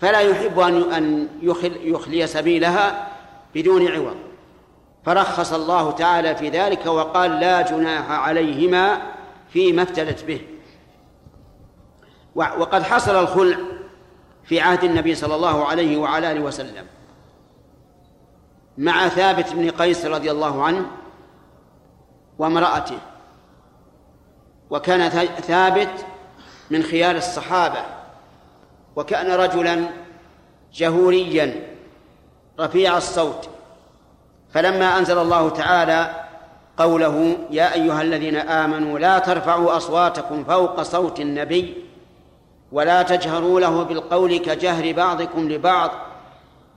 فلا 0.00 0.20
يحب 0.20 0.58
أن 0.60 1.28
يخلي 1.82 2.26
سبيلها 2.26 3.08
بدون 3.54 3.88
عوض. 3.88 4.16
فرخص 5.04 5.52
الله 5.52 5.90
تعالى 5.90 6.36
في 6.36 6.48
ذلك 6.48 6.86
وقال 6.86 7.30
لا 7.30 7.62
جناح 7.62 8.10
عليهما 8.10 9.02
فيما 9.52 9.82
افتدت 9.82 10.24
به. 10.24 10.40
وقد 12.34 12.82
حصل 12.82 13.22
الخلع 13.22 13.56
في 14.44 14.60
عهد 14.60 14.84
النبي 14.84 15.14
صلى 15.14 15.34
الله 15.34 15.66
عليه 15.66 15.96
وعلى 15.96 16.32
آله 16.32 16.40
وسلم. 16.40 16.86
مع 18.78 19.08
ثابت 19.08 19.52
بن 19.52 19.70
قيس 19.70 20.06
رضي 20.06 20.30
الله 20.30 20.64
عنه 20.64 20.86
وامرأته. 22.38 22.98
وكان 24.70 25.08
ثابت 25.40 26.06
من 26.70 26.82
خيار 26.82 27.16
الصحابة. 27.16 27.80
وكان 28.96 29.30
رجلا 29.30 29.86
جهوريا 30.74 31.68
رفيع 32.60 32.96
الصوت. 32.96 33.48
فلما 34.54 34.98
أنزل 34.98 35.18
الله 35.18 35.48
تعالى 35.48 36.22
قوله 36.76 37.36
يا 37.50 37.74
أيها 37.74 38.02
الذين 38.02 38.36
آمنوا 38.36 38.98
لا 38.98 39.18
ترفعوا 39.18 39.76
أصواتكم 39.76 40.44
فوق 40.44 40.82
صوت 40.82 41.20
النبي 41.20 41.84
ولا 42.72 43.02
تجهروا 43.02 43.60
له 43.60 43.82
بالقول 43.82 44.36
كجهر 44.36 44.92
بعضكم 44.92 45.48
لبعض 45.48 45.90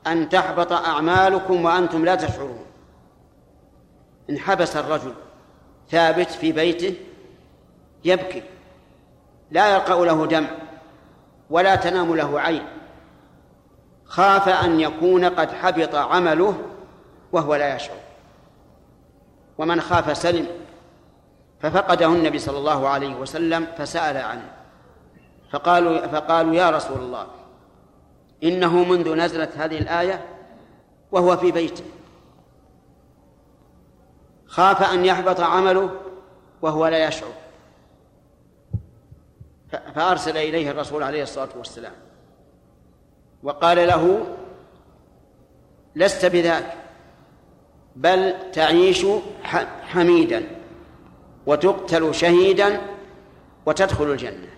أن 0.08 0.30
تحبط 0.30 0.72
أعمالكم 0.72 1.66
وأنتم 1.66 2.06
لا 2.06 2.16
تشعرون. 2.16 2.66
انحبس 4.30 4.78
الرجل 4.78 5.14
ثابت 5.89 6.30
في 6.30 6.51
بيته 6.51 6.95
يبكي 8.06 8.43
لا 9.51 9.74
يرقأ 9.74 10.06
له 10.06 10.26
دم 10.26 10.47
ولا 11.49 11.76
تنام 11.76 12.16
له 12.16 12.39
عين. 12.39 12.68
خاف 14.06 14.49
أن 14.49 14.80
يكون 14.80 15.26
قد 15.26 15.51
حبط 15.51 15.95
عمله 15.95 16.58
وهو 17.32 17.56
لا 17.56 17.76
يشعر. 17.76 17.97
ومن 19.58 19.82
خاف 19.82 20.18
سلم 20.18 20.47
ففقده 21.62 22.06
النبي 22.06 22.39
صلى 22.39 22.58
الله 22.58 22.89
عليه 22.89 23.16
وسلم 23.16 23.68
فسأل 23.78 24.18
عنه. 24.18 24.51
فقالوا 25.51 26.08
فقالوا 26.08 26.56
يا 26.56 26.70
رسول 26.70 26.97
الله 26.97 27.28
إنه 28.43 28.83
منذ 28.83 29.15
نزلت 29.15 29.57
هذه 29.57 29.77
الآية 29.77 30.25
وهو 31.11 31.38
في 31.38 31.51
بيته. 31.51 31.83
خاف 34.45 34.83
أن 34.93 35.05
يحبط 35.05 35.39
عمله 35.39 35.89
وهو 36.61 36.88
لا 36.88 37.07
يشعر. 37.07 37.31
فأرسل 39.95 40.38
إليه 40.38 40.71
الرسول 40.71 41.03
عليه 41.03 41.23
الصلاة 41.23 41.49
والسلام. 41.57 41.93
وقال 43.43 43.88
له 43.88 44.25
لست 45.95 46.25
بذاك 46.25 46.77
بل 47.95 48.51
تعيش 48.51 49.05
حميدا 49.81 50.43
وتقتل 51.45 52.15
شهيدا 52.15 52.81
وتدخل 53.65 54.11
الجنة. 54.11 54.55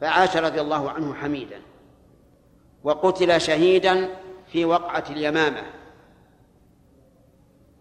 فعاش 0.00 0.36
رضي 0.36 0.60
الله 0.60 0.90
عنه 0.90 1.14
حميدا 1.14 1.60
وقتل 2.84 3.40
شهيدا 3.40 4.08
في 4.46 4.64
وقعة 4.64 5.04
اليمامة 5.10 5.62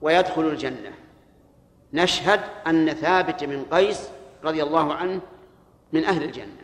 ويدخل 0.01 0.41
الجنة. 0.41 0.91
نشهد 1.93 2.39
أن 2.67 2.93
ثابت 2.93 3.43
بن 3.43 3.65
قيس 3.71 4.09
رضي 4.43 4.63
الله 4.63 4.93
عنه 4.93 5.21
من 5.93 6.05
أهل 6.05 6.23
الجنة 6.23 6.63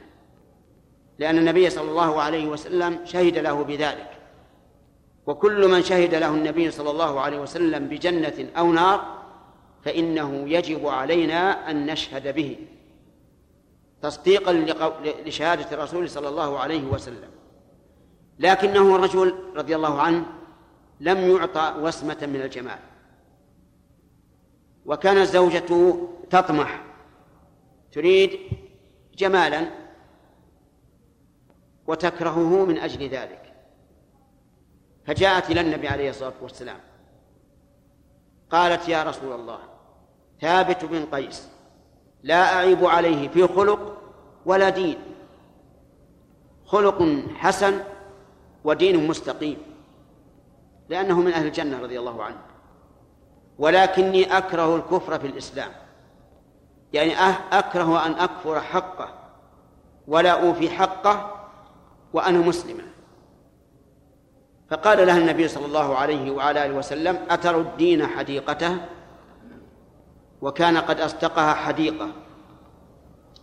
لأن 1.19 1.37
النبي 1.37 1.69
صلى 1.69 1.91
الله 1.91 2.21
عليه 2.21 2.47
وسلم 2.47 2.99
شهد 3.05 3.37
له 3.37 3.63
بذلك. 3.63 4.11
وكل 5.25 5.67
من 5.67 5.83
شهد 5.83 6.15
له 6.15 6.29
النبي 6.29 6.71
صلى 6.71 6.91
الله 6.91 7.19
عليه 7.21 7.39
وسلم 7.39 7.87
بجنة 7.87 8.49
أو 8.57 8.71
نار 8.71 9.19
فإنه 9.83 10.49
يجب 10.49 10.87
علينا 10.87 11.71
أن 11.71 11.85
نشهد 11.85 12.35
به. 12.35 12.57
تصديقا 14.01 14.53
لشهادة 15.25 15.71
الرسول 15.71 16.09
صلى 16.09 16.29
الله 16.29 16.59
عليه 16.59 16.85
وسلم. 16.85 17.29
لكنه 18.39 18.97
رجل 18.97 19.53
رضي 19.55 19.75
الله 19.75 20.01
عنه 20.01 20.25
لم 20.99 21.17
يعطى 21.17 21.75
وسمة 21.79 22.17
من 22.21 22.41
الجمال. 22.41 22.79
وكانت 24.85 25.27
زوجته 25.27 26.09
تطمح. 26.29 26.85
تريد 27.91 28.39
جمالا 29.17 29.69
وتكرهه 31.87 32.65
من 32.65 32.77
أجل 32.77 33.09
ذلك. 33.09 33.53
فجاءت 35.05 35.51
إلى 35.51 35.61
النبي 35.61 35.87
عليه 35.87 36.09
الصلاة 36.09 36.33
والسلام. 36.41 36.79
قالت 38.49 38.89
يا 38.89 39.03
رسول 39.03 39.39
الله 39.39 39.59
ثابت 40.41 40.85
بن 40.85 41.05
قيس 41.05 41.49
لا 42.23 42.53
أعيب 42.55 42.85
عليه 42.85 43.27
في 43.27 43.47
خلق 43.47 43.97
ولا 44.45 44.69
دين. 44.69 44.97
خلق 46.65 47.23
حسن 47.35 47.79
ودين 48.63 49.07
مستقيم. 49.07 49.57
لأنه 50.89 51.19
من 51.21 51.31
أهل 51.31 51.47
الجنة 51.47 51.81
رضي 51.81 51.99
الله 51.99 52.23
عنه. 52.23 52.41
ولكني 53.59 54.37
أكره 54.37 54.75
الكفر 54.75 55.19
في 55.19 55.27
الإسلام. 55.27 55.71
يعني 56.93 57.15
أه- 57.15 57.53
أكره 57.53 58.05
أن 58.05 58.11
أكفر 58.11 58.61
حقه 58.61 59.13
ولا 60.07 60.31
أوفي 60.31 60.69
حقه 60.69 61.35
وأنا 62.13 62.39
مسلمة 62.39 62.83
فقال 64.69 65.07
لها 65.07 65.17
النبي 65.17 65.47
صلى 65.47 65.65
الله 65.65 65.95
عليه 65.95 66.31
وعلى 66.31 66.65
آله 66.65 66.73
وسلم 66.73 67.19
أتر 67.29 67.61
الدين 67.61 68.07
حديقته؟ 68.07 68.77
وكان 70.41 70.77
قد 70.77 70.99
أصدقها 70.99 71.53
حديقة. 71.53 72.09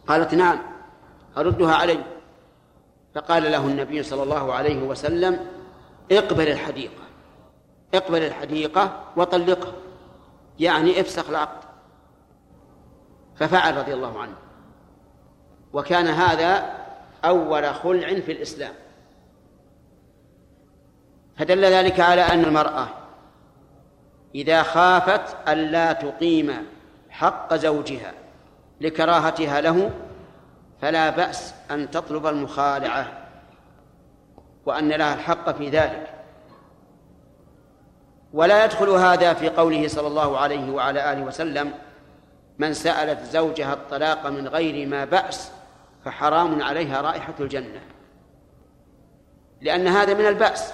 قالت 0.06 0.34
نعم 0.34 0.58
أردها 1.38 1.74
علي. 1.74 2.04
فقال 3.14 3.42
له 3.42 3.66
النبي 3.66 4.02
صلى 4.02 4.22
الله 4.22 4.52
عليه 4.52 4.82
وسلم 4.82 5.46
اقبل 6.12 6.48
الحديقة 6.48 7.02
اقبل 7.94 8.22
الحديقة 8.22 9.04
وطلقها. 9.16 9.72
يعني 10.58 11.00
افسخ 11.00 11.30
العقد. 11.30 11.64
ففعل 13.36 13.76
رضي 13.76 13.94
الله 13.94 14.20
عنه. 14.20 14.36
وكان 15.72 16.06
هذا 16.06 16.76
أول 17.24 17.74
خلع 17.74 18.20
في 18.20 18.32
الإسلام. 18.32 18.74
فدل 21.36 21.64
ذلك 21.64 22.00
على 22.00 22.20
أن 22.20 22.44
المرأة 22.44 22.88
إذا 24.34 24.62
خافت 24.62 25.48
ألا 25.48 25.92
تقيم 25.92 26.66
حق 27.16 27.54
زوجها 27.54 28.12
لكراهتها 28.80 29.60
له 29.60 29.90
فلا 30.82 31.10
بأس 31.10 31.54
أن 31.70 31.90
تطلب 31.90 32.26
المخالعة 32.26 33.12
وأن 34.66 34.88
لها 34.88 35.14
الحق 35.14 35.50
في 35.50 35.68
ذلك. 35.68 36.12
ولا 38.32 38.64
يدخل 38.64 38.88
هذا 38.88 39.34
في 39.34 39.48
قوله 39.48 39.88
صلى 39.88 40.06
الله 40.06 40.38
عليه 40.38 40.70
وعلى 40.70 41.12
آله 41.12 41.22
وسلم 41.22 41.72
من 42.58 42.74
سألت 42.74 43.20
زوجها 43.20 43.72
الطلاق 43.72 44.26
من 44.26 44.48
غير 44.48 44.88
ما 44.88 45.04
بأس 45.04 45.50
فحرام 46.04 46.62
عليها 46.62 47.00
رائحة 47.00 47.34
الجنة. 47.40 47.80
لأن 49.60 49.88
هذا 49.88 50.14
من 50.14 50.26
البأس 50.26 50.72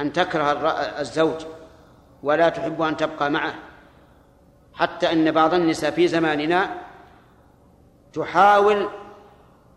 أن 0.00 0.12
تكره 0.12 0.52
الزوج 1.00 1.46
ولا 2.22 2.48
تحب 2.48 2.82
أن 2.82 2.96
تبقى 2.96 3.30
معه. 3.30 3.67
حتى 4.78 5.12
أن 5.12 5.30
بعض 5.30 5.54
النساء 5.54 5.90
في 5.90 6.08
زماننا 6.08 6.70
تحاول 8.12 8.88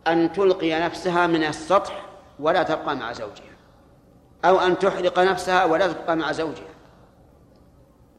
أن 0.08 0.34
تلقي 0.34 0.80
نفسها 0.82 1.28
من 1.28 1.44
السطح 1.44 2.06
ولا 2.40 2.64
تبقى 2.64 2.96
مع 2.96 3.14
زوجها 3.14 3.52
أو 4.46 4.60
أن 4.60 4.80
تحرق 4.80 5.20
نفسها 5.20 5.66
ولا 5.66 5.88
تبقى 5.88 6.16
مع 6.16 6.32
زوجها. 6.32 6.72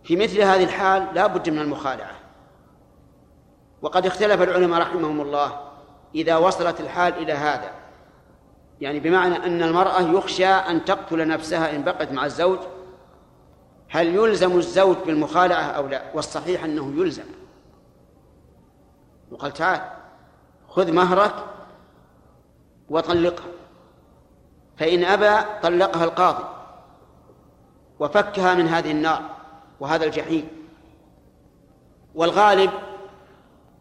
في 0.05 0.16
مثل 0.16 0.41
هذه 0.41 0.64
الحال 0.64 1.09
لا 1.14 1.26
بد 1.26 1.51
من 1.51 1.59
المخالعة. 1.59 2.14
وقد 3.83 4.07
اختلف 4.07 4.43
العلماء 4.43 4.80
رحمهم 4.80 5.20
الله 5.20 5.61
إذا 6.14 6.37
وصلت 6.37 6.80
الحال 6.80 7.14
إلى 7.14 7.33
هذا. 7.33 7.70
يعني 8.80 9.01
بمعنى 9.01 9.37
أن 9.37 9.62
المرأة 9.62 10.01
يخشى 10.01 10.47
أن 10.47 10.85
تقتل 10.85 11.28
نفسها 11.28 11.76
إن 11.76 11.85
بقت 11.85 12.12
مع 12.12 12.24
الزوج 12.24 12.59
هل 13.93 14.14
يلزم 14.14 14.59
الزوج 14.59 14.97
بالمخالعة 15.07 15.62
أو 15.62 15.86
لا؟ 15.86 16.03
والصحيح 16.14 16.64
أنه 16.64 16.93
يلزم. 16.97 17.24
وقال 19.30 19.53
تعال 19.53 19.80
خذ 20.68 20.93
مهرك 20.93 21.34
وطلقها. 22.88 23.47
فإن 24.76 25.05
أبى 25.05 25.47
طلقها 25.62 26.05
القاضي 26.05 26.45
وفكها 28.01 28.55
من 28.55 28.68
هذه 28.68 28.90
النار 28.90 29.22
وهذا 29.80 30.05
الجحيم. 30.05 30.49
والغالب 32.14 32.70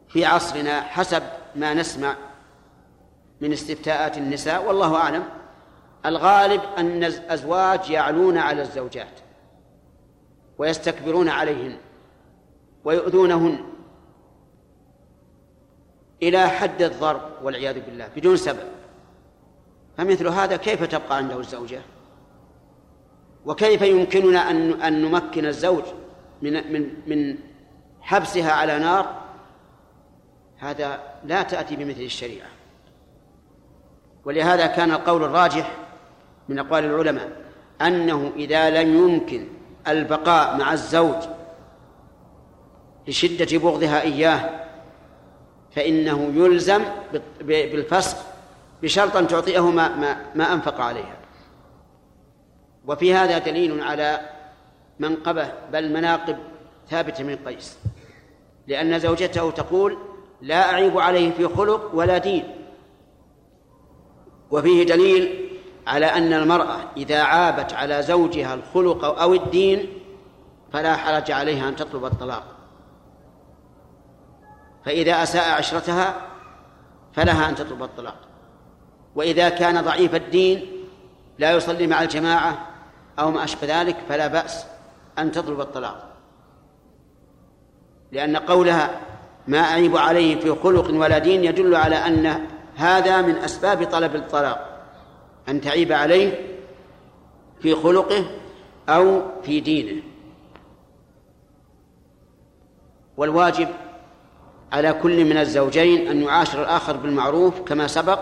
في 0.10 0.26
عصرنا 0.26 0.82
حسب 0.82 1.24
ما 1.56 1.74
نسمع 1.74 2.16
من 3.42 3.54
استفتاءات 3.54 4.18
النساء 4.18 4.66
والله 4.66 4.96
أعلم 4.96 5.24
الغالب 6.06 6.62
أن 6.78 7.04
الأزواج 7.04 7.90
يعلون 7.90 8.38
على 8.38 8.62
الزوجات. 8.62 9.21
ويستكبرون 10.62 11.30
عليهن 11.30 11.78
ويؤذونهن 12.84 13.64
إلى 16.24 16.50
حد 16.50 16.82
الضرب 16.82 17.22
والعياذ 17.44 17.80
بالله 17.86 18.08
بدون 18.16 18.38
سبب. 18.38 18.68
فمثل 19.98 20.28
هذا 20.28 20.56
كيف 20.56 20.84
تبقى 20.84 21.18
عنده 21.18 21.40
الزوجة؟ 21.40 21.82
وكيف 23.46 23.82
يمكننا 23.82 24.52
أن 24.52 24.82
أن 24.82 25.02
نمكن 25.02 25.46
الزوج 25.46 25.84
من 26.42 26.74
من 26.74 26.94
من 27.08 27.38
حبسها 28.02 28.52
على 28.52 28.80
نار؟ 28.80 29.22
هذا 30.58 31.00
لا 31.24 31.44
تأتي 31.44 31.76
بمثل 31.76 32.02
الشريعة. 32.02 32.48
ولهذا 34.26 34.68
كان 34.68 34.92
القول 34.92 35.24
الراجح 35.24 35.78
من 36.50 36.60
أقوال 36.60 36.86
العلماء 36.86 37.42
أنه 37.82 38.32
إذا 38.36 38.70
لم 38.70 38.98
يمكن 38.98 39.61
البقاء 39.88 40.58
مع 40.58 40.74
الزوج 40.74 41.16
لشدة 43.08 43.58
بغضها 43.58 44.02
إياه 44.02 44.50
فإنه 45.72 46.32
يلزم 46.36 46.84
بالفسخ 47.42 48.18
بشرط 48.84 49.16
أن 49.16 49.28
تعطيه 49.28 49.72
ما, 49.72 49.96
ما, 49.96 50.26
ما 50.36 50.54
أنفق 50.54 50.82
عليها. 50.82 51.18
وفي 52.88 53.14
هذا 53.14 53.38
دليل 53.38 53.82
على 53.84 54.30
منقبة 55.00 55.52
بل 55.72 55.94
مناقب 55.94 56.38
ثابت 56.90 57.22
من 57.22 57.36
قيس 57.36 57.78
لأن 58.68 59.00
زوجته 59.00 59.52
تقول 59.52 59.98
لا 60.42 60.72
أعيب 60.72 60.98
عليه 60.98 61.32
في 61.32 61.48
خلق 61.48 61.92
ولا 61.94 62.18
دين. 62.18 62.44
وفيه 64.52 64.84
دليل 64.84 65.51
على 65.88 66.06
أن 66.06 66.34
المرأة 66.34 66.78
إذا 66.98 67.22
عابت 67.22 67.74
على 67.74 68.04
زوجها 68.04 68.54
الخلق 68.54 69.06
أو 69.06 69.34
الدين 69.34 69.94
فلا 70.74 70.96
حرج 70.96 71.32
عليها 71.32 71.70
أن 71.70 71.76
تطلب 71.76 72.06
الطلاق. 72.06 72.44
فإذا 74.86 75.24
أساء 75.24 75.58
عشرتها 75.58 76.16
فلها 77.14 77.50
أن 77.50 77.56
تطلب 77.56 77.84
الطلاق. 77.84 78.16
وإذا 79.16 79.50
كان 79.50 79.82
ضعيف 79.82 80.16
الدين 80.16 80.66
لا 81.40 81.52
يصلي 81.52 81.88
مع 81.88 82.02
الجماعة 82.02 82.68
أو 83.20 83.32
ما 83.32 83.44
أشبه 83.44 83.82
ذلك 83.82 83.98
فلا 84.10 84.28
بأس 84.28 84.66
أن 85.20 85.32
تطلب 85.32 85.62
الطلاق. 85.62 86.08
لأن 88.12 88.38
قولها 88.38 89.00
ما 89.48 89.60
أعيب 89.60 89.98
عليه 89.98 90.40
في 90.40 90.56
خلق 90.64 90.92
ولا 90.92 91.18
دين 91.18 91.44
يدل 91.44 91.76
على 91.76 91.96
أن 91.96 92.48
هذا 92.76 93.22
من 93.22 93.36
أسباب 93.36 93.84
طلب 93.84 94.16
الطلاق. 94.16 94.71
أن 95.52 95.62
تعيب 95.62 95.92
عليه 95.92 96.42
في 97.60 97.76
خلقه 97.76 98.26
أو 98.90 99.22
في 99.44 99.60
دينه. 99.60 100.02
والواجب 103.18 103.68
على 104.72 104.94
كل 104.94 105.26
من 105.26 105.38
الزوجين 105.38 106.08
أن 106.08 106.22
يعاشر 106.22 106.62
الآخر 106.62 106.98
بالمعروف 106.98 107.62
كما 107.62 107.88
سبق 107.88 108.20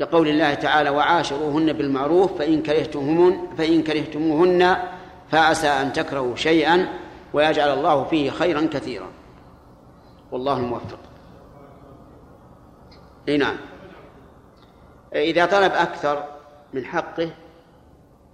لقول 0.00 0.28
الله 0.28 0.54
تعالى 0.54 0.90
وعاشروهن 0.90 1.72
بالمعروف 1.72 2.38
فإن 2.38 2.62
كرهتموهن 2.62 3.48
فإن 3.58 3.82
كرهتموهن 3.82 4.76
فعسى 5.30 5.68
أن 5.68 5.92
تكرهوا 5.92 6.36
شيئا 6.36 6.88
ويجعل 7.32 7.78
الله 7.78 8.04
فيه 8.04 8.30
خيرا 8.30 8.68
كثيرا. 8.72 9.06
والله 10.32 10.56
الموفق. 10.56 10.98
إي 13.28 13.36
نعم. 13.36 13.56
إذا 15.14 15.46
طلب 15.46 15.72
أكثر 15.72 16.37
من 16.72 16.84
حقه 16.84 17.30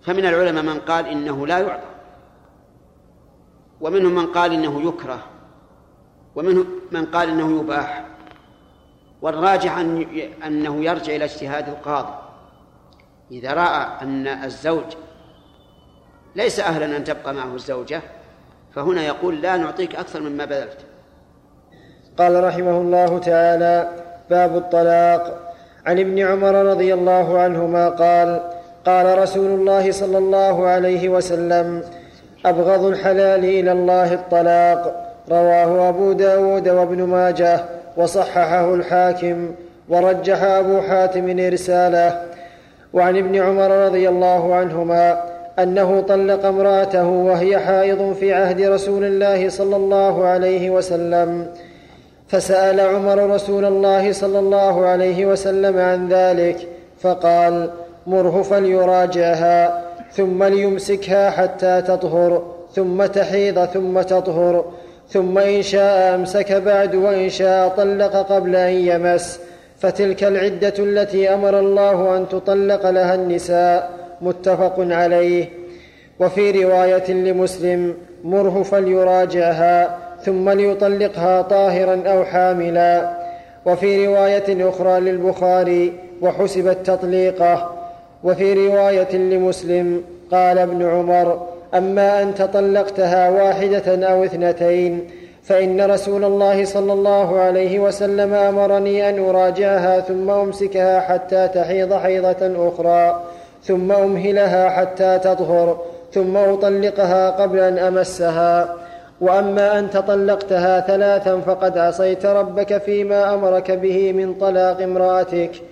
فمن 0.02 0.26
العلماء 0.26 0.62
من 0.62 0.80
قال 0.80 1.06
إنه 1.06 1.46
لا 1.46 1.58
يعطى 1.58 1.94
ومنهم 3.80 4.14
من 4.14 4.26
قال 4.26 4.52
إنه 4.52 4.88
يكره 4.88 5.24
ومنهم 6.34 6.66
من 6.92 7.06
قال 7.06 7.28
إنه 7.28 7.60
يباح 7.60 8.04
والراجح 9.22 9.78
أن 9.78 10.02
أنه 10.46 10.84
يرجع 10.84 11.16
إلى 11.16 11.24
اجتهاد 11.24 11.68
القاضي. 11.68 12.14
إذا 13.30 13.52
رأى 13.52 14.02
أن 14.02 14.26
الزوج 14.26 14.84
ليس 16.36 16.60
أهلا 16.60 16.96
أن 16.96 17.04
تبقى 17.04 17.34
معه 17.34 17.54
الزوجة 17.54 18.02
فهنا 18.74 19.02
يقول 19.02 19.42
لا 19.42 19.56
نعطيك 19.56 19.96
أكثر 19.96 20.20
مما 20.20 20.44
بذلت. 20.44 20.78
قال 22.18 22.44
رحمه 22.44 22.80
الله 22.80 23.18
تعالى 23.18 24.04
باب 24.30 24.56
الطلاق. 24.56 25.43
عن 25.86 25.98
ابن 25.98 26.18
عمر 26.18 26.54
رضي 26.54 26.94
الله 26.94 27.38
عنهما 27.38 27.88
قال 27.88 28.40
قال 28.86 29.18
رسول 29.18 29.50
الله 29.50 29.92
صلى 29.92 30.18
الله 30.18 30.66
عليه 30.66 31.08
وسلم 31.08 31.82
أبغض 32.46 32.84
الحلال 32.84 33.44
إلى 33.44 33.72
الله 33.72 34.14
الطلاق. 34.14 35.04
رواه 35.30 35.88
أبو 35.88 36.12
داود 36.12 36.68
وابن 36.68 37.02
ماجه 37.02 37.60
وصححه 37.96 38.74
الحاكم 38.74 39.50
ورجح 39.88 40.42
أبو 40.42 40.80
حاتم 40.80 41.38
إرساله 41.38 42.22
وعن 42.92 43.16
ابن 43.16 43.36
عمر 43.36 43.70
رضي 43.70 44.08
الله 44.08 44.54
عنهما 44.54 45.22
أنه 45.58 46.00
طلق 46.00 46.46
امرأته 46.46 47.08
وهي 47.08 47.58
حائض 47.58 48.12
في 48.20 48.34
عهد 48.34 48.60
رسول 48.60 49.04
الله 49.04 49.48
صلى 49.48 49.76
الله 49.76 50.24
عليه 50.26 50.70
وسلم. 50.70 51.46
فسأل 52.34 52.80
عمر 52.80 53.30
رسول 53.30 53.64
الله 53.64 54.12
صلى 54.12 54.38
الله 54.38 54.86
عليه 54.86 55.26
وسلم 55.26 55.78
عن 55.78 56.08
ذلك 56.08 56.68
فقال 57.00 57.70
مره 58.06 58.42
فليراجعها 58.42 59.84
ثم 60.12 60.44
ليمسكها 60.44 61.30
حتى 61.30 61.82
تطهر 61.82 62.42
ثم 62.74 63.06
تحيض 63.06 63.64
ثم 63.64 64.00
تطهر 64.00 64.64
ثم 65.08 65.38
إن 65.38 65.62
شاء 65.62 66.14
أمسك 66.14 66.52
بعد 66.52 66.94
وإن 66.94 67.28
شاء 67.28 67.68
طلق 67.68 68.16
قبل 68.32 68.56
أن 68.56 68.72
يمس 68.72 69.40
فتلك 69.78 70.24
العدة 70.24 70.74
التي 70.78 71.34
أمر 71.34 71.58
الله 71.58 72.16
أن 72.16 72.28
تطلق 72.28 72.90
لها 72.90 73.14
النساء. 73.14 73.90
متفق 74.20 74.74
عليه. 74.78 75.48
وفي 76.20 76.64
رواية 76.64 77.12
لمسلم 77.12 77.94
مره 78.24 78.62
فليراجعها 78.62 80.03
ثم 80.24 80.50
ليطلقها 80.50 81.42
طاهرا 81.42 82.02
أو 82.06 82.24
حاملا. 82.24 83.10
وفي 83.66 84.06
رواية 84.06 84.68
أخرى 84.68 85.00
للبخاري 85.00 85.92
وحسبت 86.22 86.76
تطليقه. 86.86 87.70
وفي 88.24 88.68
رواية 88.68 89.16
لمسلم 89.16 90.02
قال 90.32 90.58
ابن 90.58 90.82
عمر 90.88 91.46
أما 91.74 92.22
أن 92.22 92.34
تطلقتها 92.34 93.30
واحدة 93.30 94.08
أو 94.08 94.24
اثنتين 94.24 95.10
فإن 95.44 95.90
رسول 95.90 96.24
الله 96.24 96.64
صلى 96.64 96.92
الله 96.92 97.40
عليه 97.40 97.78
وسلم 97.78 98.34
أمرني 98.34 99.08
أن 99.08 99.28
أراجعها 99.28 100.00
ثم 100.00 100.30
أمسكها 100.30 101.00
حتى 101.00 101.48
تحيض 101.48 101.94
حيضة 101.94 102.68
أخرى 102.68 103.20
ثم 103.64 103.92
أمهلها 103.92 104.70
حتى 104.70 105.18
تطهر 105.18 105.78
ثم 106.12 106.36
أطلقها 106.36 107.30
قبل 107.30 107.58
أن 107.58 107.78
أمسها. 107.78 108.74
وأما 109.20 109.78
أن 109.78 109.90
تطلقتها 109.90 110.80
ثلاثا 110.80 111.40
فقد 111.40 111.78
عصيت 111.78 112.26
ربك 112.26 112.78
فيما 112.78 113.34
أمرك 113.34 113.70
به 113.70 114.12
من 114.12 114.34
طلاق 114.34 114.80
امرأتك. 114.82 115.62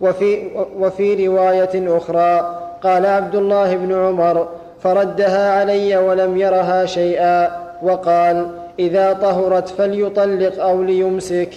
وفي, 0.00 0.50
وفي 0.76 1.26
رواية 1.26 1.96
أخرى 1.96 2.60
قال 2.82 3.06
عبد 3.06 3.34
الله 3.34 3.76
بن 3.76 3.94
عمر 3.94 4.48
فردها 4.82 5.60
علي 5.60 5.96
ولم 5.96 6.36
يرها 6.36 6.86
شيئا 6.86 7.50
وقال 7.82 8.58
إذا 8.78 9.12
طهرت 9.12 9.68
فليطلق 9.68 10.62
أو 10.62 10.82
ليمسك. 10.82 11.50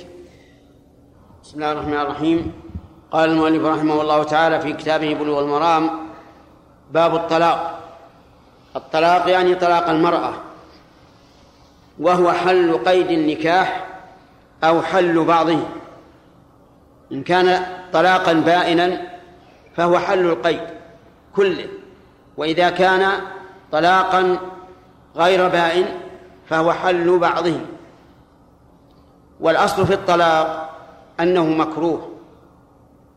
بسم 1.43 1.55
الله 1.55 1.71
الرحمن 1.71 1.93
الرحيم. 1.93 2.51
قال 3.11 3.29
المؤلف 3.29 3.65
رحمه 3.65 4.01
الله 4.01 4.23
تعالى 4.23 4.61
في 4.61 4.73
كتابه 4.73 5.13
بلوغ 5.13 5.39
المرام 5.39 5.89
باب 6.91 7.15
الطلاق. 7.15 7.79
الطلاق 8.75 9.29
يعني 9.29 9.55
طلاق 9.55 9.89
المرأة. 9.89 10.33
وهو 11.99 12.31
حل 12.31 12.77
قيد 12.77 13.11
النكاح 13.11 13.87
أو 14.63 14.81
حل 14.81 15.23
بعضه. 15.25 15.59
إن 17.11 17.23
كان 17.23 17.65
طلاقا 17.93 18.33
بائنا 18.33 19.01
فهو 19.75 19.99
حل 19.99 20.25
القيد 20.25 20.61
كله. 21.35 21.67
وإذا 22.37 22.69
كان 22.69 23.11
طلاقا 23.71 24.37
غير 25.15 25.47
بائن 25.47 25.85
فهو 26.49 26.73
حل 26.73 27.19
بعضه. 27.19 27.59
والأصل 29.39 29.87
في 29.87 29.93
الطلاق 29.93 30.69
أنه 31.19 31.45
مكروه 31.45 32.11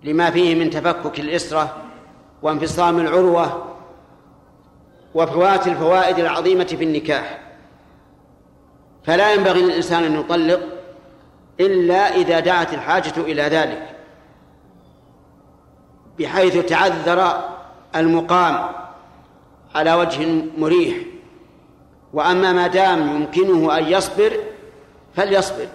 لما 0.05 0.31
فيه 0.31 0.55
من 0.55 0.71
تفكك 0.71 1.21
الإسرة 1.21 1.77
وانفصام 2.43 3.01
العروة 3.01 3.65
وفوات 5.15 5.67
الفوائد 5.67 6.19
العظيمة 6.19 6.65
في 6.65 6.85
النكاح. 6.85 7.50
فلا 9.05 9.35
ينبغي 9.35 9.63
للإنسان 9.63 10.05
أن 10.05 10.21
يطلق 10.21 10.61
إلا 11.61 12.17
إذا 12.17 12.41
دعت 12.41 12.75
الحاجة 12.75 13.13
إلى 13.17 13.43
ذلك 13.43 13.97
بحيث 16.19 16.67
تعذر 16.67 17.49
المقام 17.97 18.69
على 19.75 19.95
وجه 19.95 20.43
مريح. 20.59 20.97
وأما 22.13 22.53
ما 22.53 22.67
دام 22.67 23.17
يمكنه 23.17 23.79
أن 23.79 23.85
يصبر 23.85 24.33
فليصبر 25.15 25.67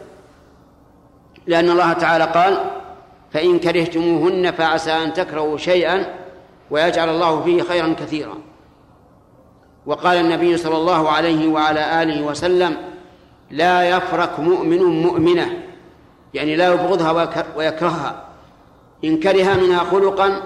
لأن 1.47 1.69
الله 1.69 1.93
تعالى 1.93 2.23
قال 2.23 2.71
فإن 3.31 3.59
كرهتموهن 3.59 4.51
فعسى 4.51 4.91
أن 4.91 5.13
تكرهوا 5.13 5.57
شيئا 5.57 6.05
ويجعل 6.71 7.09
الله 7.09 7.43
فيه 7.43 7.61
خيرا 7.61 7.95
كثيرا. 7.99 8.37
وقال 9.85 10.17
النبي 10.17 10.57
صلى 10.57 10.77
الله 10.77 11.09
عليه 11.09 11.47
وعلى 11.47 12.03
آله 12.03 12.21
وسلم 12.21 12.77
لا 13.55 13.89
يفرك 13.89 14.39
مؤمن 14.39 14.83
مؤمنة. 14.83 15.63
يعني 16.33 16.55
لا 16.55 16.73
يبغضها 16.73 17.11
ويكرهها. 17.55 18.23
إن 19.03 19.19
كره 19.19 19.53
منها 19.53 19.79
خلقا 19.79 20.41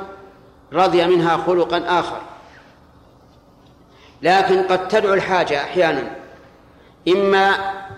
رضي 0.73 1.07
منها 1.07 1.37
خلقا 1.37 1.99
آخر. 1.99 2.21
لكن 4.21 4.63
قد 4.63 4.87
تدعو 4.87 5.13
الحاجة 5.13 5.63
أحيانا 5.63 6.15
إما 7.07 7.51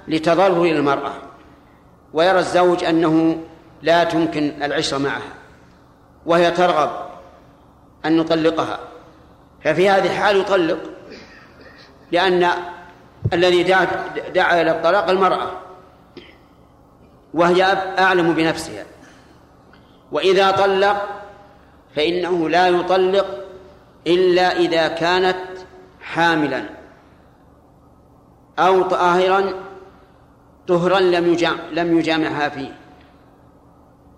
لتضرر 0.07 0.65
المرأة 0.65 1.13
ويرى 2.13 2.39
الزوج 2.39 2.83
أنه 2.83 3.43
لا 3.81 4.03
تمكن 4.03 4.63
العشرة 4.63 4.97
معها 4.97 5.31
وهي 6.25 6.51
ترغب 6.51 6.89
أن 8.05 8.17
نطلقها 8.17 8.79
ففي 9.63 9.89
هذه 9.89 10.05
الحال 10.05 10.39
يطلق 10.39 10.79
لأن 12.11 12.49
الذي 13.33 13.63
دعا, 13.63 13.87
دعا 14.35 14.61
إلى 14.61 14.71
الطلاق 14.71 15.09
المرأة 15.09 15.51
وهي 17.33 17.63
أعلم 17.99 18.33
بنفسها. 18.33 18.85
وإذا 20.11 20.51
طلق 20.51 21.09
فإنه 21.95 22.49
لا 22.49 22.67
يطلق 22.67 23.45
إلا 24.07 24.59
إذا 24.59 24.87
كانت 24.87 25.37
حاملا 26.01 26.63
أو 28.59 28.81
طاهرا 28.81 29.53
طهرا 30.67 30.99
لم 30.99 31.33
يجامع 31.33 31.59
لم 31.71 31.99
يجامعها 31.99 32.49
فيه. 32.49 32.77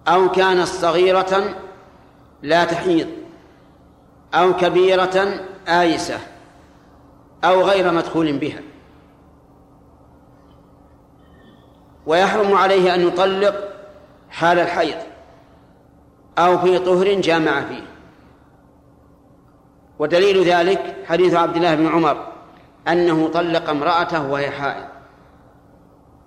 أو 0.08 0.32
كانت 0.32 0.68
صغيرة 0.68 1.56
لا 2.42 2.64
تحيض 2.64 3.08
أو 4.34 4.54
كبيرة 4.54 5.46
آيسة 5.68 6.20
أو 7.44 7.62
غير 7.62 7.92
مدخول 7.92 8.38
بها. 8.38 8.73
ويحرم 12.06 12.54
عليه 12.54 12.96
أن 12.96 13.08
يطلق 13.08 13.56
حال 14.30 14.60
الحيض 14.60 14.98
أو 16.38 16.58
في 16.58 16.80
طهر 16.80 17.14
جامع 17.14 17.62
فيه. 17.62 17.84
ودليل 20.00 20.44
ذلك 20.44 20.96
حديث 21.08 21.34
عبد 21.34 21.56
الله 21.56 21.76
بن 21.76 21.88
عمر 21.88 22.28
أنه 22.88 23.28
طلق 23.28 23.70
امرأته 23.70 24.32
وهي 24.32 24.52
حائض. 24.52 24.86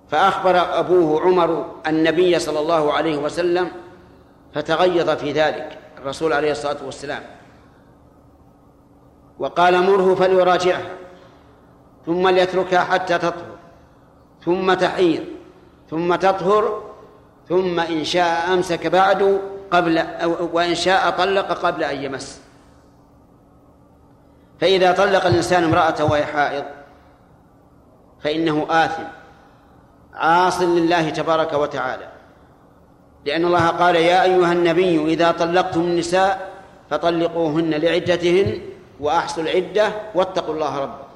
فأخبر 0.09 0.79
أبوه 0.79 1.21
عمر 1.21 1.75
النبي 1.87 2.39
صلى 2.39 2.61
الله 2.61 2.93
عليه 2.93 3.17
وسلم 3.17 3.71
فتغيظ 4.55 5.11
في 5.11 5.33
ذلك 5.33 5.79
الرسول 5.99 6.33
عليه 6.33 6.53
الصلاة 6.53 6.85
والسلام. 6.85 7.23
وقال 9.39 9.83
مره 9.83 10.15
فليراجعها 10.15 10.93
ثم 12.07 12.29
ليتركها 12.29 12.81
حتى 12.81 13.19
تطهر 13.19 13.57
ثم 14.45 14.75
تحيض. 14.75 15.36
ثم 15.91 16.15
تطهر 16.15 16.83
ثم 17.49 17.81
إن 17.81 18.05
شاء 18.05 18.53
أمسك 18.53 18.87
بعد 18.87 19.41
قبل 19.71 20.05
وإن 20.53 20.75
شاء 20.75 21.11
طلق 21.11 21.53
قبل 21.53 21.85
أن 21.85 22.03
يمس. 22.03 22.41
فإذا 24.61 24.93
طلق 24.93 25.27
الإنسان 25.27 25.65
امرأته 25.65 26.05
وهي 26.05 26.25
حائض 26.25 26.65
فإنه 28.21 28.67
آثم 28.71 29.03
عاص 30.15 30.61
لله 30.61 31.11
تبارك 31.11 31.53
وتعالى. 31.53 32.09
لأن 33.25 33.45
الله 33.45 33.69
قال 33.69 33.97
يا 33.97 34.23
أيها 34.23 34.53
النبي 34.53 35.13
إذا 35.13 35.31
طلقتم 35.31 35.81
النساء 35.81 36.51
فطلقوهن 36.91 37.71
لعدتهن 37.71 38.61
وأحصوا 39.01 39.43
العدة 39.43 39.93
واتقوا 40.15 40.55
الله 40.55 40.79
ربكم. 40.79 41.07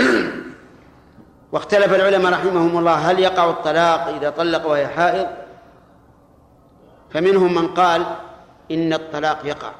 واختلف 1.52 1.94
العلماء 1.94 2.32
رحمهم 2.32 2.78
الله 2.78 2.94
هل 2.94 3.18
يقع 3.18 3.50
الطلاق 3.50 4.08
إذا 4.08 4.30
طلق 4.30 4.66
وهي 4.66 4.88
حائض؟ 4.88 5.26
فمنهم 7.10 7.54
من 7.54 7.68
قال 7.68 8.06
إن 8.70 8.92
الطلاق 8.92 9.46
يقع 9.46 9.72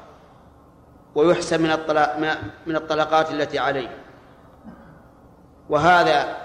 ويحسب 1.15 1.61
من 1.61 1.71
الطلاق 1.71 2.17
من 2.67 2.75
الطلقات 2.75 3.31
التي 3.31 3.59
عليه. 3.59 3.97
وهذا 5.69 6.37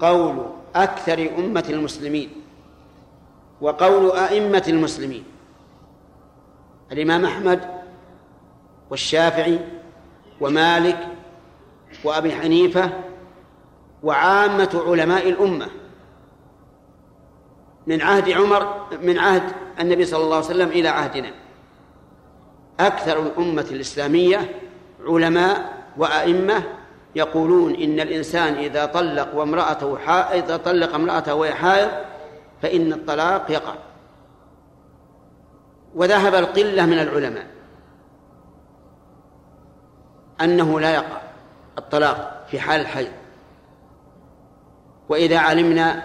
قول 0.00 0.46
أكثر 0.74 1.30
أمة 1.38 1.64
المسلمين 1.70 2.30
وقول 3.60 4.10
أئمة 4.10 4.64
المسلمين 4.68 5.24
الإمام 6.92 7.24
أحمد 7.24 7.60
والشافعي 8.90 9.58
ومالك 10.40 11.08
وأبي 12.04 12.32
حنيفة 12.32 12.90
وعامة 14.02 14.82
علماء 14.86 15.28
الأمة. 15.28 15.68
من 17.86 18.02
عهد 18.02 18.28
عمر 18.28 18.86
من 19.02 19.18
عهد 19.18 19.42
النبي 19.80 20.04
صلى 20.04 20.24
الله 20.24 20.36
عليه 20.36 20.46
وسلم 20.46 20.68
إلى 20.68 20.88
عهدنا. 20.88 21.30
أكثر 22.80 23.22
الأمة 23.22 23.66
الإسلامية 23.70 24.60
علماء 25.06 25.84
وأئمة 25.96 26.62
يقولون 27.14 27.74
إن 27.74 28.00
الإنسان 28.00 28.54
إذا 28.54 28.86
طلق 28.86 29.34
وامرأته 29.34 29.98
حائض 29.98 30.44
إذا 30.44 30.56
طلق 30.56 30.94
امرأته 30.94 31.34
وهي 31.34 31.54
حائض 31.54 31.90
فإن 32.62 32.92
الطلاق 32.92 33.50
يقع. 33.50 33.74
وذهب 35.94 36.34
القلة 36.34 36.86
من 36.86 36.98
العلماء. 36.98 37.46
أنه 40.40 40.80
لا 40.80 40.94
يقع 40.94 41.20
الطلاق 41.78 42.46
في 42.50 42.60
حال 42.60 42.80
الحيض. 42.80 43.12
وإذا 45.08 45.38
علمنا 45.38 46.02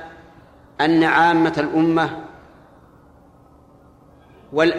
أن 0.81 1.03
عامة 1.03 1.53
الأمة 1.57 2.09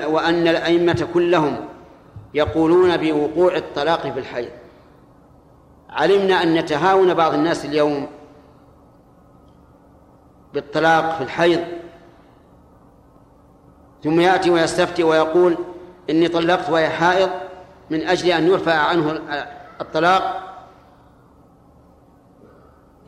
وأن 0.06 0.48
الأئمة 0.48 1.08
كلهم 1.14 1.56
يقولون 2.34 2.96
بوقوع 2.96 3.56
الطلاق 3.56 4.00
في 4.12 4.18
الحيض 4.18 4.50
علمنا 5.90 6.42
أن 6.42 6.64
تهاون 6.64 7.14
بعض 7.14 7.34
الناس 7.34 7.64
اليوم 7.64 8.06
بالطلاق 10.54 11.16
في 11.16 11.24
الحيض. 11.24 11.60
ثم 14.04 14.20
يأتي 14.20 14.50
ويستفتي 14.50 15.02
ويقول 15.02 15.58
إني 16.10 16.28
طلقت 16.28 16.70
وهي 16.70 16.88
حائض 16.88 17.30
من 17.90 18.06
أجل 18.06 18.30
أن 18.30 18.46
يرفع 18.46 18.74
عنه 18.74 19.20
الطلاق. 19.80 20.54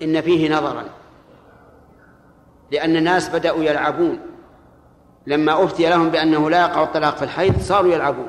إن 0.03 0.21
فيه 0.21 0.57
نظرا. 0.57 0.85
لأن 2.71 2.97
الناس 2.97 3.29
بدأوا 3.29 3.65
يلعبون. 3.65 4.21
لما 5.27 5.65
أفتي 5.65 5.91
لهم 5.91 6.09
بأنه 6.11 6.51
لا 6.51 6.61
يقع 6.61 6.83
الطلاق 6.83 7.17
في 7.17 7.23
الحيض 7.23 7.61
صاروا 7.61 7.93
يلعبون. 7.93 8.29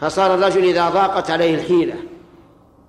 فصار 0.00 0.34
الرجل 0.34 0.64
إذا 0.64 0.88
ضاقت 0.88 1.30
عليه 1.30 1.54
الحيلة 1.54 1.94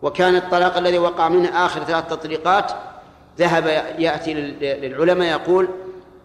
وكان 0.02 0.35
الطلاق 0.35 0.77
الذي 0.77 0.98
وقع 0.98 1.30
منه 1.30 1.65
آخر 1.65 1.84
ثلاث 1.84 2.07
تطليقات 2.10 2.72
ذهب 3.38 3.65
يأتي 3.99 4.34
للعلماء 4.34 5.27
يقول 5.27 5.69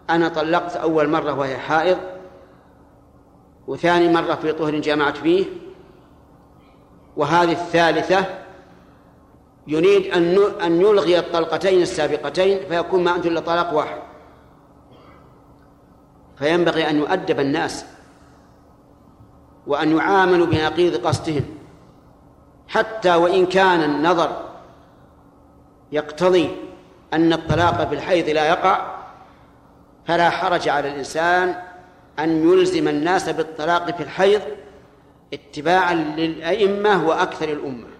أنا 0.09 0.27
طلقت 0.27 0.75
أول 0.75 1.09
مرة 1.09 1.33
وهي 1.33 1.57
حائض 1.57 1.97
وثاني 3.67 4.13
مرة 4.13 4.35
في 4.35 4.53
طهر 4.53 4.79
جامعت 4.79 5.17
فيه 5.17 5.45
وهذه 7.17 7.51
الثالثة 7.51 8.25
يريد 9.67 10.13
أن 10.13 10.37
أن 10.63 10.81
يلغي 10.81 11.19
الطلقتين 11.19 11.81
السابقتين 11.81 12.59
فيكون 12.69 13.03
ما 13.03 13.15
أنتم 13.15 13.29
إلا 13.29 13.39
طلاق 13.39 13.73
واحد. 13.73 13.97
فينبغي 16.37 16.89
أن 16.89 16.97
يؤدب 16.97 17.39
الناس 17.39 17.85
وأن 19.67 19.97
يعاملوا 19.97 20.45
بنقيض 20.45 21.07
قصدهم 21.07 21.45
حتى 22.67 23.15
وإن 23.15 23.45
كان 23.45 23.83
النظر 23.83 24.41
يقتضي 25.91 26.55
أن 27.13 27.33
الطلاق 27.33 27.87
في 27.89 27.95
الحيض 27.95 28.29
لا 28.29 28.47
يقع 28.47 28.97
فلا 30.05 30.29
حرج 30.29 30.69
على 30.69 30.89
الإنسان 30.89 31.55
أن 32.19 32.49
يلزم 32.49 32.87
الناس 32.87 33.29
بالطلاق 33.29 33.97
في 33.97 34.03
الحيض 34.03 34.41
اتباعا 35.33 35.93
للأئمة 35.93 37.07
وأكثر 37.07 37.49
الأمة. 37.49 37.96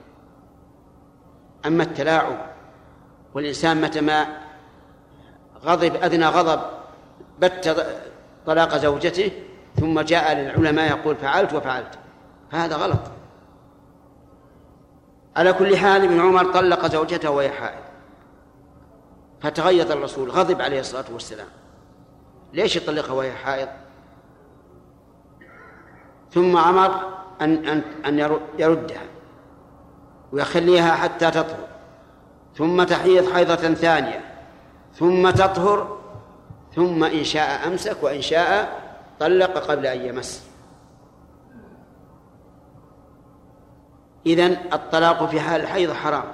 أما 1.65 1.83
التلاعب 1.83 2.37
والإنسان 3.33 3.81
متى 3.81 4.01
ما 4.01 4.27
غضب 5.63 5.95
أدنى 5.95 6.25
غضب 6.25 6.61
بت 7.39 7.87
طلاق 8.45 8.77
زوجته 8.77 9.31
ثم 9.79 10.01
جاء 10.01 10.33
للعلماء 10.33 10.97
يقول 10.97 11.15
فعلت 11.15 11.53
وفعلت. 11.53 11.99
هذا 12.51 12.75
غلط. 12.75 12.99
على 15.35 15.53
كل 15.53 15.77
حال 15.77 16.03
ابن 16.03 16.19
عمر 16.19 16.53
طلق 16.53 16.87
زوجته 16.87 17.29
وهي 17.29 17.49
حائض. 17.49 17.83
فتغيظ 19.41 19.91
الرسول 19.91 20.29
غضب 20.29 20.61
عليه 20.61 20.79
الصلاة 20.79 21.05
والسلام. 21.13 21.47
ليش 22.53 22.75
يطلقها 22.75 23.13
وهي 23.13 23.31
حائض؟ 23.31 23.67
ثم 26.31 26.57
أمر 26.57 27.17
أن 27.41 27.67
أن 27.67 27.81
أن 28.05 28.39
يردها. 28.59 29.01
ويخليها 30.31 30.91
حتى 30.91 31.31
تطهر. 31.31 31.67
ثم 32.57 32.83
تحيض 32.83 33.33
حيضة 33.33 33.73
ثانية. 33.73 34.23
ثم 34.93 35.29
تطهر. 35.29 35.97
ثم 36.75 37.03
إن 37.03 37.23
شاء 37.23 37.67
أمسك 37.67 37.97
وإن 38.01 38.21
شاء 38.21 38.79
طلق 39.19 39.57
قبل 39.57 39.85
أن 39.85 40.01
يمس. 40.01 40.43
إذن 44.25 44.57
الطلاق 44.73 45.25
في 45.25 45.39
حال 45.39 45.61
الحيض 45.61 45.91
حرام. 45.91 46.31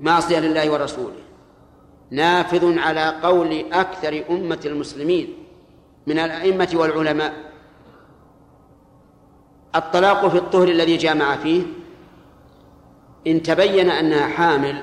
معصية 0.00 0.38
لله 0.38 0.70
ورسوله. 0.70 1.22
نافذ 2.10 2.78
على 2.78 3.14
قول 3.22 3.72
أكثر 3.72 4.24
أمة 4.30 4.60
المسلمين 4.64 5.34
من 6.06 6.18
الأئمة 6.18 6.68
والعلماء. 6.74 7.52
الطلاق 9.74 10.28
في 10.28 10.38
الطهر 10.38 10.68
الذي 10.68 10.96
جامع 10.96 11.36
فيه 11.36 11.62
إن 13.26 13.42
تبين 13.42 13.90
أنها 13.90 14.26
حامل 14.26 14.82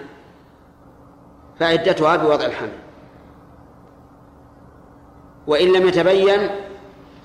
فعدتها 1.60 2.16
بوضع 2.16 2.45
الحمل. 2.45 2.80
وإن 5.48 5.74
لم 5.74 5.88
يتبين 5.88 6.49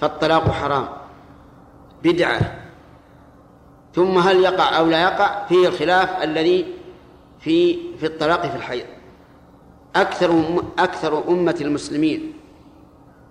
فالطلاق 0.01 0.51
حرام. 0.51 0.89
بدعة. 2.03 2.41
ثم 3.95 4.19
هل 4.19 4.45
يقع 4.45 4.78
أو 4.78 4.86
لا 4.86 5.03
يقع؟ 5.03 5.47
فيه 5.47 5.69
الخلاف 5.69 6.23
الذي 6.23 6.66
في 7.41 7.78
في 7.99 8.07
الطلاق 8.07 8.47
في 8.47 8.57
الحيض. 8.57 8.86
أكثر 9.97 10.62
أكثر 10.78 11.28
أمة 11.28 11.57
المسلمين 11.61 12.32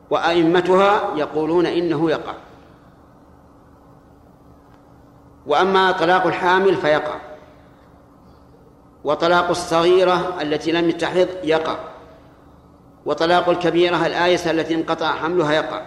وأئمتها 0.10 1.16
يقولون 1.16 1.66
إنه 1.66 2.12
يقع. 2.12 2.34
وأما 5.48 5.92
طلاق 5.92 6.28
الحامل 6.28 6.76
فيقع. 6.76 7.33
وطلاق 9.04 9.50
الصغيرة 9.50 10.42
التي 10.42 10.72
لم 10.72 10.92
تحض 10.92 11.28
يقع. 11.44 11.76
وطلاق 13.06 13.50
الكبيرة 13.50 14.06
الآيسة 14.06 14.52
التي 14.52 14.76
انقطع 14.76 15.12
حملها 15.12 15.54
يقع. 15.54 15.82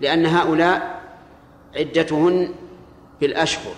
لأن 0.00 0.26
هؤلاء 0.26 1.00
عدتهن 1.76 2.48
بالأشهر 3.20 3.74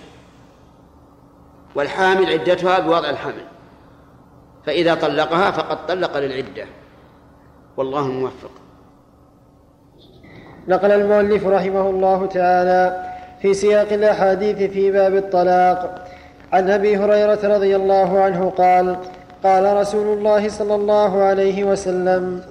والحامل 1.75 2.29
عدتها 2.29 2.79
بوضع 2.79 3.09
الحمل. 3.09 3.45
فإذا 4.65 4.95
طلقها 4.95 5.51
فقد 5.51 5.87
طلق 5.87 6.17
للعدة. 6.17 6.65
والله 7.77 8.07
موفق 8.07 8.51
نقل 10.67 10.91
المؤلف 10.91 11.47
رحمه 11.47 11.89
الله 11.89 12.25
تعالى 12.25 13.13
في 13.41 13.53
سياق 13.53 13.93
الأحاديث 13.93 14.71
في 14.71 14.91
باب 14.91 15.15
الطلاق. 15.15 16.02
عن 16.53 16.69
أبي 16.69 16.97
هريرة 16.97 17.39
رضي 17.43 17.75
الله 17.75 18.19
عنه 18.19 18.49
قال 18.49 18.97
قال 19.43 19.77
رسول 19.77 20.17
الله 20.17 20.49
صلى 20.49 20.75
الله 20.75 21.23
عليه 21.23 21.63
وسلم 21.63 22.41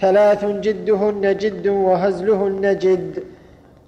ثلاث 0.00 0.44
جدهن 0.44 1.36
جد 1.36 1.66
وهزلهن 1.66 2.78
جد 2.78 3.22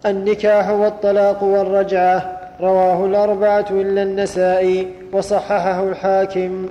النكاح 0.06 0.70
والطلاق 0.70 1.44
والرجعة 1.44 2.38
رواه 2.60 3.06
الأربعة 3.06 3.66
إلا 3.70 4.02
النسائي 4.02 4.88
وصححه 5.12 5.88
الحاكم. 5.88 6.68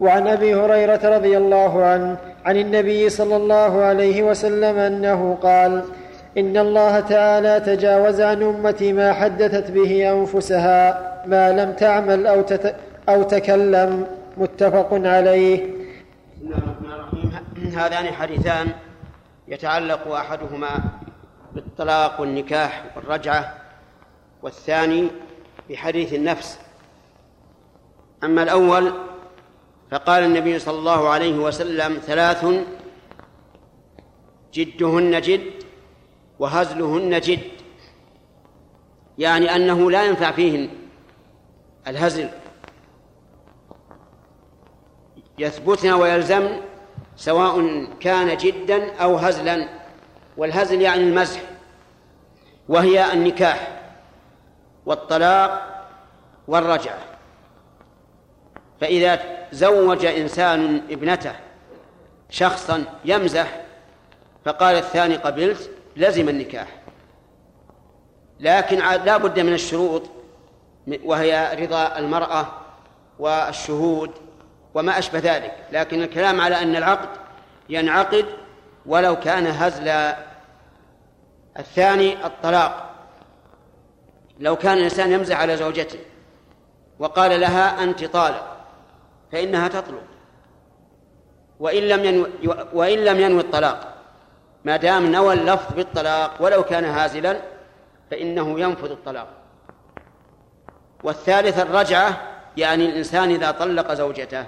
وعن 0.00 0.26
أبي 0.28 0.54
هريرة 0.54 1.00
رضي 1.04 1.36
الله 1.36 1.84
عنه 1.84 2.16
عن 2.44 2.56
النبي 2.56 3.08
صلى 3.08 3.36
الله 3.36 3.82
عليه 3.82 4.22
وسلم 4.22 4.78
أنه 4.78 5.38
قال 5.42 5.82
إن 6.38 6.56
الله 6.56 7.00
تعالى 7.00 7.60
تجاوز 7.60 8.20
عن 8.20 8.42
أمتي 8.42 8.92
ما 8.92 9.12
حدثت 9.12 9.70
به 9.70 10.12
أنفسها. 10.12 11.13
ما 11.26 11.52
لم 11.52 11.72
تعمل 11.72 12.26
أو, 12.26 12.42
تت 12.42 12.76
أو 13.08 13.22
تكلم 13.22 14.06
متفق 14.36 14.88
عليه. 14.92 15.56
بسم 15.56 16.46
الله 16.46 16.56
الرحمن 16.58 16.92
الرحيم 16.92 17.78
هذان 17.78 18.14
حديثان 18.14 18.68
يتعلق 19.48 20.08
أحدهما 20.08 20.68
بالطلاق 21.54 22.20
والنكاح 22.20 22.84
والرجعة 22.96 23.54
والثاني 24.42 25.08
بحديث 25.70 26.14
النفس. 26.14 26.58
أما 28.24 28.42
الأول 28.42 28.92
فقال 29.90 30.24
النبي 30.24 30.58
صلى 30.58 30.78
الله 30.78 31.08
عليه 31.08 31.38
وسلم 31.38 31.98
ثلاث 32.06 32.46
جدهن 34.54 35.20
جد 35.20 35.52
وهزلهن 36.38 37.20
جد. 37.20 37.40
يعني 39.18 39.56
أنه 39.56 39.90
لا 39.90 40.04
ينفع 40.04 40.30
فيهن 40.30 40.68
الهزل. 41.88 42.28
يثبتن 45.38 45.92
ويلزم 45.92 46.60
سواء 47.16 47.84
كان 48.00 48.36
جدا 48.36 48.94
أو 48.96 49.16
هزلا 49.16 49.68
والهزل 50.36 50.80
يعني 50.80 51.02
المزح 51.02 51.40
وهي 52.68 53.12
النكاح 53.12 53.82
والطلاق 54.86 55.70
والرجعة. 56.48 56.98
فإذا 58.80 59.22
زوج 59.52 60.04
إنسان 60.04 60.82
ابنته 60.90 61.32
شخصا 62.30 62.84
يمزح 63.04 63.60
فقال 64.44 64.76
الثاني 64.76 65.16
قبلت 65.16 65.70
لزم 65.96 66.28
النكاح. 66.28 66.68
لكن 68.40 68.78
لا 68.78 69.16
بد 69.16 69.40
من 69.40 69.52
الشروط 69.52 70.02
وهي 71.04 71.56
رضا 71.60 71.98
المرأة 71.98 72.46
والشهود 73.18 74.10
وما 74.74 74.98
أشبه 74.98 75.18
ذلك. 75.18 75.56
لكن 75.72 76.02
الكلام 76.02 76.40
على 76.40 76.62
أن 76.62 76.76
العقد 76.76 77.08
ينعقد 77.68 78.26
ولو 78.86 79.16
كان 79.16 79.46
هزل 79.46 80.14
الثاني 81.58 82.26
الطلاق. 82.26 82.90
لو 84.40 84.56
كان 84.56 84.78
الإنسان 84.78 85.12
يمزح 85.12 85.40
على 85.40 85.56
زوجته 85.56 85.98
وقال 86.98 87.40
لها 87.40 87.82
أنت 87.82 88.04
طالق 88.04 88.56
فإنها 89.32 89.68
تطلق. 89.68 90.04
وإن 91.60 91.82
لم 91.82 92.04
ينوي 92.04 92.30
وإن 92.72 92.98
لم 92.98 93.20
ينوي 93.20 93.40
الطلاق 93.40 93.94
ما 94.64 94.76
دام 94.76 95.12
نوى 95.12 95.34
اللفظ 95.34 95.74
بالطلاق 95.74 96.36
ولو 96.40 96.62
كان 96.62 96.84
هازلا 96.84 97.40
فإنه 98.10 98.60
ينفذ 98.60 98.90
الطلاق. 98.90 99.43
والثالث 101.04 101.58
الرجعة 101.58 102.20
يعني 102.56 102.86
الإنسان 102.86 103.30
إذا 103.30 103.50
طلق 103.50 103.92
زوجته 103.92 104.46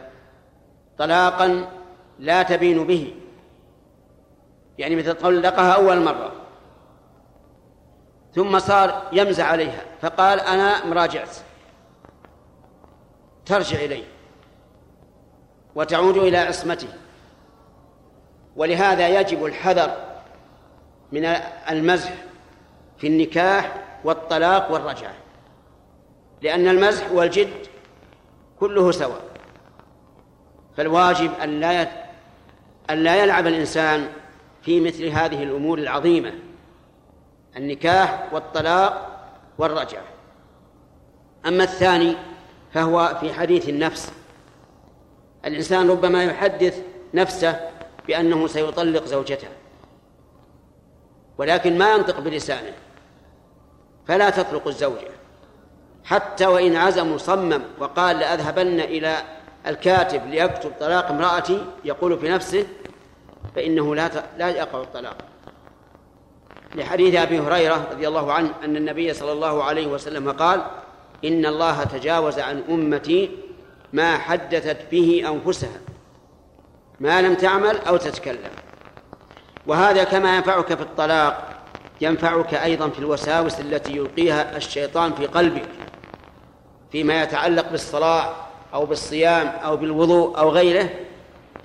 طلاقا 0.98 1.68
لا 2.18 2.42
تبين 2.42 2.86
به. 2.86 3.14
يعني 4.78 4.96
مثل 4.96 5.14
طلقها 5.14 5.72
أول 5.72 6.00
مرة. 6.00 6.32
ثم 8.34 8.58
صار 8.58 9.02
يمزح 9.12 9.50
عليها 9.50 9.84
فقال 10.00 10.40
أنا 10.40 10.86
مراجعت. 10.86 11.36
ترجع 13.46 13.78
إليه 13.78 14.04
وتعود 15.74 16.16
إلى 16.16 16.38
عصمته. 16.38 16.88
ولهذا 18.56 19.08
يجب 19.08 19.44
الحذر 19.44 19.96
من 21.12 21.24
المزح 21.70 22.12
في 22.98 23.06
النكاح 23.06 23.74
والطلاق 24.04 24.72
والرجعة. 24.72 25.25
لأن 26.42 26.68
المزح 26.68 27.12
والجد 27.12 27.66
كله 28.60 28.90
سواء. 28.90 29.22
فالواجب 30.76 31.30
أن 31.42 31.60
لا 31.60 32.06
أن 32.90 33.02
لا 33.02 33.16
يلعب 33.16 33.46
الإنسان 33.46 34.08
في 34.62 34.80
مثل 34.80 35.04
هذه 35.04 35.42
الأمور 35.42 35.78
العظيمة 35.78 36.32
النكاح 37.56 38.28
والطلاق 38.32 39.20
والرجعة. 39.58 40.04
أما 41.46 41.64
الثاني 41.64 42.16
فهو 42.74 43.16
في 43.20 43.32
حديث 43.32 43.68
النفس. 43.68 44.12
الإنسان 45.44 45.90
ربما 45.90 46.24
يحدث 46.24 46.82
نفسه 47.14 47.70
بأنه 48.06 48.46
سيطلق 48.46 49.04
زوجته 49.04 49.48
ولكن 51.38 51.78
ما 51.78 51.92
ينطق 51.92 52.20
بلسانه 52.20 52.72
فلا 54.06 54.30
تطلق 54.30 54.68
الزوجة. 54.68 55.15
حتى 56.06 56.46
وإن 56.46 56.76
عزم 56.76 57.14
مصمم 57.14 57.62
وقال 57.78 58.18
لأذهبن 58.18 58.80
إلى 58.80 59.16
الكاتب 59.66 60.26
ليكتب 60.26 60.72
طلاق 60.80 61.10
امرأتي 61.10 61.64
يقول 61.84 62.18
في 62.18 62.28
نفسه 62.28 62.66
فإنه 63.56 63.94
لا 63.94 64.10
لا 64.38 64.48
يقع 64.48 64.80
الطلاق. 64.80 65.16
لحديث 66.74 67.14
أبي 67.14 67.38
هريرة 67.40 67.88
رضي 67.92 68.08
الله 68.08 68.32
عنه 68.32 68.50
أن 68.64 68.76
النبي 68.76 69.14
صلى 69.14 69.32
الله 69.32 69.64
عليه 69.64 69.86
وسلم 69.86 70.30
قال 70.30 70.64
إن 71.24 71.46
الله 71.46 71.84
تجاوز 71.84 72.38
عن 72.38 72.62
أمتي 72.68 73.30
ما 73.92 74.18
حدثت 74.18 74.76
به 74.92 75.24
أنفسها 75.28 75.80
ما 77.00 77.22
لم 77.22 77.34
تعمل 77.34 77.78
أو 77.78 77.96
تتكلم. 77.96 78.50
وهذا 79.66 80.04
كما 80.04 80.36
ينفعك 80.36 80.74
في 80.74 80.82
الطلاق 80.82 81.62
ينفعك 82.00 82.54
أيضا 82.54 82.88
في 82.88 82.98
الوساوس 82.98 83.60
التي 83.60 83.96
يلقيها 83.96 84.56
الشيطان 84.56 85.12
في 85.12 85.26
قلبك. 85.26 85.68
فيما 86.92 87.22
يتعلق 87.22 87.70
بالصلاة 87.70 88.34
أو 88.74 88.86
بالصيام 88.86 89.46
أو 89.46 89.76
بالوضوء 89.76 90.38
أو 90.38 90.50
غيره 90.50 90.90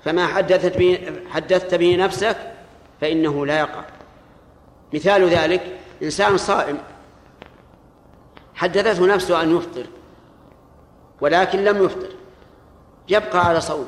فما 0.04 0.26
حدثت 0.26 0.76
به 0.76 1.12
حدثت 1.30 1.74
به 1.74 1.96
نفسك 1.96 2.36
فإنه 3.00 3.46
لا 3.46 3.58
يقع. 3.58 3.84
مثال 4.92 5.28
ذلك 5.28 5.78
إنسان 6.02 6.36
صائم 6.36 6.78
حدثته 8.54 9.06
نفسه 9.06 9.42
أن 9.42 9.56
يفطر 9.56 9.86
ولكن 11.20 11.64
لم 11.64 11.84
يفطر 11.84 12.08
يبقى 13.08 13.46
على 13.46 13.60
صومه 13.60 13.86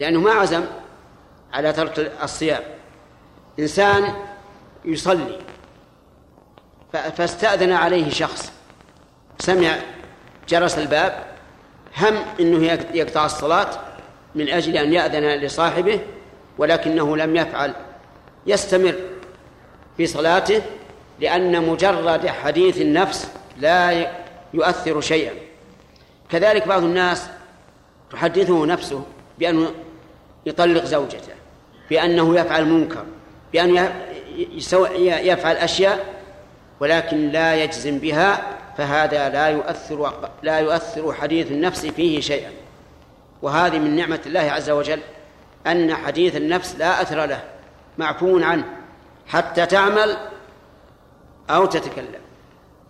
لأنه 0.00 0.20
ما 0.20 0.32
عزم 0.32 0.64
على 1.52 1.72
ترك 1.72 2.12
الصيام. 2.22 2.62
إنسان 3.58 4.14
يصلي 4.84 5.38
فاستأذن 6.92 7.72
عليه 7.72 8.10
شخص 8.10 8.52
سمع 9.38 9.78
جرس 10.48 10.78
الباب 10.78 11.24
هم 11.98 12.16
إنه 12.40 12.78
يقطع 12.94 13.24
الصلاة 13.24 13.70
من 14.34 14.48
أجل 14.48 14.76
أن 14.76 14.92
يأذن 14.92 15.24
لصاحبه 15.24 16.00
ولكنه 16.58 17.16
لم 17.16 17.36
يفعل. 17.36 17.72
يستمر 18.46 18.94
في 19.96 20.06
صلاته 20.06 20.62
لأن 21.20 21.68
مجرد 21.68 22.26
حديث 22.26 22.80
النفس 22.80 23.28
لا 23.58 24.06
يؤثر 24.54 25.00
شيئا. 25.00 25.32
كذلك 26.30 26.68
بعض 26.68 26.82
الناس 26.82 27.26
تحدثه 28.12 28.66
نفسه 28.66 29.04
بأنه 29.38 29.70
يطلق 30.46 30.84
زوجته 30.84 31.32
بأنه 31.90 32.40
يفعل 32.40 32.64
منكر 32.64 33.04
بأنه 33.52 34.02
يفعل 34.98 35.56
أشياء 35.56 36.14
ولكن 36.80 37.28
لا 37.28 37.54
يجزم 37.54 37.98
بها 37.98 38.42
فهذا 38.76 39.28
لا 39.28 39.46
يؤثر 39.48 40.12
لا 40.42 40.58
يؤثر 40.58 41.12
حديث 41.12 41.50
النفس 41.50 41.86
فيه 41.86 42.20
شيئا. 42.20 42.50
وهذه 43.42 43.78
من 43.78 43.96
نعمة 43.96 44.20
الله 44.26 44.40
عز 44.40 44.70
وجل 44.70 45.00
أن 45.66 45.94
حديث 45.94 46.36
النفس 46.36 46.76
لا 46.78 47.02
أثر 47.02 47.26
له 47.26 47.40
معفو 47.98 48.38
عنه 48.38 48.64
حتى 49.26 49.66
تعمل 49.66 50.16
أو 51.50 51.66
تتكلم. 51.66 52.24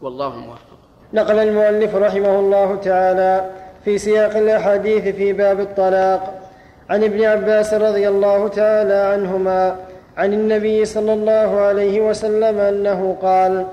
والله 0.03 0.37
موفق. 0.37 0.75
نقل 1.13 1.39
المؤلف 1.39 1.95
رحمه 1.95 2.39
الله 2.39 2.77
تعالى 2.77 3.51
في 3.85 3.99
سياق 3.99 4.37
الأحاديث 4.37 5.17
في 5.17 5.33
باب 5.33 5.61
الطلاق 5.61 6.51
عن 6.91 7.05
ابن 7.05 7.25
عباس 7.25 7.75
رضي 7.75 8.09
الله 8.09 8.49
تعالى 8.49 8.95
عنهما 8.95 9.77
عن 10.17 10.33
النبي 10.33 10.85
صلى 10.85 11.13
الله 11.13 11.61
عليه 11.61 12.01
وسلم 12.01 12.59
أنه 12.59 13.17
قال 13.23 13.67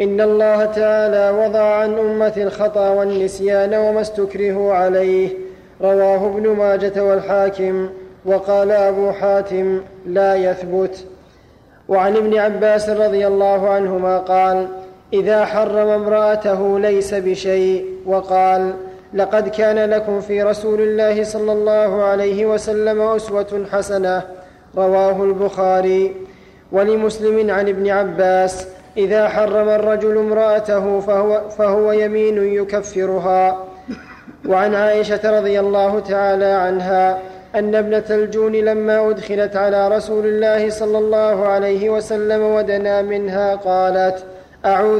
إن 0.00 0.20
الله 0.20 0.64
تعالى 0.64 1.38
وضع 1.38 1.62
عن 1.62 1.98
أمة 1.98 2.32
الخطأ 2.36 2.90
والنسيان 2.90 3.74
وما 3.74 4.00
استكرهوا 4.00 4.74
عليه. 4.74 5.28
رواه 5.82 6.26
ابن 6.26 6.48
ماجة 6.48 7.04
والحاكم 7.04 7.88
وقال 8.24 8.70
أبو 8.70 9.12
حاتم 9.12 9.80
لا 10.06 10.34
يثبت. 10.34 11.04
وعن 11.88 12.16
ابن 12.16 12.38
عباس 12.38 12.88
رضي 12.88 13.26
الله 13.26 13.68
عنهما 13.68 14.18
قال 14.18 14.68
إذا 15.12 15.44
حرم 15.44 15.88
امرأته 15.88 16.78
ليس 16.78 17.14
بشيء 17.14 17.86
وقال 18.06 18.74
لقد 19.14 19.48
كان 19.48 19.90
لكم 19.90 20.20
في 20.20 20.42
رسول 20.42 20.80
الله 20.80 21.24
صلى 21.24 21.52
الله 21.52 22.02
عليه 22.02 22.46
وسلم 22.46 23.00
أسوة 23.00 23.66
حسنة. 23.72 24.22
رواه 24.76 25.24
البخاري. 25.24 26.14
ولمسلم 26.72 27.50
عن 27.50 27.68
ابن 27.68 27.90
عباس 27.90 28.66
إذا 28.98 29.28
حرم 29.28 29.68
الرجل 29.68 30.18
امرأته 30.18 31.00
فهو, 31.00 31.48
فهو 31.48 31.92
يمين 31.92 32.54
يكفرها. 32.54 33.64
وعن 34.48 34.74
عائشة 34.74 35.38
رضي 35.38 35.60
الله 35.60 36.00
تعالى 36.00 36.44
عنها 36.44 37.18
أن 37.54 37.74
ابنة 37.74 38.04
الجون 38.10 38.52
لما 38.52 39.10
أدخلت 39.10 39.56
على 39.56 39.88
رسول 39.88 40.26
الله 40.26 40.70
صلى 40.70 40.98
الله 40.98 41.46
عليه 41.46 41.90
وسلم 41.90 42.42
ودنا 42.42 43.02
منها 43.02 43.54
قالت 43.54 44.24
أعوذ 44.66 44.96